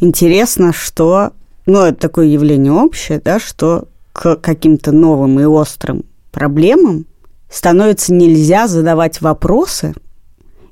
Интересно, 0.00 0.72
что 0.72 1.32
ну, 1.66 1.80
это 1.82 1.98
такое 1.98 2.26
явление 2.26 2.72
общее, 2.72 3.20
да, 3.22 3.38
что 3.38 3.88
к 4.12 4.36
каким-то 4.36 4.92
новым 4.92 5.38
и 5.40 5.44
острым 5.44 6.04
проблемам 6.30 7.06
становится 7.50 8.14
нельзя 8.14 8.66
задавать 8.68 9.20
вопросы 9.20 9.94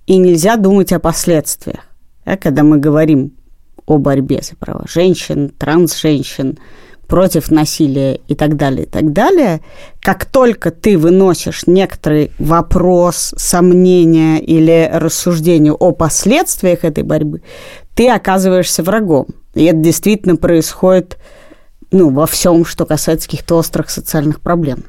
и 0.06 0.16
нельзя 0.16 0.56
думать 0.56 0.92
о 0.92 1.00
последствиях. 1.00 1.80
Да, 2.24 2.36
когда 2.36 2.62
мы 2.62 2.78
говорим 2.78 3.32
о 3.86 3.98
борьбе 3.98 4.40
за 4.42 4.56
права 4.56 4.84
женщин, 4.88 5.50
трансженщин, 5.50 6.58
против 7.06 7.50
насилия 7.50 8.20
и 8.28 8.34
так 8.34 8.56
далее, 8.56 8.86
и 8.86 8.88
так 8.88 9.12
далее, 9.12 9.60
как 10.00 10.24
только 10.24 10.70
ты 10.70 10.96
выносишь 10.96 11.66
некоторый 11.66 12.30
вопрос, 12.38 13.34
сомнение 13.36 14.40
или 14.40 14.90
рассуждение 14.92 15.72
о 15.72 15.92
последствиях 15.92 16.84
этой 16.84 17.04
борьбы, 17.04 17.42
ты 17.94 18.08
оказываешься 18.08 18.82
врагом. 18.82 19.26
И 19.54 19.64
это 19.64 19.78
действительно 19.78 20.36
происходит 20.36 21.18
ну, 21.90 22.10
во 22.10 22.26
всем, 22.26 22.64
что 22.64 22.86
касается 22.86 23.28
каких-то 23.28 23.56
острых 23.56 23.90
социальных 23.90 24.40
проблем. 24.40 24.84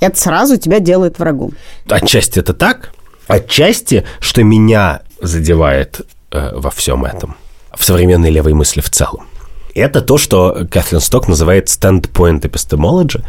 Это 0.00 0.18
сразу 0.18 0.56
тебя 0.58 0.80
делает 0.80 1.18
врагом. 1.18 1.52
Отчасти 1.88 2.38
это 2.38 2.52
так, 2.52 2.92
отчасти, 3.26 4.04
что 4.20 4.42
меня 4.42 5.02
задевает 5.20 6.02
э, 6.30 6.50
во 6.54 6.70
всем 6.70 7.04
этом, 7.04 7.36
в 7.72 7.84
современной 7.84 8.30
левой 8.30 8.52
мысли 8.52 8.80
в 8.80 8.90
целом. 8.90 9.26
Это 9.74 10.02
то, 10.02 10.18
что 10.18 10.66
Кэтлин 10.70 11.00
Сток 11.00 11.26
называет 11.26 11.68
standpoint 11.68 12.42
epistemology, 12.42 13.24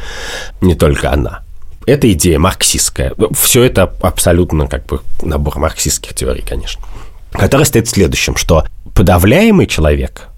не 0.62 0.76
только 0.76 1.12
она. 1.12 1.44
Это 1.88 2.12
идея 2.12 2.40
марксистская. 2.40 3.14
Все 3.34 3.64
это 3.64 3.84
абсолютно 4.02 4.68
как 4.68 4.86
бы 4.86 5.02
набор 5.22 5.58
марксистских 5.58 6.14
теорий, 6.14 6.44
конечно. 6.48 6.84
Которая 7.32 7.66
стоит 7.66 7.88
в 7.88 7.92
следующем, 7.92 8.36
что 8.36 8.66
подавляемый 8.94 9.68
человек, 9.68 10.30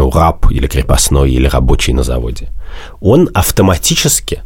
ну, 0.00 0.10
раб 0.10 0.50
или 0.50 0.66
крепостной, 0.66 1.30
или 1.30 1.46
рабочий 1.46 1.92
на 1.92 2.02
заводе, 2.02 2.48
он 3.00 3.28
автоматически 3.34 4.42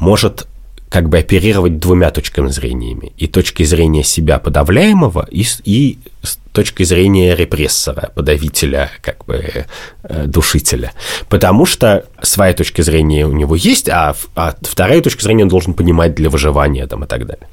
может 0.00 0.48
как 0.88 1.08
бы 1.08 1.18
оперировать 1.18 1.78
двумя 1.78 2.10
точками 2.10 2.48
зрениями. 2.48 3.12
И 3.16 3.28
точкой 3.28 3.64
зрения 3.64 4.02
себя 4.02 4.38
подавляемого, 4.38 5.26
и, 5.30 5.46
и 5.64 5.98
с 6.22 6.38
точкой 6.52 6.84
зрения 6.84 7.36
репрессора, 7.36 8.10
подавителя, 8.14 8.90
как 9.00 9.24
бы 9.24 9.66
э, 10.02 10.26
душителя. 10.26 10.92
Потому 11.28 11.64
что 11.64 12.04
своя 12.20 12.52
точка 12.52 12.82
зрения 12.82 13.24
у 13.24 13.32
него 13.32 13.54
есть, 13.54 13.88
а, 13.88 14.16
а 14.34 14.54
вторая 14.60 15.00
точка 15.00 15.22
зрения 15.22 15.44
он 15.44 15.48
должен 15.48 15.74
понимать 15.74 16.14
для 16.14 16.28
выживания 16.28 16.86
там, 16.88 17.04
и 17.04 17.06
так 17.06 17.24
далее. 17.24 17.46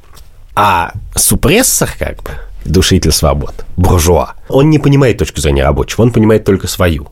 А 0.56 0.92
супрессор, 1.16 1.90
как 1.98 2.24
бы, 2.24 2.32
душитель 2.66 3.12
свобод, 3.12 3.54
буржуа. 3.78 4.34
Он 4.50 4.70
не 4.70 4.80
понимает 4.80 5.20
точку 5.20 5.40
зрения 5.40 5.64
рабочего, 5.64 6.02
он 6.02 6.12
понимает 6.12 6.44
только 6.44 6.68
свою. 6.68 7.08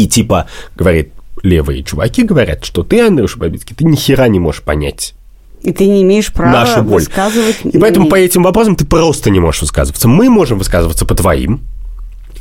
И 0.00 0.08
типа 0.08 0.46
говорит, 0.76 1.12
левые 1.42 1.82
чуваки 1.82 2.22
говорят, 2.22 2.64
что 2.64 2.82
ты, 2.82 3.06
Андрюша 3.06 3.38
Бабицкий, 3.38 3.76
ты 3.76 3.84
ни 3.84 3.96
хера 3.96 4.28
не 4.28 4.38
можешь 4.38 4.62
понять 4.62 5.14
и 5.62 5.72
ты 5.72 5.86
не 5.86 6.00
имеешь 6.00 6.32
права 6.32 6.64
нашу 6.64 6.82
боль. 6.82 7.02
высказывать... 7.02 7.58
И 7.64 7.78
поэтому 7.78 8.08
по 8.08 8.14
этим 8.14 8.42
вопросам 8.42 8.76
ты 8.76 8.86
просто 8.86 9.28
не 9.28 9.40
можешь 9.40 9.60
высказываться. 9.60 10.08
Мы 10.08 10.30
можем 10.30 10.56
высказываться 10.56 11.04
по 11.04 11.14
твоим, 11.14 11.60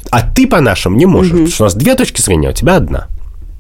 а 0.10 0.22
ты 0.22 0.48
по 0.48 0.62
нашим 0.62 0.96
не 0.96 1.06
можешь. 1.06 1.34
Угу. 1.34 1.38
Потому 1.40 1.54
что 1.54 1.64
у 1.64 1.66
нас 1.66 1.76
две 1.76 1.96
точки 1.96 2.22
зрения, 2.22 2.48
а 2.48 2.52
у 2.52 2.54
тебя 2.54 2.78
одна. 2.78 3.08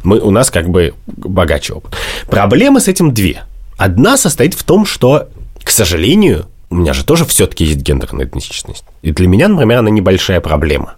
Мы, 0.04 0.20
у 0.20 0.32
нас 0.32 0.50
как 0.50 0.70
бы 0.70 0.93
богаче 1.08 1.74
опыт. 1.74 1.93
Проблемы 2.30 2.80
с 2.80 2.88
этим 2.88 3.14
две. 3.14 3.43
Одна 3.78 4.16
состоит 4.16 4.54
в 4.54 4.64
том, 4.64 4.86
что, 4.86 5.28
к 5.62 5.70
сожалению, 5.72 6.45
у 6.70 6.76
меня 6.76 6.93
же 6.93 7.04
тоже 7.04 7.26
все-таки 7.26 7.66
есть 7.66 7.80
гендерная 7.80 8.26
идентичность. 8.26 8.86
И 9.02 9.12
для 9.12 9.28
меня, 9.28 9.50
например, 9.50 9.80
она 9.80 9.89
небольшая 9.89 10.39
проблема. 10.39 10.95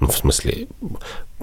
Ну, 0.00 0.08
в 0.08 0.16
смысле, 0.16 0.68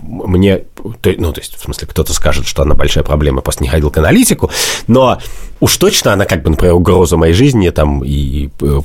мне, 0.01 0.63
ну, 0.83 0.93
то 1.33 1.39
есть, 1.39 1.55
в 1.55 1.61
смысле, 1.61 1.87
кто-то 1.87 2.13
скажет, 2.13 2.45
что 2.45 2.63
она 2.63 2.75
большая 2.75 3.03
проблема, 3.03 3.41
просто 3.41 3.63
не 3.63 3.69
ходил 3.69 3.91
к 3.91 3.97
аналитику, 3.97 4.51
но 4.87 5.19
уж 5.59 5.77
точно 5.77 6.13
она, 6.13 6.25
как 6.25 6.43
бы, 6.43 6.49
например, 6.49 6.75
угрозу 6.75 7.17
моей 7.17 7.33
жизни 7.33 7.69
там 7.69 8.03
и 8.03 8.49
э, 8.61 8.81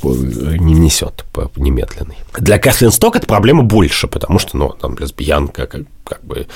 не 0.59 0.75
несет 0.75 1.25
немедленной. 1.57 2.17
Для 2.39 2.59
Кэтлин 2.59 2.93
Сток 2.93 3.17
эта 3.17 3.27
проблема 3.27 3.63
больше, 3.63 4.07
потому 4.07 4.39
что, 4.39 4.57
ну, 4.57 4.69
там, 4.71 4.97
лесбиянка, 4.99 5.67
как, 5.67 5.83
как 6.05 6.25
бы, 6.25 6.47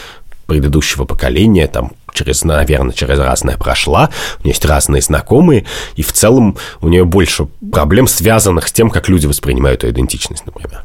предыдущего 0.46 1.04
поколения, 1.04 1.66
там, 1.66 1.92
через, 2.12 2.44
наверное, 2.44 2.92
через 2.92 3.18
разное 3.18 3.56
прошла, 3.56 4.10
у 4.38 4.42
нее 4.44 4.52
есть 4.52 4.64
разные 4.64 5.02
знакомые, 5.02 5.64
и 5.96 6.02
в 6.02 6.12
целом 6.12 6.58
у 6.80 6.88
нее 6.88 7.04
больше 7.04 7.46
проблем, 7.72 8.06
связанных 8.06 8.68
с 8.68 8.72
тем, 8.72 8.90
как 8.90 9.08
люди 9.08 9.26
воспринимают 9.26 9.82
ее 9.82 9.90
идентичность, 9.90 10.46
например, 10.46 10.84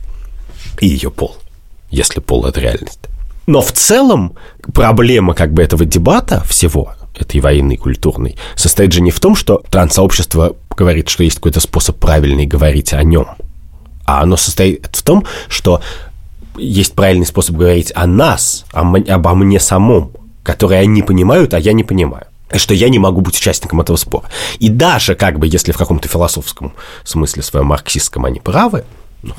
и 0.79 0.87
ее 0.87 1.11
пол, 1.11 1.37
если 1.91 2.19
пол– 2.19 2.45
это 2.47 2.59
реальность. 2.59 2.99
Но 3.49 3.61
в 3.61 3.71
целом 3.71 4.35
проблема 4.75 5.33
как 5.33 5.53
бы 5.53 5.63
этого 5.63 5.83
дебата 5.83 6.43
всего, 6.47 6.93
этой 7.17 7.41
войны 7.41 7.77
культурной, 7.77 8.37
состоит 8.55 8.93
же 8.93 9.01
не 9.01 9.09
в 9.09 9.19
том, 9.19 9.35
что 9.35 9.63
трансообщество 9.71 10.55
говорит, 10.77 11.09
что 11.09 11.23
есть 11.23 11.37
какой-то 11.37 11.59
способ 11.59 11.97
правильный 11.97 12.45
говорить 12.45 12.93
о 12.93 13.01
нем, 13.01 13.25
а 14.05 14.21
оно 14.21 14.37
состоит 14.37 14.95
в 14.95 15.01
том, 15.01 15.25
что 15.47 15.81
есть 16.59 16.93
правильный 16.93 17.25
способ 17.25 17.55
говорить 17.55 17.91
о 17.95 18.05
нас, 18.05 18.65
о, 18.71 18.81
обо 18.81 19.33
мне 19.33 19.59
самом, 19.59 20.11
который 20.43 20.79
они 20.79 21.01
понимают, 21.01 21.55
а 21.55 21.59
я 21.59 21.73
не 21.73 21.83
понимаю 21.83 22.27
что 22.55 22.73
я 22.73 22.89
не 22.89 22.97
могу 22.97 23.21
быть 23.21 23.37
участником 23.37 23.79
этого 23.79 23.95
спора. 23.95 24.27
И 24.57 24.69
даже 24.69 25.13
как 25.13 25.37
бы, 25.37 25.45
если 25.45 25.71
в 25.71 25.77
каком-то 25.77 26.07
философском 26.07 26.73
смысле 27.03 27.43
своем 27.43 27.67
марксистском 27.67 28.25
они 28.25 28.39
правы, 28.39 28.85
ну, 29.21 29.33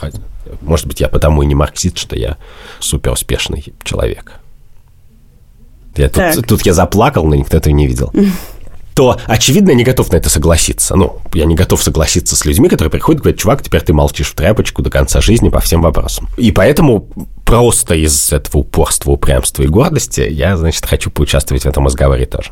может 0.61 0.87
быть, 0.87 1.01
я 1.01 1.09
потому 1.09 1.43
и 1.43 1.47
не 1.47 1.55
марксист, 1.55 1.99
что 1.99 2.17
я 2.17 2.37
супер 2.79 3.13
успешный 3.13 3.65
человек. 3.85 4.33
Я 5.97 6.09
тут, 6.09 6.47
тут 6.47 6.63
я 6.67 6.73
заплакал, 6.73 7.25
но 7.25 7.35
никто 7.35 7.57
этого 7.57 7.73
не 7.73 7.87
видел. 7.87 8.13
то, 8.95 9.19
очевидно, 9.27 9.71
я 9.71 9.77
не 9.77 9.85
готов 9.85 10.13
на 10.13 10.17
это 10.17 10.29
согласиться. 10.29 10.97
Ну, 10.97 11.21
я 11.33 11.47
не 11.47 11.55
готов 11.55 11.83
согласиться 11.83 12.37
с 12.37 12.45
людьми, 12.45 12.69
которые 12.69 12.91
приходят 12.91 13.21
и 13.21 13.23
говорят, 13.23 13.41
чувак, 13.41 13.63
теперь 13.63 13.81
ты 13.81 13.93
молчишь 13.93 14.29
в 14.29 14.35
тряпочку 14.35 14.83
до 14.83 14.91
конца 14.91 15.21
жизни 15.21 15.49
по 15.49 15.61
всем 15.61 15.83
вопросам. 15.83 16.29
И 16.37 16.53
поэтому 16.53 17.09
просто 17.45 17.95
из 17.95 18.33
этого 18.33 18.59
упорства, 18.59 19.13
упрямства 19.13 19.63
и 19.63 19.69
гордости 19.69 20.21
я, 20.31 20.57
значит, 20.57 20.85
хочу 20.85 21.11
поучаствовать 21.11 21.65
в 21.65 21.67
этом 21.67 21.87
разговоре 21.87 22.27
тоже. 22.27 22.51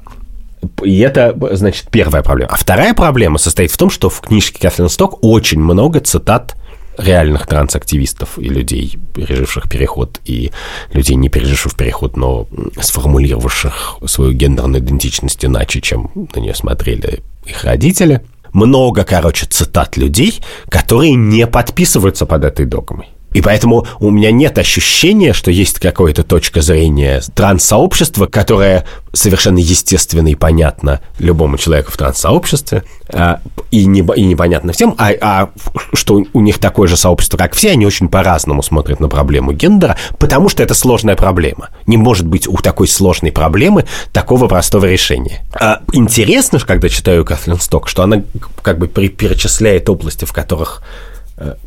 И 0.82 0.98
это, 1.00 1.36
значит, 1.52 1.88
первая 1.90 2.22
проблема. 2.22 2.50
А 2.52 2.56
вторая 2.56 2.94
проблема 2.94 3.38
состоит 3.38 3.70
в 3.70 3.76
том, 3.76 3.90
что 3.90 4.08
в 4.08 4.20
книжке 4.20 4.58
Кэтлин 4.58 4.88
Сток 4.88 5.18
очень 5.22 5.60
много 5.60 6.00
цитат 6.00 6.56
реальных 6.98 7.46
трансактивистов 7.46 8.38
и 8.38 8.48
людей, 8.48 8.98
переживших 9.14 9.68
переход, 9.68 10.20
и 10.24 10.50
людей, 10.92 11.16
не 11.16 11.28
переживших 11.28 11.76
переход, 11.76 12.16
но 12.16 12.46
сформулировавших 12.80 13.98
свою 14.06 14.32
гендерную 14.32 14.82
идентичность 14.82 15.44
иначе, 15.44 15.80
чем 15.80 16.10
на 16.34 16.40
нее 16.40 16.54
смотрели 16.54 17.20
их 17.44 17.64
родители. 17.64 18.22
Много, 18.52 19.04
короче, 19.04 19.46
цитат 19.46 19.96
людей, 19.96 20.40
которые 20.68 21.14
не 21.14 21.46
подписываются 21.46 22.26
под 22.26 22.44
этой 22.44 22.66
догмой. 22.66 23.08
И 23.32 23.42
поэтому 23.42 23.86
у 24.00 24.10
меня 24.10 24.30
нет 24.30 24.58
ощущения, 24.58 25.32
что 25.32 25.50
есть 25.50 25.78
какая-то 25.78 26.22
точка 26.22 26.62
зрения 26.62 27.22
транссообщества, 27.34 28.26
которая 28.26 28.86
совершенно 29.12 29.58
естественно 29.58 30.28
и 30.28 30.34
понятно 30.34 31.00
любому 31.18 31.58
человеку 31.58 31.92
в 31.92 31.96
транссообществе, 31.96 32.84
а, 33.12 33.40
и, 33.70 33.84
не, 33.84 34.00
и 34.00 34.24
непонятно 34.24 34.72
всем, 34.72 34.94
а, 34.98 35.10
а 35.20 35.50
что 35.92 36.22
у 36.32 36.40
них 36.40 36.58
такое 36.58 36.88
же 36.88 36.96
сообщество, 36.96 37.36
как 37.36 37.54
все, 37.54 37.70
они 37.70 37.86
очень 37.86 38.08
по-разному 38.08 38.62
смотрят 38.62 39.00
на 39.00 39.08
проблему 39.08 39.52
гендера, 39.52 39.96
потому 40.18 40.48
что 40.48 40.62
это 40.62 40.74
сложная 40.74 41.16
проблема. 41.16 41.70
Не 41.86 41.96
может 41.96 42.26
быть 42.26 42.46
у 42.46 42.56
такой 42.56 42.88
сложной 42.88 43.32
проблемы 43.32 43.84
такого 44.12 44.46
простого 44.46 44.86
решения. 44.86 45.44
А 45.52 45.80
интересно, 45.92 46.58
когда 46.60 46.88
читаю 46.88 47.24
Катлин 47.24 47.60
Сток, 47.60 47.88
что 47.88 48.02
она 48.02 48.22
как 48.62 48.78
бы 48.78 48.88
перечисляет 48.88 49.88
области, 49.88 50.24
в 50.24 50.32
которых 50.32 50.82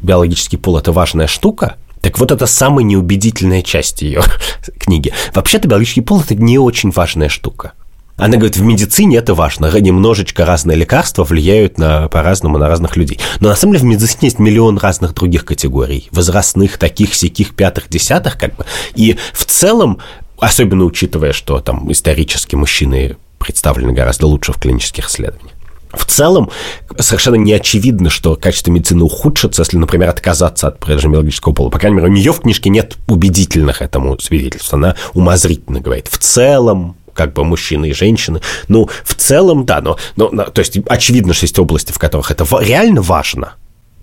биологический 0.02 0.58
пол– 0.58 0.78
это 0.80 0.92
важная 0.92 1.28
штука, 1.28 1.76
так 2.02 2.18
вот, 2.18 2.32
это 2.32 2.48
самая 2.48 2.84
неубедительная 2.84 3.62
часть 3.62 4.02
ее 4.02 4.24
книги. 4.80 5.14
Вообще-то 5.34 5.68
биологический 5.68 6.02
пол– 6.02 6.22
это 6.26 6.36
не 6.36 6.58
очень 6.58 6.90
важная 6.90 7.30
штука. 7.30 7.74
Она 8.18 8.38
говорит, 8.38 8.58
в 8.58 8.62
медицине 8.62 9.18
это 9.18 9.34
важно. 9.34 9.76
Немножечко 9.80 10.46
разные 10.46 10.78
лекарства 10.78 11.24
влияют 11.24 11.78
на, 11.78 12.08
по-разному 12.08 12.58
на 12.58 12.68
разных 12.68 12.96
людей. 12.96 13.20
Но 13.40 13.50
на 13.50 13.56
самом 13.56 13.74
деле 13.74 13.86
в 13.86 13.88
медицине 13.88 14.20
есть 14.28 14.40
миллион 14.40 14.78
разных 14.78 15.14
других 15.14 15.46
категорий. 15.46 16.08
Возрастных, 16.12 16.78
таких, 16.78 17.16
сяких, 17.16 17.56
пятых, 17.56 17.90
десятых, 17.90 18.38
как 18.38 18.56
бы. 18.56 18.66
И 18.94 19.18
в 19.34 19.46
целом, 19.46 20.00
особенно 20.38 20.86
учитывая, 20.86 21.34
что 21.34 21.60
там 21.62 21.92
исторически 21.92 22.56
мужчины 22.56 23.18
представлены 23.40 23.94
гораздо 23.94 24.28
лучше 24.28 24.54
в 24.54 24.60
клинических 24.60 25.08
исследованиях. 25.08 25.56
В 25.94 26.06
целом, 26.06 26.50
совершенно 26.98 27.36
не 27.36 27.54
очевидно, 27.54 28.10
что 28.10 28.36
качество 28.36 28.72
медицины 28.72 29.04
ухудшится, 29.04 29.62
если, 29.62 29.78
например, 29.78 30.10
отказаться 30.10 30.68
от 30.68 30.80
биологического 30.80 31.54
пола. 31.54 31.70
По 31.70 31.80
крайней 31.80 31.98
мере, 31.98 32.10
у 32.10 32.12
нее 32.12 32.32
в 32.32 32.42
книжке 32.42 32.70
нет 32.70 32.98
убедительных 33.08 33.82
этому 33.82 34.18
свидетельств. 34.20 34.74
Она 34.74 34.96
умозрительно 35.14 35.82
говорит. 35.82 36.08
В 36.08 36.18
целом, 36.18 36.96
как 37.14 37.34
бы 37.34 37.44
мужчины 37.44 37.90
и 37.90 37.94
женщины. 37.94 38.42
Ну, 38.68 38.90
в 39.04 39.16
целом, 39.16 39.66
да, 39.66 39.82
но, 39.82 39.98
но, 40.16 40.30
но 40.32 40.46
то 40.46 40.60
есть 40.60 40.78
очевидно, 40.88 41.34
что 41.34 41.46
есть 41.46 41.60
области, 41.60 41.92
в 41.92 42.00
которых 42.00 42.32
это 42.32 42.46
реально 42.62 43.02
важно. 43.02 43.54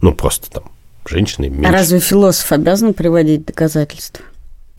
Ну, 0.01 0.13
просто 0.13 0.51
там 0.51 0.65
женщины 1.07 1.49
меньше. 1.49 1.69
А 1.69 1.73
разве 1.73 2.01
философ 2.01 2.53
обязан 2.53 2.95
приводить 2.95 3.47
доказательства? 3.47 4.25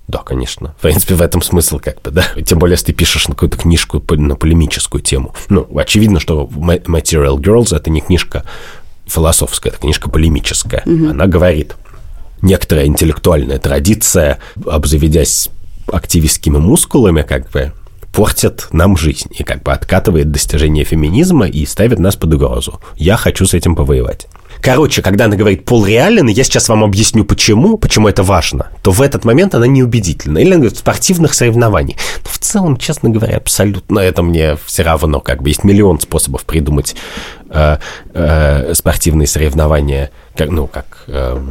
Да, 0.10 0.24
конечно. 0.24 0.74
В 0.80 0.82
принципе, 0.82 1.14
в 1.14 1.22
этом 1.22 1.44
смысл 1.44 1.78
как 1.78 2.02
бы, 2.02 2.10
да. 2.10 2.26
Тем 2.44 2.58
более, 2.58 2.74
если 2.74 2.88
ты 2.88 2.94
пишешь 2.94 3.28
на 3.28 3.36
какую-то 3.36 3.60
книжку 3.60 4.04
на 4.16 4.36
полемическую 4.36 5.04
тему. 5.04 5.36
Ну, 5.50 5.70
очевидно, 5.78 6.20
что 6.20 6.50
Material 6.52 7.38
Girls– 7.38 7.76
это 7.78 7.92
не 7.92 8.02
книжка 8.02 8.44
философская, 9.06 9.72
это 9.72 9.82
книжка 9.82 10.10
полемическая. 10.10 10.82
Угу. 10.84 11.10
Она 11.10 11.28
говорит, 11.28 11.76
некоторая 12.42 12.88
интеллектуальная 12.88 13.60
традиция, 13.60 14.40
обзаведясь 14.66 15.50
активистскими 15.86 16.58
мускулами, 16.58 17.22
как 17.22 17.52
бы, 17.52 17.72
портит 18.12 18.68
нам 18.72 18.98
жизнь 18.98 19.30
и 19.38 19.44
как 19.44 19.62
бы 19.62 19.72
откатывает 19.72 20.32
достижение 20.32 20.86
феминизма 20.86 21.48
и 21.48 21.68
ставит 21.68 22.00
нас 22.00 22.16
под 22.16 22.34
угрозу. 22.34 22.82
Я 22.98 23.16
хочу 23.16 23.46
с 23.46 23.54
этим 23.54 23.76
повоевать. 23.76 24.28
Короче, 24.62 25.02
когда 25.02 25.26
она 25.26 25.36
говорит 25.36 25.66
пол 25.66 25.86
реален, 25.86 26.28
и 26.28 26.34
я 26.34 26.44
сейчас 26.44 26.70
вам 26.70 26.84
объясню, 26.84 27.24
почему, 27.24 27.78
почему 27.78 28.08
это 28.08 28.24
важно, 28.24 28.68
то 28.82 28.92
в 28.92 29.02
этот 29.02 29.24
момент 29.26 29.56
она 29.56 29.68
неубедительна. 29.68 30.38
Или 30.38 30.50
она 30.50 30.58
говорит 30.58 30.78
спортивных 30.78 31.34
соревнований. 31.34 31.96
Но 32.24 32.30
в 32.30 32.38
целом, 32.40 32.78
честно 32.78 33.10
говоря, 33.10 33.38
абсолютно 33.38 34.00
это 34.00 34.22
мне 34.22 34.58
все 34.66 34.84
равно. 34.84 35.20
Как 35.22 35.42
бы 35.42 35.50
есть 35.50 35.64
миллион 35.64 36.00
способов 36.00 36.44
придумать 36.44 36.96
э, 37.50 37.78
э, 38.14 38.74
спортивные 38.74 39.28
соревнования, 39.28 40.12
как, 40.36 40.50
ну, 40.50 40.68
как... 40.68 41.04
Э, 41.08 41.42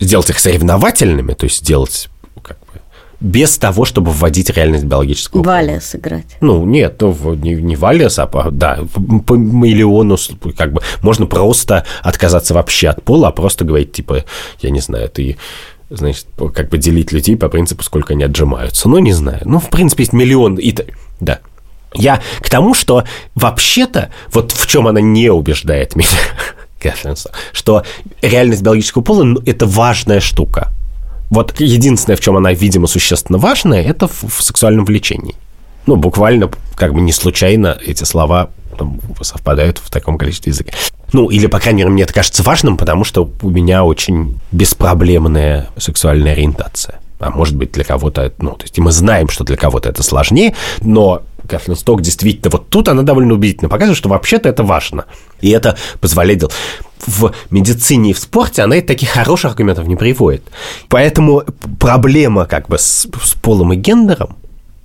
сделать 0.00 0.28
их 0.28 0.38
соревновательными, 0.38 1.32
то 1.34 1.44
есть 1.44 1.58
сделать 1.58 2.08
без 3.24 3.56
того, 3.56 3.86
чтобы 3.86 4.10
вводить 4.10 4.50
реальность 4.50 4.84
биологического 4.84 5.42
Валя 5.42 5.80
сыграть. 5.80 6.36
Ну, 6.42 6.66
нет, 6.66 7.00
ну, 7.00 7.34
не, 7.34 7.54
не 7.54 7.74
Валиас, 7.74 8.18
а, 8.18 8.28
да, 8.50 8.80
по 9.26 9.32
миллиону, 9.32 10.18
как 10.54 10.74
бы, 10.74 10.82
можно 11.00 11.24
просто 11.24 11.86
отказаться 12.02 12.52
вообще 12.52 12.88
от 12.88 13.02
пола, 13.02 13.28
а 13.28 13.32
просто 13.32 13.64
говорить, 13.64 13.92
типа, 13.92 14.24
я 14.60 14.68
не 14.68 14.80
знаю, 14.80 15.08
ты 15.08 15.38
значит, 15.88 16.26
как 16.54 16.68
бы 16.68 16.76
делить 16.76 17.12
людей 17.12 17.34
по 17.36 17.48
принципу, 17.48 17.82
сколько 17.82 18.12
они 18.12 18.24
отжимаются. 18.24 18.90
Ну, 18.90 18.98
не 18.98 19.14
знаю. 19.14 19.40
Ну, 19.46 19.58
в 19.58 19.70
принципе, 19.70 20.02
есть 20.02 20.12
миллион. 20.12 20.56
И, 20.56 20.74
да. 21.20 21.38
Я 21.94 22.20
к 22.40 22.50
тому, 22.50 22.74
что 22.74 23.04
вообще-то, 23.34 24.10
вот 24.32 24.52
в 24.52 24.66
чем 24.66 24.86
она 24.86 25.00
не 25.00 25.30
убеждает 25.30 25.96
меня, 25.96 26.08
что 27.52 27.84
реальность 28.20 28.62
биологического 28.62 29.02
пола– 29.02 29.40
это 29.46 29.64
важная 29.64 30.20
штука. 30.20 30.72
Вот 31.34 31.58
единственное, 31.58 32.16
в 32.16 32.20
чем 32.20 32.36
она, 32.36 32.52
видимо, 32.52 32.86
существенно 32.86 33.38
важная, 33.38 33.82
это 33.82 34.06
в, 34.06 34.22
в 34.22 34.40
сексуальном 34.40 34.84
влечении. 34.84 35.34
Ну, 35.84 35.96
буквально, 35.96 36.48
как 36.76 36.94
бы 36.94 37.00
не 37.00 37.10
случайно 37.10 37.76
эти 37.84 38.04
слова 38.04 38.50
совпадают 39.20 39.78
в 39.78 39.90
таком 39.90 40.16
количестве 40.16 40.52
языка. 40.52 40.70
Ну, 41.12 41.30
или, 41.30 41.48
по 41.48 41.58
крайней 41.58 41.78
мере, 41.78 41.90
мне 41.90 42.02
это 42.04 42.12
кажется 42.12 42.44
важным, 42.44 42.76
потому 42.76 43.02
что 43.02 43.28
у 43.42 43.50
меня 43.50 43.84
очень 43.84 44.38
беспроблемная 44.52 45.70
сексуальная 45.76 46.32
ориентация. 46.32 47.00
А 47.18 47.30
может 47.30 47.56
быть, 47.56 47.72
для 47.72 47.82
кого-то, 47.82 48.32
ну, 48.38 48.52
то 48.52 48.62
есть 48.62 48.78
мы 48.78 48.92
знаем, 48.92 49.28
что 49.28 49.42
для 49.42 49.56
кого-то 49.56 49.88
это 49.88 50.04
сложнее, 50.04 50.54
но 50.82 51.22
Кэтлин 51.48 51.76
Сток 51.76 52.00
действительно, 52.00 52.50
вот 52.50 52.68
тут 52.68 52.88
она 52.88 53.02
довольно 53.02 53.34
убедительно 53.34 53.68
показывает, 53.68 53.98
что 53.98 54.08
вообще-то 54.08 54.48
это 54.48 54.62
важно. 54.62 55.06
И 55.40 55.50
это 55.50 55.76
позволяет 56.00 56.38
делать. 56.38 56.54
В 57.06 57.32
медицине 57.50 58.10
и 58.10 58.12
в 58.14 58.18
спорте 58.18 58.62
она 58.62 58.80
таких 58.80 59.10
хороших 59.10 59.52
аргументов 59.52 59.86
не 59.86 59.96
приводит. 59.96 60.42
Поэтому 60.88 61.44
проблема 61.78 62.46
как 62.46 62.68
бы 62.68 62.78
с, 62.78 63.06
с 63.22 63.34
полом 63.34 63.72
и 63.72 63.76
гендером, 63.76 64.36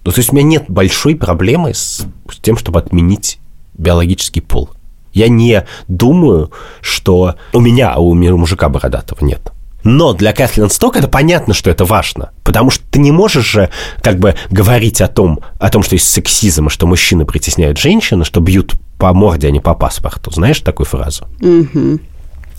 ну, 0.05 0.11
то 0.11 0.19
есть 0.19 0.31
у 0.31 0.35
меня 0.35 0.45
нет 0.45 0.65
большой 0.67 1.15
проблемы 1.15 1.73
с, 1.73 2.05
с 2.29 2.37
тем, 2.41 2.57
чтобы 2.57 2.79
отменить 2.79 3.39
биологический 3.77 4.41
пол. 4.41 4.69
Я 5.13 5.27
не 5.27 5.65
думаю, 5.87 6.51
что 6.81 7.35
у 7.53 7.59
меня, 7.59 7.93
а 7.93 7.99
у 7.99 8.13
мужика 8.13 8.69
бородатого 8.69 9.23
нет. 9.23 9.51
Но 9.83 10.13
для 10.13 10.33
Кэтлин 10.33 10.69
Сток 10.69 10.97
это 10.97 11.07
понятно, 11.07 11.53
что 11.53 11.69
это 11.69 11.85
важно. 11.85 12.31
Потому 12.43 12.69
что 12.69 12.83
ты 12.89 12.99
не 12.99 13.11
можешь 13.11 13.45
же 13.45 13.69
как 14.01 14.19
бы 14.19 14.35
говорить 14.49 15.01
о 15.01 15.07
том, 15.07 15.39
о 15.59 15.69
том, 15.69 15.83
что 15.83 15.95
есть 15.95 16.09
сексизм, 16.09 16.67
и 16.67 16.69
что 16.69 16.85
мужчины 16.85 17.25
притесняют 17.25 17.77
женщины, 17.77 18.25
что 18.25 18.41
бьют 18.41 18.73
по 18.97 19.13
морде, 19.13 19.47
а 19.47 19.51
не 19.51 19.61
по 19.61 19.73
паспорту. 19.73 20.31
Знаешь 20.31 20.59
такую 20.59 20.85
фразу? 20.85 21.27
Угу. 21.41 21.99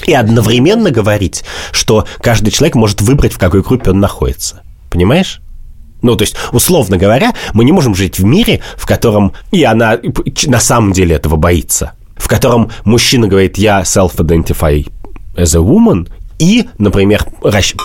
И 0.07 0.15
одновременно 0.15 0.91
говорить, 0.91 1.45
что 1.73 2.07
каждый 2.23 2.51
человек 2.51 2.75
может 2.75 3.03
выбрать, 3.03 3.35
в 3.35 3.39
какой 3.39 3.63
группе 3.63 3.91
он 3.91 4.01
находится. 4.01 4.63
Понимаешь? 4.91 5.43
Ну, 6.03 6.17
то 6.17 6.23
есть, 6.23 6.35
условно 6.53 6.97
говоря, 6.97 7.35
мы 7.53 7.65
не 7.65 7.73
можем 7.73 7.95
жить 7.95 8.19
в 8.19 8.25
мире, 8.25 8.63
в 8.77 8.87
котором, 8.87 9.35
и 9.53 9.65
она 9.65 9.99
на 10.47 10.61
самом 10.61 10.93
деле 10.93 11.17
этого 11.17 11.37
боится, 11.37 11.93
в 12.17 12.27
котором 12.27 12.71
мужчина 12.85 13.29
говорит, 13.29 13.59
я 13.59 13.83
self-identify 13.83 14.91
as 15.37 15.55
a 15.55 15.61
woman, 15.61 16.09
и, 16.41 16.69
например, 16.79 17.27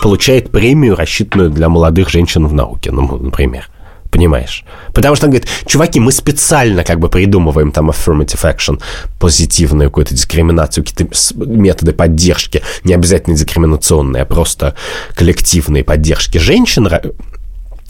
получает 0.02 0.50
премию, 0.50 0.96
рассчитанную 0.96 1.50
для 1.50 1.68
молодых 1.68 2.08
женщин 2.08 2.46
в 2.46 2.54
науке, 2.54 2.90
ну, 2.90 3.18
например. 3.18 3.68
Понимаешь? 4.10 4.64
Потому 4.94 5.14
что 5.14 5.26
он 5.26 5.32
говорит, 5.32 5.48
чуваки, 5.66 6.00
мы 6.00 6.10
специально 6.10 6.84
как 6.84 6.98
бы 6.98 7.10
придумываем 7.10 7.70
там 7.70 7.90
affirmative 7.90 8.42
action, 8.44 8.80
позитивную 9.18 9.90
какую-то 9.90 10.14
дискриминацию, 10.14 10.84
какие-то 10.84 11.14
методы 11.44 11.92
поддержки, 11.92 12.62
не 12.84 12.94
обязательно 12.94 13.36
дискриминационные, 13.36 14.22
а 14.22 14.26
просто 14.26 14.74
коллективные 15.14 15.84
поддержки 15.84 16.38
женщин, 16.38 16.88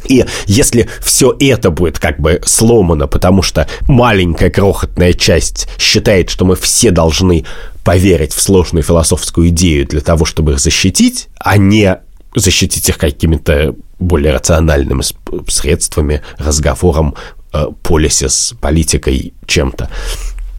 и 0.08 0.24
если 0.46 0.88
все 1.02 1.34
это 1.38 1.70
будет 1.70 1.98
как 1.98 2.20
бы 2.20 2.40
сломано, 2.44 3.06
потому 3.06 3.42
что 3.42 3.68
маленькая 3.88 4.50
крохотная 4.50 5.12
часть 5.12 5.68
считает, 5.78 6.30
что 6.30 6.44
мы 6.44 6.56
все 6.56 6.90
должны 6.90 7.44
поверить 7.84 8.32
в 8.32 8.40
сложную 8.40 8.82
философскую 8.82 9.48
идею 9.48 9.86
для 9.86 10.00
того, 10.00 10.24
чтобы 10.24 10.52
их 10.52 10.60
защитить, 10.60 11.28
а 11.38 11.56
не 11.56 12.00
защитить 12.34 12.88
их 12.88 12.98
какими-то 12.98 13.74
более 13.98 14.32
рациональными 14.32 15.02
средствами, 15.48 16.22
разговором, 16.38 17.14
э, 17.52 17.66
полисис, 17.82 18.54
политикой, 18.60 19.32
чем-то. 19.46 19.88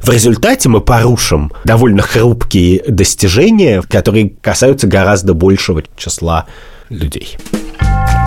В 0.02 0.10
результате 0.10 0.70
мы 0.70 0.82
порушим 0.82 1.52
довольно 1.64 2.02
хрупкие 2.02 2.84
достижения, 2.88 3.82
которые 3.82 4.30
касаются 4.42 4.88
гораздо 4.88 5.34
большего 5.34 5.84
числа 5.98 6.46
людей. 6.90 7.38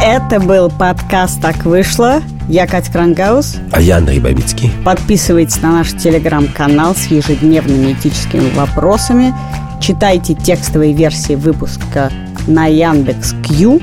Это 0.02 0.40
был 0.40 0.70
подкаст 0.70 1.40
«Так 1.42 1.64
вышло». 1.64 2.22
Я 2.48 2.66
Катя 2.66 2.90
Крангаус. 2.90 3.56
А 3.70 3.80
я 3.80 3.98
Андрей 3.98 4.18
Бабицкий. 4.18 4.72
Подписывайтесь 4.84 5.60
на 5.62 5.72
наш 5.72 5.92
телеграм-канал 5.92 6.94
с 6.94 7.06
ежедневными 7.06 7.92
этическими 7.92 8.50
вопросами. 8.54 9.34
Читайте 9.80 10.34
текстовые 10.34 10.92
версии 10.92 11.34
выпуска 11.34 12.10
на 12.46 12.66
Яндекс 12.66 13.34
Кью. 13.46 13.80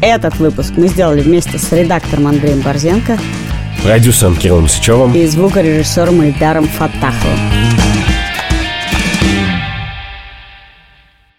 Этот 0.00 0.36
выпуск 0.38 0.72
мы 0.76 0.88
сделали 0.88 1.20
вместе 1.20 1.58
с 1.58 1.72
редактором 1.72 2.28
Андреем 2.28 2.60
Борзенко. 2.60 3.18
Продюсером 3.82 4.36
Кириллом 4.36 4.68
Сычевым. 4.68 5.14
И 5.14 5.26
звукорежиссером 5.26 6.22
Ильдаром 6.22 6.68
Фатаховым. 6.68 7.38